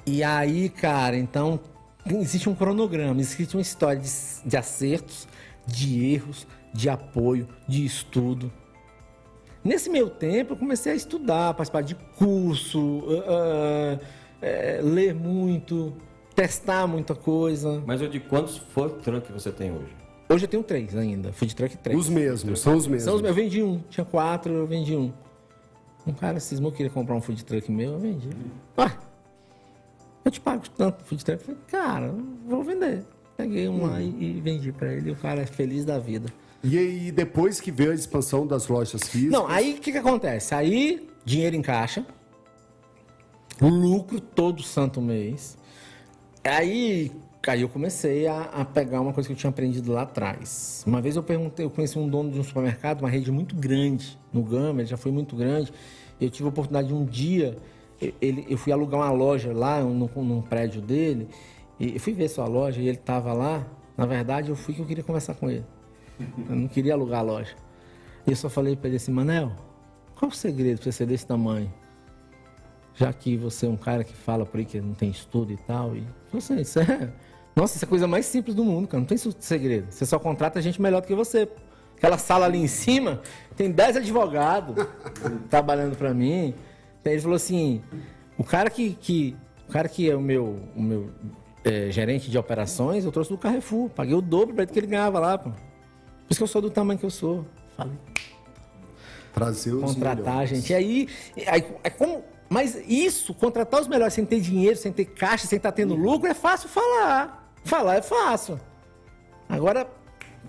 [0.06, 1.58] E aí, cara, então
[2.06, 4.08] existe um cronograma, existe uma história de,
[4.46, 5.26] de acertos,
[5.66, 8.52] de erros, de apoio, de estudo.
[9.62, 13.98] Nesse meio tempo eu comecei a estudar, participar de curso, ah,
[14.42, 15.94] eh, ler muito,
[16.34, 17.82] testar muita coisa.
[17.86, 19.96] Mas eu digo, quantos food truck você tem hoje?
[20.28, 21.98] Hoje eu tenho três ainda, food truck três.
[21.98, 23.04] Os mesmos, são os mesmos.
[23.04, 23.34] São os meus.
[23.34, 25.12] Eu vendi um, tinha quatro, eu vendi um.
[26.06, 28.28] Um cara cismou que queria comprar um food truck meu, eu vendi.
[28.76, 28.92] Ah,
[30.24, 31.40] eu te pago tanto food truck.
[31.40, 32.14] Eu falei, cara,
[32.46, 33.04] vou vender.
[33.36, 36.28] Peguei um lá e, e vendi pra ele, e o cara é feliz da vida.
[36.66, 39.30] E aí, depois que veio a expansão das lojas físicas.
[39.30, 40.54] Não, aí o que, que acontece?
[40.54, 42.06] Aí, dinheiro em caixa,
[43.60, 45.58] lucro todo santo mês.
[46.42, 47.12] Aí,
[47.46, 50.82] aí eu comecei a, a pegar uma coisa que eu tinha aprendido lá atrás.
[50.86, 54.18] Uma vez eu perguntei, eu conheci um dono de um supermercado, uma rede muito grande
[54.32, 55.70] no Gama, ele já foi muito grande.
[56.18, 57.58] Eu tive a oportunidade de um dia,
[58.22, 61.28] ele, eu fui alugar uma loja lá num, num prédio dele,
[61.78, 63.66] e fui ver sua loja e ele estava lá.
[63.98, 65.64] Na verdade, eu fui que eu queria conversar com ele.
[66.18, 67.54] Eu não queria alugar a loja.
[68.26, 69.52] E eu só falei para ele assim, Manel,
[70.16, 71.72] qual o segredo para você ser desse tamanho?
[72.94, 75.56] Já que você é um cara que fala por aí que não tem estudo e
[75.56, 75.96] tal.
[75.96, 77.12] E assim, isso é.
[77.56, 79.00] Nossa, isso é a coisa mais simples do mundo, cara.
[79.00, 79.90] Não tem segredo.
[79.90, 81.48] Você só contrata gente melhor do que você.
[81.96, 83.20] Aquela sala ali em cima
[83.56, 84.76] tem 10 advogados
[85.50, 86.54] trabalhando para mim.
[87.04, 87.82] Ele falou assim:
[88.38, 89.36] o cara que, que,
[89.68, 91.10] o cara que é o meu, o meu
[91.64, 93.88] é, gerente de operações, eu trouxe do Carrefour.
[93.90, 95.38] Paguei o dobro para que ele ganhava lá.
[95.38, 95.50] Pô.
[96.26, 97.44] Por isso que eu sou do tamanho que eu sou.
[97.76, 97.94] Falei.
[99.32, 100.50] Trazer os Contratar, melhores.
[100.50, 100.70] gente.
[100.70, 101.08] E aí,
[101.48, 105.56] aí, é como, mas isso, contratar os melhores sem ter dinheiro, sem ter caixa, sem
[105.56, 107.52] estar tendo lucro, é fácil falar.
[107.64, 108.60] Falar é fácil.
[109.48, 109.88] Agora,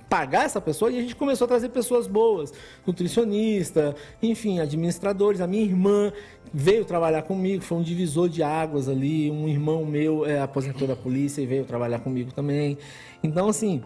[0.08, 2.54] pagar essa pessoa, e a gente começou a trazer pessoas boas,
[2.86, 5.42] nutricionista, enfim, administradores.
[5.42, 6.14] A minha irmã
[6.54, 9.32] veio trabalhar comigo, foi um divisor de águas ali.
[9.32, 12.78] Um irmão meu é aposentou da polícia e veio trabalhar comigo também.
[13.24, 13.84] Então, assim.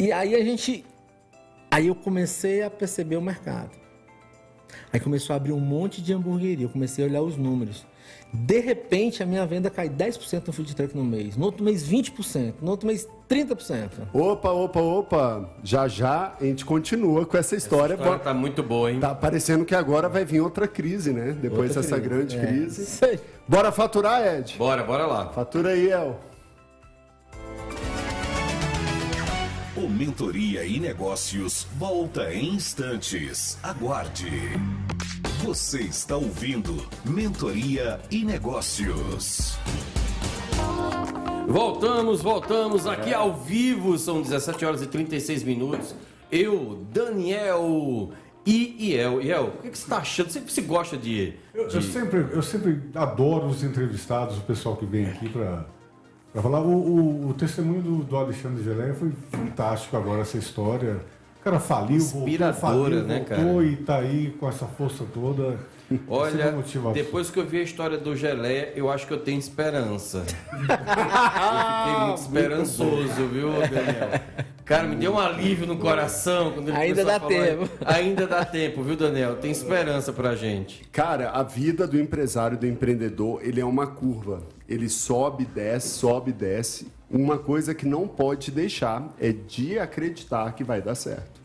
[0.00, 0.84] E aí a gente.
[1.70, 3.70] Aí eu comecei a perceber o mercado.
[4.92, 6.64] Aí começou a abrir um monte de hamburgueria.
[6.66, 7.86] Eu comecei a olhar os números.
[8.32, 11.36] De repente, a minha venda cai 10% no food truck no mês.
[11.36, 12.54] No outro mês, 20%.
[12.62, 13.90] No outro mês, 30%.
[14.12, 15.50] Opa, opa, opa.
[15.62, 17.94] Já já a gente continua com essa história.
[17.94, 19.00] A história tá muito boa, hein?
[19.00, 21.32] Tá parecendo que agora vai vir outra crise, né?
[21.40, 22.08] Depois Outra dessa crise.
[22.08, 22.46] grande É.
[22.46, 22.86] crise.
[22.86, 23.20] Sei.
[23.46, 24.56] Bora faturar, Ed?
[24.56, 25.28] Bora, bora lá.
[25.28, 26.18] Fatura aí, El.
[29.82, 33.58] O Mentoria e Negócios volta em instantes.
[33.62, 34.30] Aguarde.
[35.42, 39.56] Você está ouvindo Mentoria e Negócios.
[41.48, 45.94] Voltamos, voltamos aqui ao vivo, são 17 horas e 36 minutos.
[46.30, 48.10] Eu, Daniel
[48.46, 49.20] e Iel.
[49.22, 50.30] Iel, o que, que você está achando?
[50.30, 51.34] Você, você gosta de.
[51.54, 55.66] Eu, de- eu sempre, eu sempre adoro os entrevistados, o pessoal que vem aqui para
[56.34, 56.60] falar.
[56.60, 60.98] O, o- o testemunho do, do Alexandre Geleia foi fantástico agora, essa história.
[61.40, 63.64] O cara faliu, voltou, Inspiradora, faliu, né, voltou cara?
[63.64, 65.56] e tá aí com essa força toda.
[65.88, 66.54] Sempre Olha,
[66.94, 70.18] depois que eu vi a história do Geleia, eu acho que eu tenho esperança.
[70.52, 74.20] eu fiquei muito esperançoso, viu, Daniel?
[74.64, 77.46] Cara, me deu um alívio no coração quando ele Ainda começou a dá falar.
[77.46, 77.70] tempo.
[77.84, 79.36] Ainda dá tempo, viu, Daniel?
[79.36, 80.84] Tem esperança pra gente.
[80.92, 84.42] Cara, a vida do empresário, do empreendedor, ele é uma curva.
[84.68, 86.86] Ele sobe, desce, sobe, desce.
[87.10, 91.40] Uma coisa que não pode te deixar é de acreditar que vai dar certo.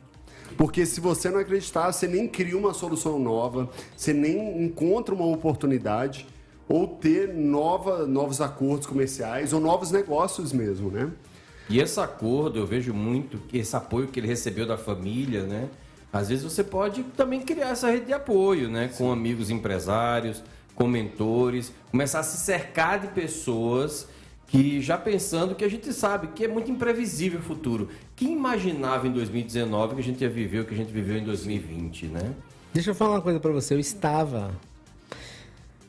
[0.55, 5.25] Porque se você não acreditar, você nem cria uma solução nova, você nem encontra uma
[5.25, 6.27] oportunidade
[6.67, 11.11] ou ter nova, novos acordos comerciais ou novos negócios mesmo, né?
[11.69, 15.69] E esse acordo, eu vejo muito esse apoio que ele recebeu da família, né?
[16.13, 18.89] Às vezes você pode também criar essa rede de apoio, né?
[18.97, 20.43] Com amigos empresários,
[20.75, 24.07] com mentores, começar a se cercar de pessoas
[24.47, 27.89] que já pensando que a gente sabe que é muito imprevisível o futuro.
[28.15, 31.23] Quem imaginava em 2019 que a gente ia viver o que a gente viveu em
[31.23, 32.33] 2020, né?
[32.73, 33.73] Deixa eu falar uma coisa pra você.
[33.73, 34.51] Eu estava.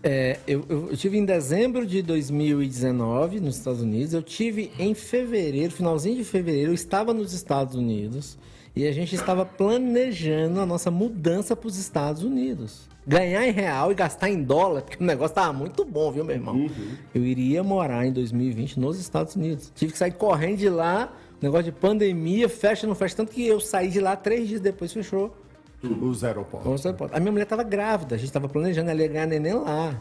[0.02, 4.14] É, eu, eu, eu tive em dezembro de 2019 nos Estados Unidos.
[4.14, 8.38] Eu tive em fevereiro, finalzinho de fevereiro, eu estava nos Estados Unidos
[8.76, 12.86] e a gente estava planejando a nossa mudança para os Estados Unidos.
[13.06, 16.34] Ganhar em real e gastar em dólar, porque o negócio estava muito bom, viu, meu
[16.34, 16.68] irmão?
[17.14, 19.72] Eu iria morar em 2020 nos Estados Unidos.
[19.74, 21.10] Tive que sair correndo de lá,
[21.40, 23.16] negócio de pandemia, fecha, não fecha.
[23.16, 25.34] Tanto que eu saí de lá três dias depois, fechou.
[25.82, 26.70] Os aeroportos.
[26.70, 27.08] Nossa, pô.
[27.12, 30.00] A minha mulher tava grávida, a gente tava planejando ganhar neném lá.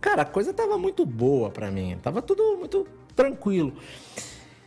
[0.00, 3.72] Cara, a coisa tava muito boa pra mim, tava tudo muito tranquilo.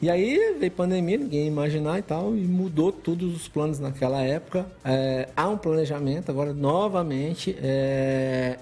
[0.02, 4.22] E aí veio pandemia, ninguém ia imaginar e tal, e mudou todos os planos naquela
[4.22, 4.66] época.
[4.84, 7.56] É, há um planejamento agora, novamente.
[7.62, 8.58] é,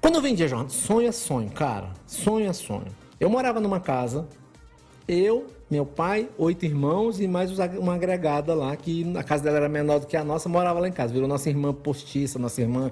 [0.00, 1.90] Quando eu vendia jornal, sonho é sonho, cara.
[2.06, 2.88] Sonho é sonho.
[3.18, 4.26] Eu morava numa casa,
[5.08, 9.70] eu, meu pai, oito irmãos e mais uma agregada lá, que a casa dela era
[9.70, 11.14] menor do que a nossa, morava lá em casa.
[11.14, 12.90] Virou nossa irmã postiça, nossa irmã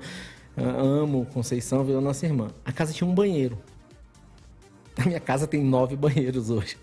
[0.57, 2.48] ah, Amo, Conceição, virou nossa irmã.
[2.65, 3.59] A casa tinha um banheiro.
[4.97, 6.78] A minha casa tem nove banheiros hoje.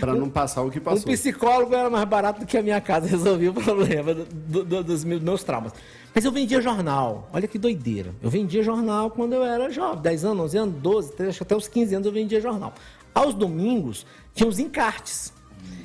[0.00, 1.12] Para não passar o que Um passou.
[1.12, 4.82] psicólogo era mais barato do que a minha casa resolvia o problema do- do- do-
[4.84, 5.74] dos meus, traumas.
[6.14, 7.28] Mas eu vendia jornal.
[7.34, 8.14] Olha que doideira.
[8.22, 10.00] Eu vendia jornal quando eu era jovem.
[10.00, 12.72] 10 anos, 11 anos, 12, 13, acho que até os 15 anos eu vendia jornal.
[13.14, 15.32] Aos domingos, tinha os encartes.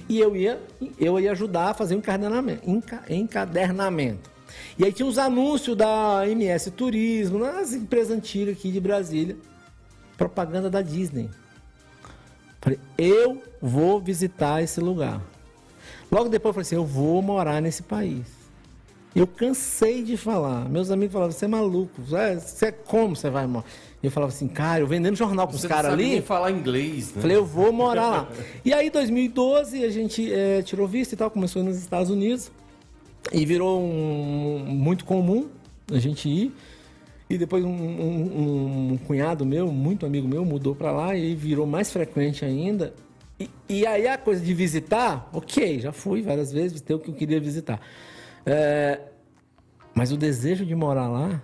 [0.09, 0.61] E eu ia,
[0.97, 2.67] eu ia ajudar a fazer o encadernamento.
[2.69, 4.29] enca- encadernamento.
[4.79, 9.35] E aí tinha os anúncios da MS Turismo, nas empresas antigas aqui de Brasília.
[10.17, 11.29] Propaganda da Disney.
[12.61, 15.21] Falei, eu vou visitar esse lugar.
[16.11, 18.25] Logo depois eu falei assim, eu vou morar nesse país.
[19.15, 20.67] Eu cansei de falar.
[20.69, 22.01] Meus amigos falavam, você é maluco.
[22.01, 23.65] Você você é como você vai morar?
[24.01, 26.03] E eu falava assim, cara, eu vendendo jornal com os Você não caras ali.
[26.09, 27.21] nem falar inglês, né?
[27.21, 28.29] Falei, eu vou morar lá.
[28.63, 32.51] E aí, em 2012, a gente eh, tirou visto e tal, começou nos Estados Unidos.
[33.33, 35.47] E virou um, muito comum
[35.91, 36.53] a gente ir.
[37.29, 41.65] E depois um, um- um cunhado meu, muito amigo meu, mudou pra lá e virou
[41.65, 42.93] mais frequente ainda.
[43.39, 47.09] E, e aí a coisa de visitar, ok, já fui várias vezes, visitei o que
[47.09, 47.81] eu queria visitar.
[48.45, 48.99] É,
[49.93, 51.41] mas o desejo de morar lá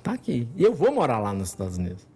[0.00, 0.48] tá aqui.
[0.56, 2.06] E eu vou morar lá nos Estados Unidos.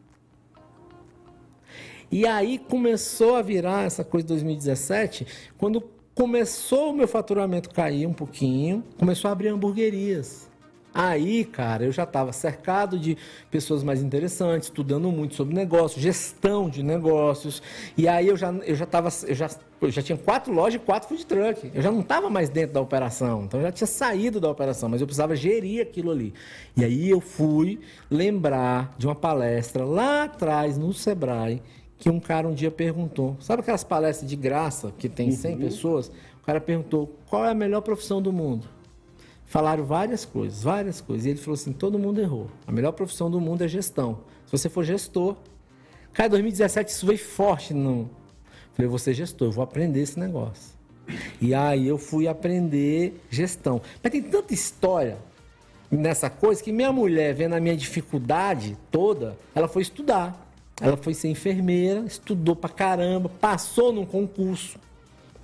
[2.10, 5.26] E aí começou a virar essa coisa de 2017,
[5.58, 5.82] quando
[6.14, 10.48] começou o meu faturamento cair um pouquinho, começou a abrir hamburguerias.
[10.94, 13.18] Aí, cara, eu já estava cercado de
[13.50, 17.60] pessoas mais interessantes, estudando muito sobre negócios, gestão de negócios.
[17.98, 19.50] E aí eu já eu já tava, eu já,
[19.80, 21.68] eu já tinha quatro lojas e quatro food truck.
[21.74, 24.88] Eu já não estava mais dentro da operação, então eu já tinha saído da operação,
[24.88, 26.32] mas eu precisava gerir aquilo ali.
[26.76, 31.60] E aí eu fui lembrar de uma palestra lá atrás no Sebrae
[31.98, 36.08] que um cara um dia perguntou, sabe aquelas palestras de graça que tem 100 pessoas?
[36.40, 38.68] O cara perguntou qual é a melhor profissão do mundo.
[39.54, 41.26] Falaram várias coisas, várias coisas.
[41.26, 42.50] E ele falou assim: todo mundo errou.
[42.66, 44.18] A melhor profissão do mundo é gestão.
[44.46, 45.36] Se você for gestor.
[46.12, 47.72] Cara, 2017 isso veio forte.
[47.72, 48.10] No...
[48.72, 50.74] Falei, vou ser gestor, eu vou aprender esse negócio.
[51.40, 53.80] E aí eu fui aprender gestão.
[54.02, 55.18] Mas tem tanta história
[55.88, 60.52] nessa coisa que minha mulher, vendo a minha dificuldade toda, ela foi estudar.
[60.80, 64.80] Ela foi ser enfermeira, estudou pra caramba, passou num concurso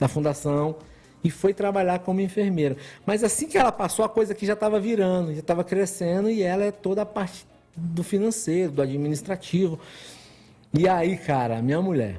[0.01, 0.75] da fundação
[1.23, 2.77] e foi trabalhar como enfermeira.
[3.05, 6.43] Mas assim que ela passou, a coisa aqui já estava virando, já estava crescendo e
[6.43, 9.79] ela é toda a parte do financeiro, do administrativo.
[10.73, 12.19] E aí, cara, minha mulher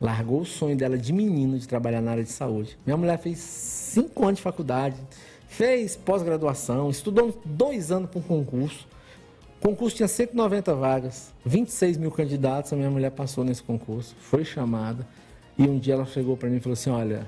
[0.00, 2.76] largou o sonho dela de menino de trabalhar na área de saúde.
[2.84, 4.96] Minha mulher fez cinco anos de faculdade,
[5.48, 8.86] fez pós-graduação, estudou dois anos para um concurso.
[9.58, 12.72] O concurso tinha 190 vagas, 26 mil candidatos.
[12.72, 15.06] A minha mulher passou nesse concurso, foi chamada.
[15.56, 17.26] E um dia ela chegou para mim e falou assim: Olha,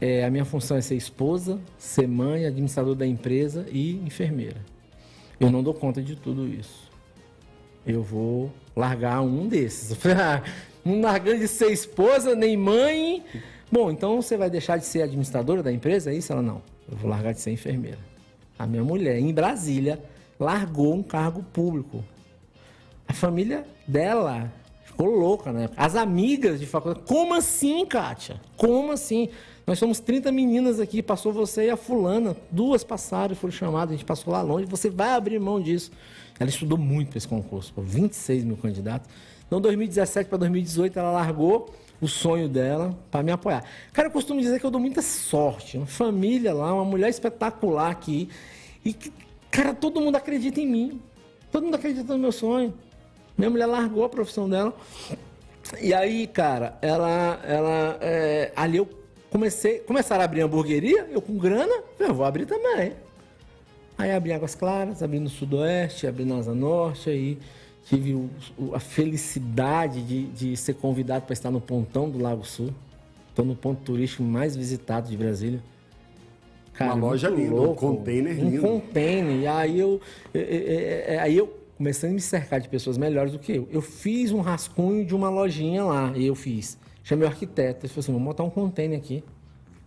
[0.00, 4.60] é, a minha função é ser esposa, ser mãe, administrador da empresa e enfermeira.
[5.38, 6.90] Eu não dou conta de tudo isso.
[7.86, 9.96] Eu vou largar um desses.
[10.84, 13.24] Não largando de ser esposa, nem mãe.
[13.72, 16.10] Bom, então você vai deixar de ser administradora da empresa?
[16.10, 16.30] É isso?
[16.30, 16.60] Ela, não.
[16.90, 17.98] Eu vou largar de ser enfermeira.
[18.58, 19.98] A minha mulher, em Brasília,
[20.38, 22.04] largou um cargo público.
[23.08, 24.52] A família dela
[24.84, 25.70] ficou louca, né?
[25.76, 27.06] As amigas de faculdade.
[27.06, 28.40] Como assim, Kátia?
[28.56, 29.30] Como assim?
[29.66, 32.36] Nós somos 30 meninas aqui, passou você e a fulana.
[32.50, 34.66] Duas passaram foram chamadas, a gente passou lá longe.
[34.66, 35.90] Você vai abrir mão disso.
[36.38, 39.08] Ela estudou muito para esse concurso, pô, 26 mil candidatos.
[39.46, 43.64] Então, 2017 para 2018, ela largou o sonho dela para me apoiar.
[43.92, 45.78] Cara, eu costumo dizer que eu dou muita sorte.
[45.78, 48.28] Uma família lá, uma mulher espetacular aqui.
[48.84, 49.12] E que,
[49.50, 51.02] cara, todo mundo acredita em mim.
[51.50, 52.74] Todo mundo acredita no meu sonho.
[53.38, 54.74] Minha mulher largou a profissão dela.
[55.80, 58.88] E aí, cara, ela, ela, é, ali eu
[59.38, 62.92] comecei, começaram a abrir hamburgueria, eu com grana, eu vou abrir também.
[63.98, 67.36] Aí abri Águas Claras, abri no Sudoeste, abri na Asa Norte, aí
[67.84, 68.30] tive o-
[68.72, 72.70] a felicidade de, de ser convidado para estar no pontão do Lago Sul.
[73.30, 75.58] Estou no ponto turístico mais visitado de Brasília.
[76.78, 78.62] Uma loja linda, um container um lindo.
[78.62, 79.36] container.
[79.40, 80.00] E aí eu,
[80.32, 83.68] é, é, é, aí eu comecei a me cercar de pessoas melhores do que eu.
[83.72, 86.78] Eu fiz um rascunho de uma lojinha lá, e eu fiz.
[87.04, 89.22] Chamei o arquiteto, ele falou assim, vamos montar um container aqui.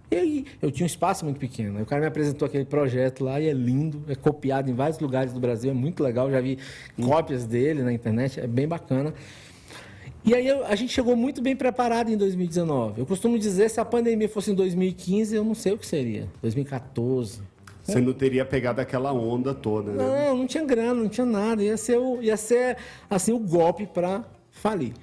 [0.10, 1.77] E aí, eu tinha um espaço muito pequeno.
[1.77, 4.99] Aí o cara me apresentou aquele projeto lá e é lindo, é copiado em vários
[4.99, 6.31] lugares do Brasil, é muito legal.
[6.31, 6.60] Já vi
[7.03, 9.14] cópias dele na internet, é bem bacana.
[10.23, 13.02] E aí a gente chegou muito bem preparado em 2019.
[13.02, 16.27] Eu costumo dizer, se a pandemia fosse em 2015, eu não sei o que seria.
[16.41, 17.41] 2014.
[17.84, 20.03] Você não teria pegado aquela onda toda, né?
[20.03, 21.64] Não, não tinha grana, não tinha nada.
[21.64, 22.77] Ia ser o, ia ser,
[23.10, 24.94] assim, o golpe para falir.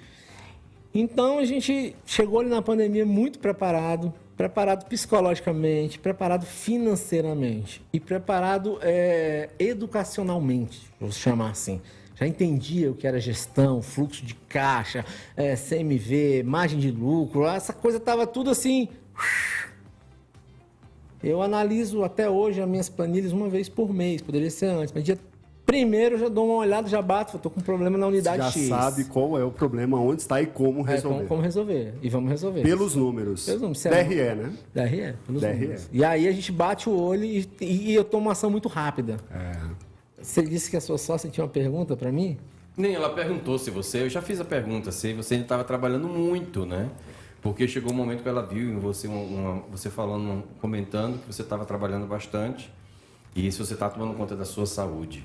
[0.94, 8.78] Então a gente chegou ali na pandemia muito preparado, preparado psicologicamente, preparado financeiramente e preparado
[8.80, 11.82] é, educacionalmente, vou chamar assim.
[12.14, 15.04] já entendia o que era gestão, fluxo de caixa,
[15.36, 18.88] é, CMV, margem de lucro, essa coisa estava tudo assim.
[21.20, 25.02] Eu analiso até hoje as minhas planilhas uma vez por mês, poderia ser antes, mas
[25.02, 25.18] dia
[25.66, 28.50] primeiro eu já dou uma olhada, já bato, estou com um problema na unidade já
[28.50, 28.68] X.
[28.68, 31.16] sabe qual é o problema, onde está e como É, resolver.
[31.16, 31.94] como, como resolver.
[32.02, 32.62] E vamos resolver.
[32.62, 33.46] Pelos números.
[33.46, 33.80] Pelos números.
[33.80, 34.52] Se é- DRE, né?
[34.74, 35.52] DRE, pelos DRE.
[35.54, 35.88] números.
[35.92, 39.16] E aí a gente bate o olho e, e eu tomo uma ação muito rápida.
[39.30, 39.52] É.
[40.22, 42.36] Você disse que a sua sócia tinha uma pergunta para mim?
[42.76, 46.08] Nem ela perguntou se você, eu já fiz a pergunta, se você ainda estava trabalhando
[46.08, 46.88] muito, né?
[47.40, 51.32] Porque chegou um momento que ela viu em você, uma- uma- você falando, comentando que
[51.32, 52.72] você estava trabalhando bastante
[53.35, 55.24] e se você está tomando conta da sua saúde.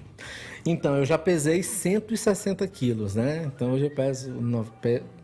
[0.65, 3.43] Então, eu já pesei 160 quilos, né?
[3.45, 4.31] Então, hoje eu peso,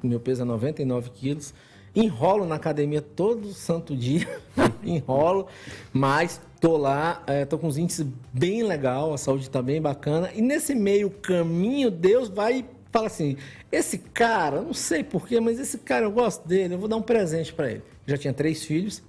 [0.01, 1.53] meu peso é 99 quilos.
[1.95, 4.27] Enrolo na academia todo santo dia,
[4.83, 5.47] enrolo,
[5.93, 10.29] mas tô lá, é, tô com os índices bem legal, a saúde tá bem bacana.
[10.35, 13.37] E nesse meio caminho, Deus vai fala assim:
[13.71, 17.01] esse cara, não sei porquê, mas esse cara eu gosto dele, eu vou dar um
[17.01, 17.83] presente para ele.
[18.05, 19.01] Já tinha três filhos,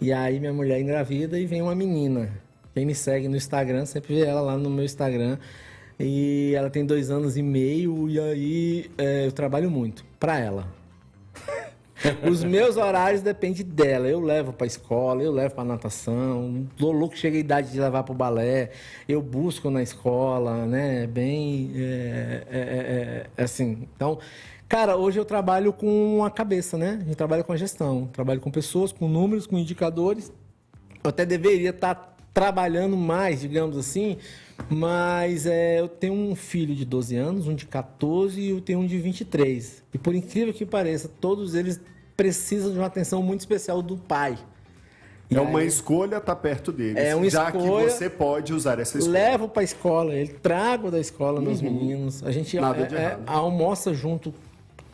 [0.00, 2.30] e aí minha mulher engravida e vem uma menina.
[2.74, 5.38] Quem me segue no Instagram sempre vê ela lá no meu Instagram.
[5.98, 10.66] E ela tem dois anos e meio e aí é, eu trabalho muito para ela.
[12.28, 14.08] Os meus horários dependem dela.
[14.08, 16.66] Eu levo para escola, eu levo para natação.
[16.80, 18.70] Lolo que chega a idade de levar para o balé,
[19.08, 21.06] eu busco na escola, né?
[21.06, 23.86] Bem, é, é, é, é, assim.
[23.94, 24.18] Então,
[24.68, 26.98] cara, hoje eu trabalho com a cabeça, né?
[27.00, 30.32] A gente trabalha com a gestão, trabalho com pessoas, com números, com indicadores.
[31.04, 34.16] Eu até deveria estar trabalhando mais, digamos assim,
[34.70, 38.80] mas é, eu tenho um filho de 12 anos, um de 14 e eu tenho
[38.80, 39.82] um de 23.
[39.92, 41.80] E por incrível que pareça, todos eles
[42.16, 44.38] precisam de uma atenção muito especial do pai.
[45.30, 46.96] E É uma aí, escolha estar perto deles.
[47.02, 49.12] É uma já escolha- que você pode usar essa escolha.
[49.12, 52.22] Levo para a escola, ele trago da escola meus meninos.
[52.22, 52.64] A gente Uhum.
[52.64, 54.32] É, é, almoça junto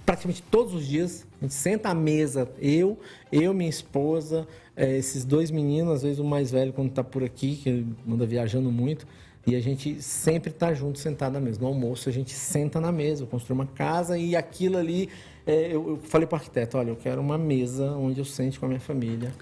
[0.06, 1.26] praticamente todos os dias.
[1.40, 2.98] A gente senta à mesa, eu,
[3.32, 4.46] eu, minha esposa,
[4.78, 8.24] é, esses dois meninos, às vezes o mais velho quando está por aqui, que anda
[8.24, 9.06] viajando muito.
[9.46, 11.58] E a gente sempre está junto, sentado na mesa.
[11.60, 15.08] No almoço, a gente senta na mesa, eu construo uma casa e aquilo ali.
[15.46, 18.58] é, eu, eu falei para o arquiteto: olha, eu quero uma mesa onde eu sente
[18.60, 19.32] com a minha família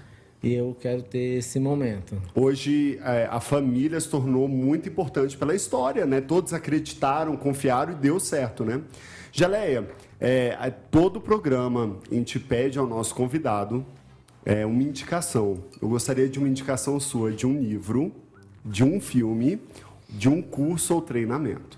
[0.41, 2.15] e eu quero ter esse momento.
[2.33, 6.21] Hoje, é, a família se tornou muito importante pela história, né?
[6.21, 8.81] Todos acreditaram, confiaram e deu certo, né?
[9.33, 9.89] Geleia,
[10.21, 13.85] é, a- todo programa a gente pede ao nosso convidado
[14.47, 15.61] é, uma indicação.
[15.81, 18.13] Eu gostaria de uma indicação sua de um livro,
[18.63, 19.61] de um filme,
[20.09, 21.77] de um curso ou treinamento.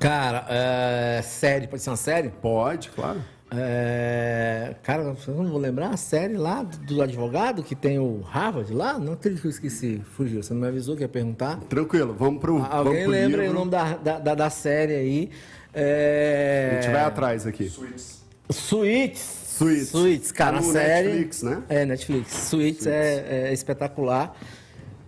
[0.00, 2.30] Cara, é, série, pode ser uma série?
[2.30, 3.22] Pode, claro.
[3.52, 8.20] É, cara, eu não vou lembrar a série lá do, do advogado que tem o
[8.22, 8.98] Harvard lá?
[8.98, 10.42] Não acredito que eu esqueci, fugiu.
[10.42, 11.60] Você não me avisou que ia perguntar?
[11.68, 15.30] Tranquilo, vamos para o Alguém lembra aí o nome da, da, da, da série aí?
[15.72, 16.70] É...
[16.72, 17.68] A gente vai atrás aqui.
[17.68, 18.24] Suítes.
[18.50, 19.45] Suítes.
[19.56, 21.08] Suítes, cara, no a série...
[21.08, 21.62] Netflix, né?
[21.68, 22.32] É, Netflix.
[22.32, 24.36] Suítes, É, é espetacular.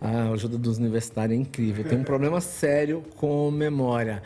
[0.00, 1.84] A ajuda dos universitários é incrível.
[1.84, 4.22] Tem um problema sério com memória.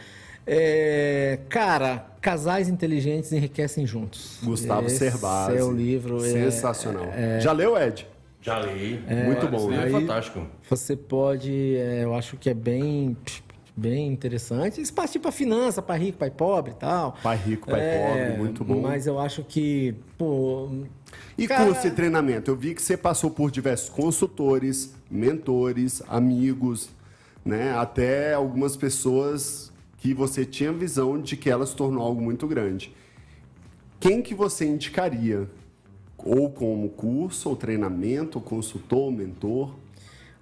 [0.47, 4.39] É, cara, casais inteligentes enriquecem juntos.
[4.43, 5.57] Gustavo Esse Cerbasi.
[5.57, 6.25] É o livro.
[6.25, 7.07] é- Sensacional.
[7.41, 8.07] Já leu, Ed?
[8.41, 9.01] Já li.
[9.25, 10.45] Muito bom, aí- É fantástico.
[10.69, 13.17] Você pode, é, eu acho que é bem,
[13.77, 14.81] bem interessante.
[14.81, 17.17] Isso parte para finança, para rico, para pobre e tal.
[17.23, 18.81] Pai rico, pai É, pobre, muito bom.
[18.81, 20.69] Mas eu acho que, pô,
[21.37, 22.51] E Cara- curso e treinamento?
[22.51, 26.91] Eu vi que você passou por diversos consultores, mentores, amigos,
[27.45, 27.73] né?
[27.77, 32.95] Até algumas pessoas que você tinha visão de que ela se tornou algo muito grande.
[34.01, 35.49] Quem que você indicaria?
[36.19, 39.75] Ou como curso, ou treinamento, ou consultor, ou mentor?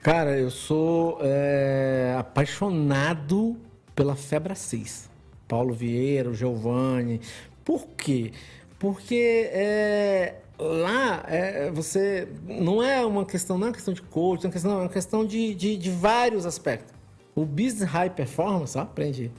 [0.03, 3.57] Cara, eu sou é, apaixonado
[3.95, 5.11] pela Febra 6.
[5.47, 7.21] Paulo Vieira, o Giovanni.
[7.65, 8.33] Por quê?
[8.79, 14.45] Porque é, lá é, você não é uma questão, não é uma questão de coach,
[14.45, 16.95] é uma questão, é uma questão de, de, de vários aspectos.
[17.35, 19.31] O Business High Performance, ó, aprende.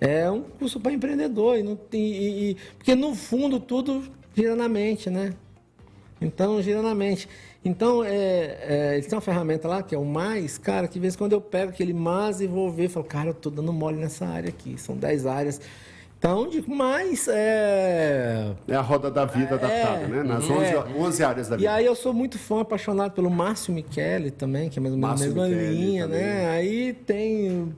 [0.00, 1.58] É um curso para empreendedor.
[1.58, 4.04] E não e- e- porque no fundo tudo
[4.36, 5.32] gira na mente, né?
[6.20, 7.28] Então, gira na mente.
[7.64, 11.00] Então, é, é, eles têm uma ferramenta lá que é o mais, cara, que de
[11.00, 13.72] vez em quando eu pego aquele mais e vou ver, falo, cara, eu tô dando
[13.72, 14.76] mole nessa área aqui.
[14.78, 15.60] São 10 áreas.
[16.18, 18.52] Então, de mais é.
[18.68, 20.22] É a roda da vida adaptada, né?
[20.22, 20.52] Nas é.
[20.78, 21.72] 11, 11 áreas da E vida.
[21.74, 25.22] aí eu sou muito fã, apaixonado pelo Márcio Michele também, que é mais ou menos
[25.22, 26.20] a mesma Michele linha, também.
[26.22, 26.48] né?
[26.50, 27.74] Aí tem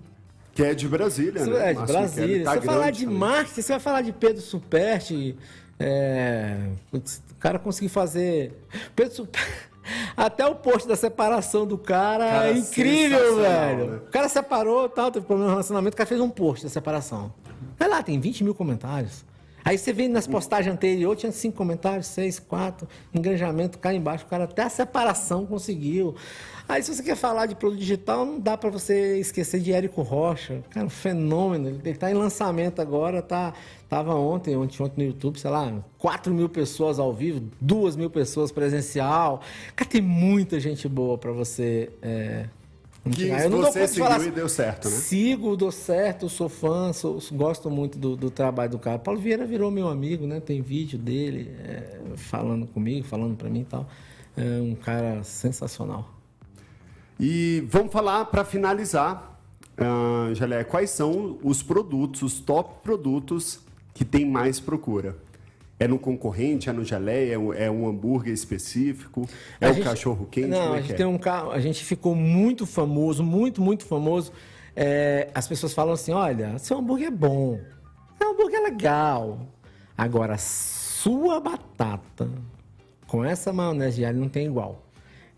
[0.55, 1.71] Que é de Brasília, Você né?
[1.71, 2.45] é de Márcio Michele Brasília.
[2.45, 3.45] tá você falar de também.
[3.47, 5.37] você vai falar de Pedro Superti.
[5.79, 6.57] É,
[6.93, 7.01] o
[7.41, 8.53] cara conseguiu fazer.
[8.95, 9.67] Pedro Superti.
[10.17, 13.87] Até o post da separação do cara, Cara, é incrível, velho.
[13.93, 13.97] né?
[13.99, 17.33] O cara separou tal, teve problema no relacionamento, o cara fez um post da separação.
[17.79, 19.25] Vai lá, tem 20 mil comentários.
[19.67, 24.29] Aí você vê nas postagens anteriores, tinha cinco comentários, seis, quatro, engajamento cá embaixo, o
[24.29, 26.15] cara até a separação conseguiu.
[26.69, 30.03] Aí se você quer falar de produto digital, não dá para você esquecer de Érico
[30.03, 31.67] Rocha, cara, um fenômeno.
[31.67, 33.55] Ele está em lançamento agora, tá,
[33.89, 38.09] tava ontem, ontem, ontem no YouTube, sei lá, 4 mil pessoas ao vivo, 2 mil
[38.09, 39.41] pessoas presencial.
[39.75, 42.47] Cara, tem muita gente boa para você é,
[43.11, 44.97] Que eu não você seguiu falar e deu certo, né?
[44.97, 48.99] Sigo, dou certo, sou fã, sou- gosto muito do, do trabalho do cara.
[48.99, 50.41] Paulo Vieira virou meu amigo, né?
[50.41, 53.89] Tem vídeo dele é, falando comigo, falando pra mim e tal.
[54.37, 56.13] É um cara sensacional.
[57.19, 59.41] E vamos falar para finalizar,
[59.79, 63.61] uh, Jalé, quais são os produtos, os top produtos
[63.95, 65.17] que tem mais procura?
[65.79, 69.29] É no concorrente, é no Jalé, é um, é um hambúrguer específico,
[69.61, 70.49] é A o gente- cachorro quente?
[70.49, 70.97] Não, é a gente é?
[70.97, 74.33] tem um carro, a gente ficou muito famoso, muito, muito famoso.
[74.75, 77.61] É, as pessoas falam assim: olha, seu hambúrguer é bom,
[78.19, 79.41] seu hambúrguer é legal.
[79.99, 82.29] Agora, sua batata
[83.07, 84.83] com essa maionese de alho não tem igual.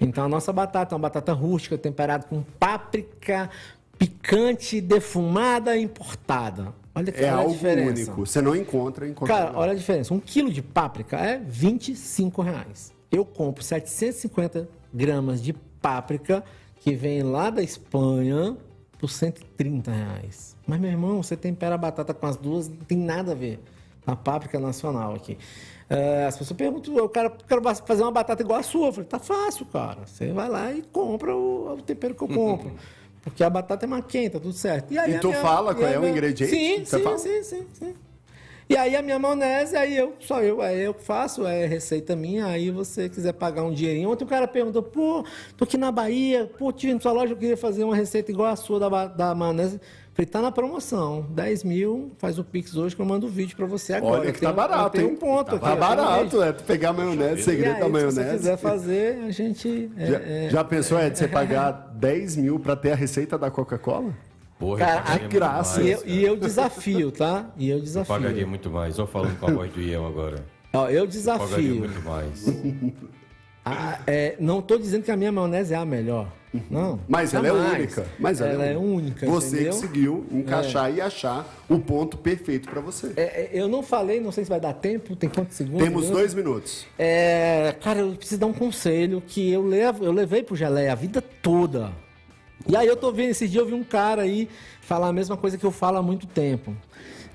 [0.00, 3.50] Então, a nossa batata é uma batata rústica, temperada com páprica
[3.98, 6.72] picante, defumada importada.
[6.98, 8.26] Olha que É olha algo único.
[8.26, 9.60] Você não encontra em qualquer Cara, lugar.
[9.60, 10.12] olha a diferença.
[10.12, 12.92] Um quilo de páprica é 25 reais.
[13.10, 16.42] Eu compro 750 gramas de páprica
[16.80, 18.56] que vem lá da Espanha
[18.98, 20.56] por 130 reais.
[20.66, 23.60] Mas, meu irmão, você tempera a batata com as duas, não tem nada a ver.
[24.06, 25.36] A páprica nacional aqui.
[25.88, 28.86] É, as pessoas perguntam, eu quero, quero fazer uma batata igual a sua.
[28.88, 30.06] Eu falei, tá fácil, cara.
[30.06, 32.72] Você vai lá e compra o, o tempero que eu compro.
[33.28, 34.98] Porque a batata é maquenta, tudo certo.
[34.98, 36.50] aí E tu fala e qual é o ingrediente?
[36.50, 37.18] Sim, sim, fala?
[37.18, 37.94] sim, sim, sim.
[38.70, 42.14] E aí a minha maionese, aí eu, só eu, é eu que faço, é receita
[42.14, 44.10] minha, aí você quiser pagar um dinheirinho.
[44.10, 45.24] Ontem o cara perguntou, pô,
[45.56, 48.50] tô aqui na Bahia, pô, tive na sua loja, eu queria fazer uma receita igual
[48.50, 49.80] a sua da, da maionese.
[50.18, 53.56] Falei, tá na promoção, 10 mil, faz o Pix hoje que eu mando o vídeo
[53.56, 54.22] pra você agora.
[54.22, 55.12] Olha que Eu tá barato, eu hein?
[55.12, 55.66] um ponto Tá aqui.
[55.68, 56.52] eu um barato, é.
[56.52, 58.36] Tu pegar a maionese, E segredo aí, da se você maionese.
[58.36, 59.90] quiser fazer, a gente...
[59.96, 63.48] é, Já, é, já pensou, Ed, você pagar 10 mil para ter a receita da
[63.48, 64.12] Coca-Cola?
[64.58, 65.80] Porra, Cara, eu pagaria a graça.
[65.80, 67.50] e, mais, eu, e eu desafio, tá?
[67.56, 68.12] E eu Eu desafio.
[68.12, 68.96] pagaria muito mais.
[68.96, 70.44] Só falando com a voz do Ian agora.
[70.72, 71.74] Ó, eu Pagaria desafio.
[71.76, 72.44] muito mais.
[73.64, 76.26] Ah, é, não estou dizendo que a minha maionese é a melhor.
[76.70, 76.98] Não.
[77.06, 78.06] Mas ela é única.
[78.18, 79.26] Mas ela, ela é única.
[79.26, 79.72] Você entendeu?
[79.72, 83.12] conseguiu encaixar e achar o ponto perfeito para você.
[83.16, 85.82] É, é, eu não falei, não sei se vai dar tempo, tem quantos segundos?
[85.82, 86.16] Temos mesmo?
[86.16, 86.86] dois minutos.
[86.98, 90.94] É, cara, eu preciso dar um conselho que eu, levo, eu levei pro Geleia a
[90.94, 91.92] vida toda.
[92.66, 94.48] E aí eu tô vendo, esse dia eu vi um cara aí
[94.80, 96.74] falar a mesma coisa que eu falo há muito tempo.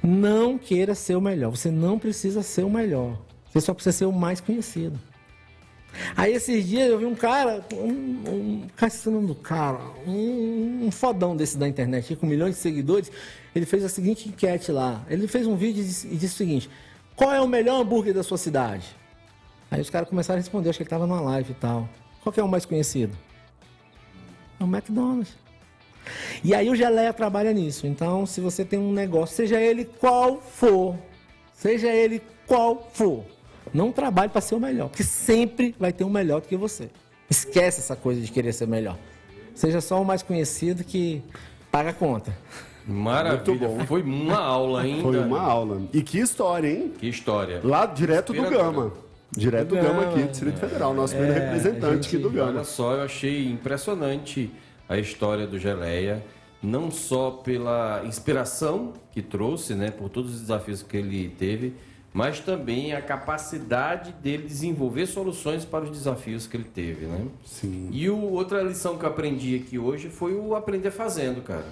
[0.02, 1.52] Não queira ser o melhor.
[1.52, 3.18] Você não precisa ser o melhor.
[3.50, 5.00] Você só precisa ser o mais conhecido.
[6.16, 8.66] Aí esses dias eu vi um cara, um,
[9.08, 13.12] um do cara, um, um fodão desse da internet, com milhões de seguidores,
[13.56, 15.06] ele fez a seguinte enquete lá.
[15.10, 16.70] Ele fez um vídeo e disse, e disse o seguinte:
[17.16, 18.86] qual é o melhor hambúrguer da sua cidade?
[19.70, 21.90] Aí os caras começaram a responder, acho que ele estava numa live e tal.
[22.22, 23.16] Qual que é o mais conhecido?
[24.60, 25.36] É o McDonald's.
[26.44, 27.88] E aí o Geleia trabalha nisso.
[27.88, 30.96] Então, se você tem um negócio, seja ele qual for,
[31.54, 33.26] seja ele qual for,
[33.74, 36.90] não trabalhe para ser o melhor, porque sempre vai ter um melhor do que você.
[37.30, 38.98] Esquece essa coisa de querer ser melhor.
[39.56, 41.22] Seja só o mais conhecido que
[41.72, 42.36] paga a conta.
[42.86, 43.44] Maravilha.
[43.46, 43.86] Muito bom.
[43.86, 45.02] Foi uma aula ainda.
[45.02, 45.82] Foi uma aula.
[45.94, 46.94] E que história, hein?
[46.98, 47.62] Que história.
[47.64, 48.42] Lá direto do.
[48.50, 48.92] Gama.
[49.36, 50.94] Direto do Do Gama Gama, aqui, Distrito Federal.
[50.94, 52.52] Nosso primeiro É, representante a aqui do gente- Gama.
[52.52, 54.52] Olha só, eu achei impressionante
[54.88, 56.24] a história do Geleia,
[56.62, 61.74] não só pela inspiração que trouxe, né, por todos os desafios que ele teve,
[62.14, 67.26] mas também a capacidade dele desenvolver soluções para os desafios que ele teve, né?
[67.44, 67.90] Sim.
[67.92, 71.66] E o, outra lição que eu aprendi aqui hoje foi o aprender fazendo, cara.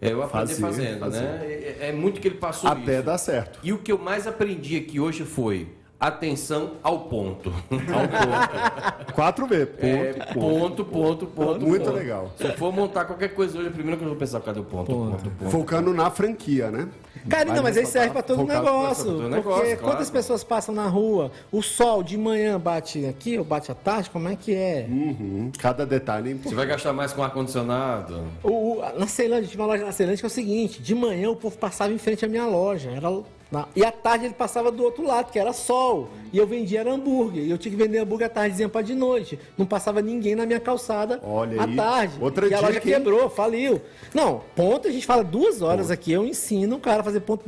[0.00, 1.20] É o aprender Fazer, fazendo, fazer.
[1.20, 1.40] né?
[1.44, 3.02] É, é muito que ele passou Até isso.
[3.04, 3.60] dar certo.
[3.62, 5.68] E o que eu mais aprendi aqui hoje foi
[6.06, 7.52] atenção ao ponto.
[9.14, 9.68] Quatro vezes.
[9.68, 10.40] Ponto, É, ponto.
[10.40, 11.66] ponto, ponto, ponto.
[11.66, 11.96] Muito ponto.
[11.96, 12.32] legal.
[12.36, 14.60] Se eu for montar qualquer coisa hoje, a primeira coisa que eu vou pensar, cadê
[14.60, 14.90] o ponto?
[14.92, 15.50] Ponto, ponto.
[15.50, 16.88] Focando na franquia, né?
[17.28, 19.04] Cara, não, mas aí serve para todo focado negócio.
[19.04, 19.80] pra todo porque negócio, claro.
[19.80, 21.30] quantas pessoas passam na rua?
[21.52, 24.10] O sol de manhã bate aqui ou bate à tarde?
[24.10, 24.86] Como é que é?
[24.88, 25.52] Uhum.
[25.58, 26.54] Cada detalhe é Você importante.
[26.56, 28.24] vai gastar mais com ar-condicionado?
[28.42, 31.30] O, o- na Ceilândia, tinha uma loja na Ceilândia que é o seguinte: de manhã
[31.30, 32.90] o povo passava em frente à minha loja.
[32.90, 33.08] Era,
[33.52, 36.08] na- e à tarde ele passava do outro lado, que era sol.
[36.32, 37.44] E eu vendia era hambúrguer.
[37.44, 39.38] E eu tinha que vender hambúrguer à tardezinha para de noite.
[39.58, 41.76] Não passava ninguém na minha calçada Olha à aí.
[41.76, 42.14] tarde.
[42.20, 43.80] Outra e a loja quebrou, faliu.
[44.14, 46.10] Não, ponto, a gente fala duas horas aqui.
[46.10, 47.44] Eu ensino o cara a fazer ponto.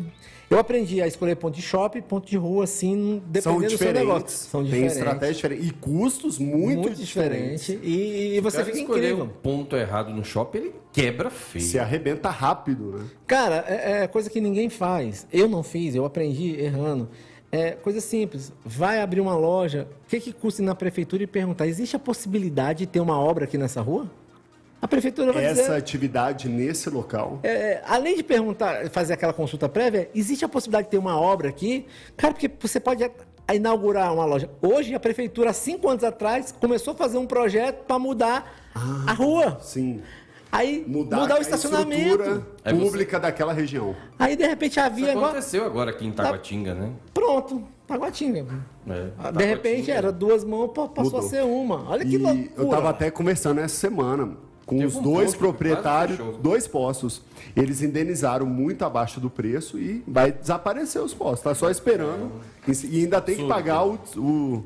[0.54, 3.92] Eu aprendi a escolher ponto de shopping, ponto de rua, assim, dependendo São do seu
[3.92, 4.24] negócio.
[4.24, 4.34] diferentes.
[4.34, 4.96] São Tem diferentes.
[4.96, 5.66] estratégia diferente.
[5.66, 7.66] E custos muito, muito diferentes.
[7.66, 7.84] diferente.
[7.84, 9.24] E, e você fica incrível.
[9.24, 11.64] um ponto errado no shopping, ele quebra feio.
[11.64, 13.04] Se arrebenta rápido, né?
[13.26, 15.26] Cara, é, é coisa que ninguém faz.
[15.32, 17.08] Eu não fiz, eu aprendi errando.
[17.50, 18.52] É coisa simples.
[18.64, 21.98] Vai abrir uma loja, o que, que custa ir na prefeitura e perguntar: existe a
[21.98, 24.08] possibilidade de ter uma obra aqui nessa rua?
[24.84, 25.72] A prefeitura vai Essa dizer.
[25.76, 27.40] atividade nesse local.
[27.42, 31.48] É, além de perguntar, fazer aquela consulta prévia, existe a possibilidade de ter uma obra
[31.48, 31.86] aqui?
[32.18, 34.50] Cara, porque você pode a- inaugurar uma loja.
[34.60, 38.54] Hoje, a prefeitura, há cinco anos atrás, começou a fazer um projeto para mudar
[39.06, 39.56] a rua.
[39.62, 40.02] Sim.
[40.52, 42.02] Aí, Mudar, mudar, o a estacionamento.
[42.20, 43.96] estrutura Aí você- pública daquela região.
[44.18, 46.90] Aí, de repente, a Isso aconteceu agora aqui em Taguatinga, né?
[47.14, 48.44] Pronto, Taguatinga.
[48.86, 51.26] É, Ah, De repente, era duas mãos, pa- passou Mudou.
[51.26, 51.88] a ser uma.
[51.88, 52.48] Olha que E loucura.
[52.58, 54.36] eu estava até conversando essa semana
[54.66, 57.20] com Teve os um dois proprietários, dois postos.
[57.54, 61.42] Eles indenizaram muito abaixo do preço e vai desaparecer os postos.
[61.42, 62.30] Tá só esperando.
[62.66, 64.64] E ainda tem que pagar o, o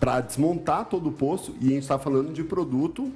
[0.00, 1.54] para desmontar todo o posto.
[1.60, 3.10] E a gente está falando de produto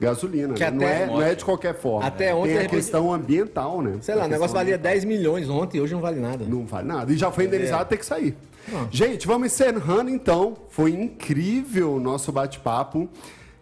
[0.00, 0.54] gasolina.
[0.54, 0.70] Que né?
[0.70, 2.06] não, é, não é de qualquer forma.
[2.06, 3.98] Até ontem, tem a repente- questão ambiental, né?
[4.00, 4.92] Sei lá, o negócio valia ambiental.
[4.92, 6.44] 10 milhões ontem, hoje não vale nada.
[6.44, 7.12] Não vale nada.
[7.12, 7.84] E já foi indenizado, É.
[7.84, 8.36] tem que sair.
[8.90, 10.56] Gente, vamos encerrando então.
[10.70, 13.08] Foi incrível o nosso bate-papo.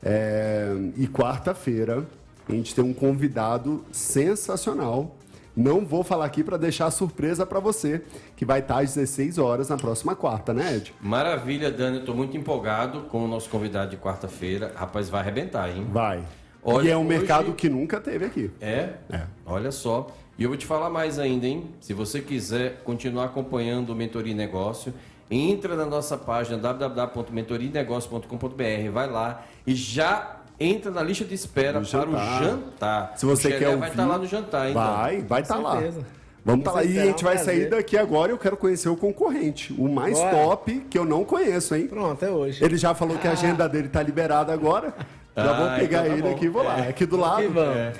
[0.03, 2.07] É, E quarta-feira
[2.49, 5.17] a gente tem um convidado sensacional.
[5.57, 8.03] Não vou falar aqui para deixar surpresa para você,
[8.37, 10.95] que vai estar às 16 horas na próxima quarta, né, Ed?
[11.01, 11.99] Maravilha, Dani.
[11.99, 14.73] Eu tô muito empolgado com o nosso convidado de quarta-feira.
[14.75, 15.87] Rapaz, vai arrebentar, hein?
[15.91, 16.23] Vai.
[16.63, 18.51] Olha, e é um hoje- mercado que nunca teve aqui.
[18.61, 18.91] É?
[19.11, 19.23] É.
[19.45, 20.09] Olha só.
[20.39, 21.67] E eu vou te falar mais ainda, hein?
[21.81, 24.95] Se você quiser continuar acompanhando o Mentoria e Negócio,
[25.31, 31.87] entra na nossa página www.mentorianegócio.com.br, vai lá e já entra na lista de espera No
[31.87, 32.13] para o
[32.43, 33.13] jantar.
[33.17, 34.83] Se você o quer vai ouvir, estar lá no jantar, então.
[34.83, 35.73] Vai, vai estar lá.
[35.73, 36.01] certeza.
[36.45, 36.85] Vamos estar Com lá.
[36.85, 39.75] E a gente é um vai sair daqui agora e eu quero conhecer o concorrente.
[39.79, 40.31] O mais Bora.
[40.37, 41.87] top, que eu não conheço, hein?
[41.87, 42.65] Pronto, é hoje.
[42.65, 44.93] Ele já falou que a agenda dele tá liberada agora.
[45.37, 46.33] Já Ah, vou pegar então tá ele bom.
[46.35, 46.75] aqui e vou lá.
[46.77, 47.49] Aqui do lado.
[47.51, 47.97] Vamos.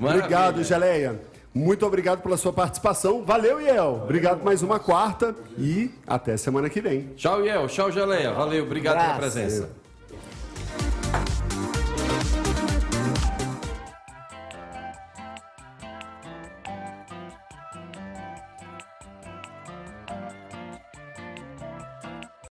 [0.00, 0.64] Obrigado, Maravilha.
[0.64, 1.20] Geleia.
[1.52, 3.24] Muito obrigado pela sua participação.
[3.24, 4.00] Valeu, Iel.
[4.04, 7.08] Obrigado por mais uma quarta e até semana que vem.
[7.16, 7.66] Tchau, Iel.
[7.66, 8.32] Tchau, Geleia.
[8.32, 8.64] Valeu.
[8.64, 9.32] Obrigado pela Abraço.
[9.34, 9.79] presença.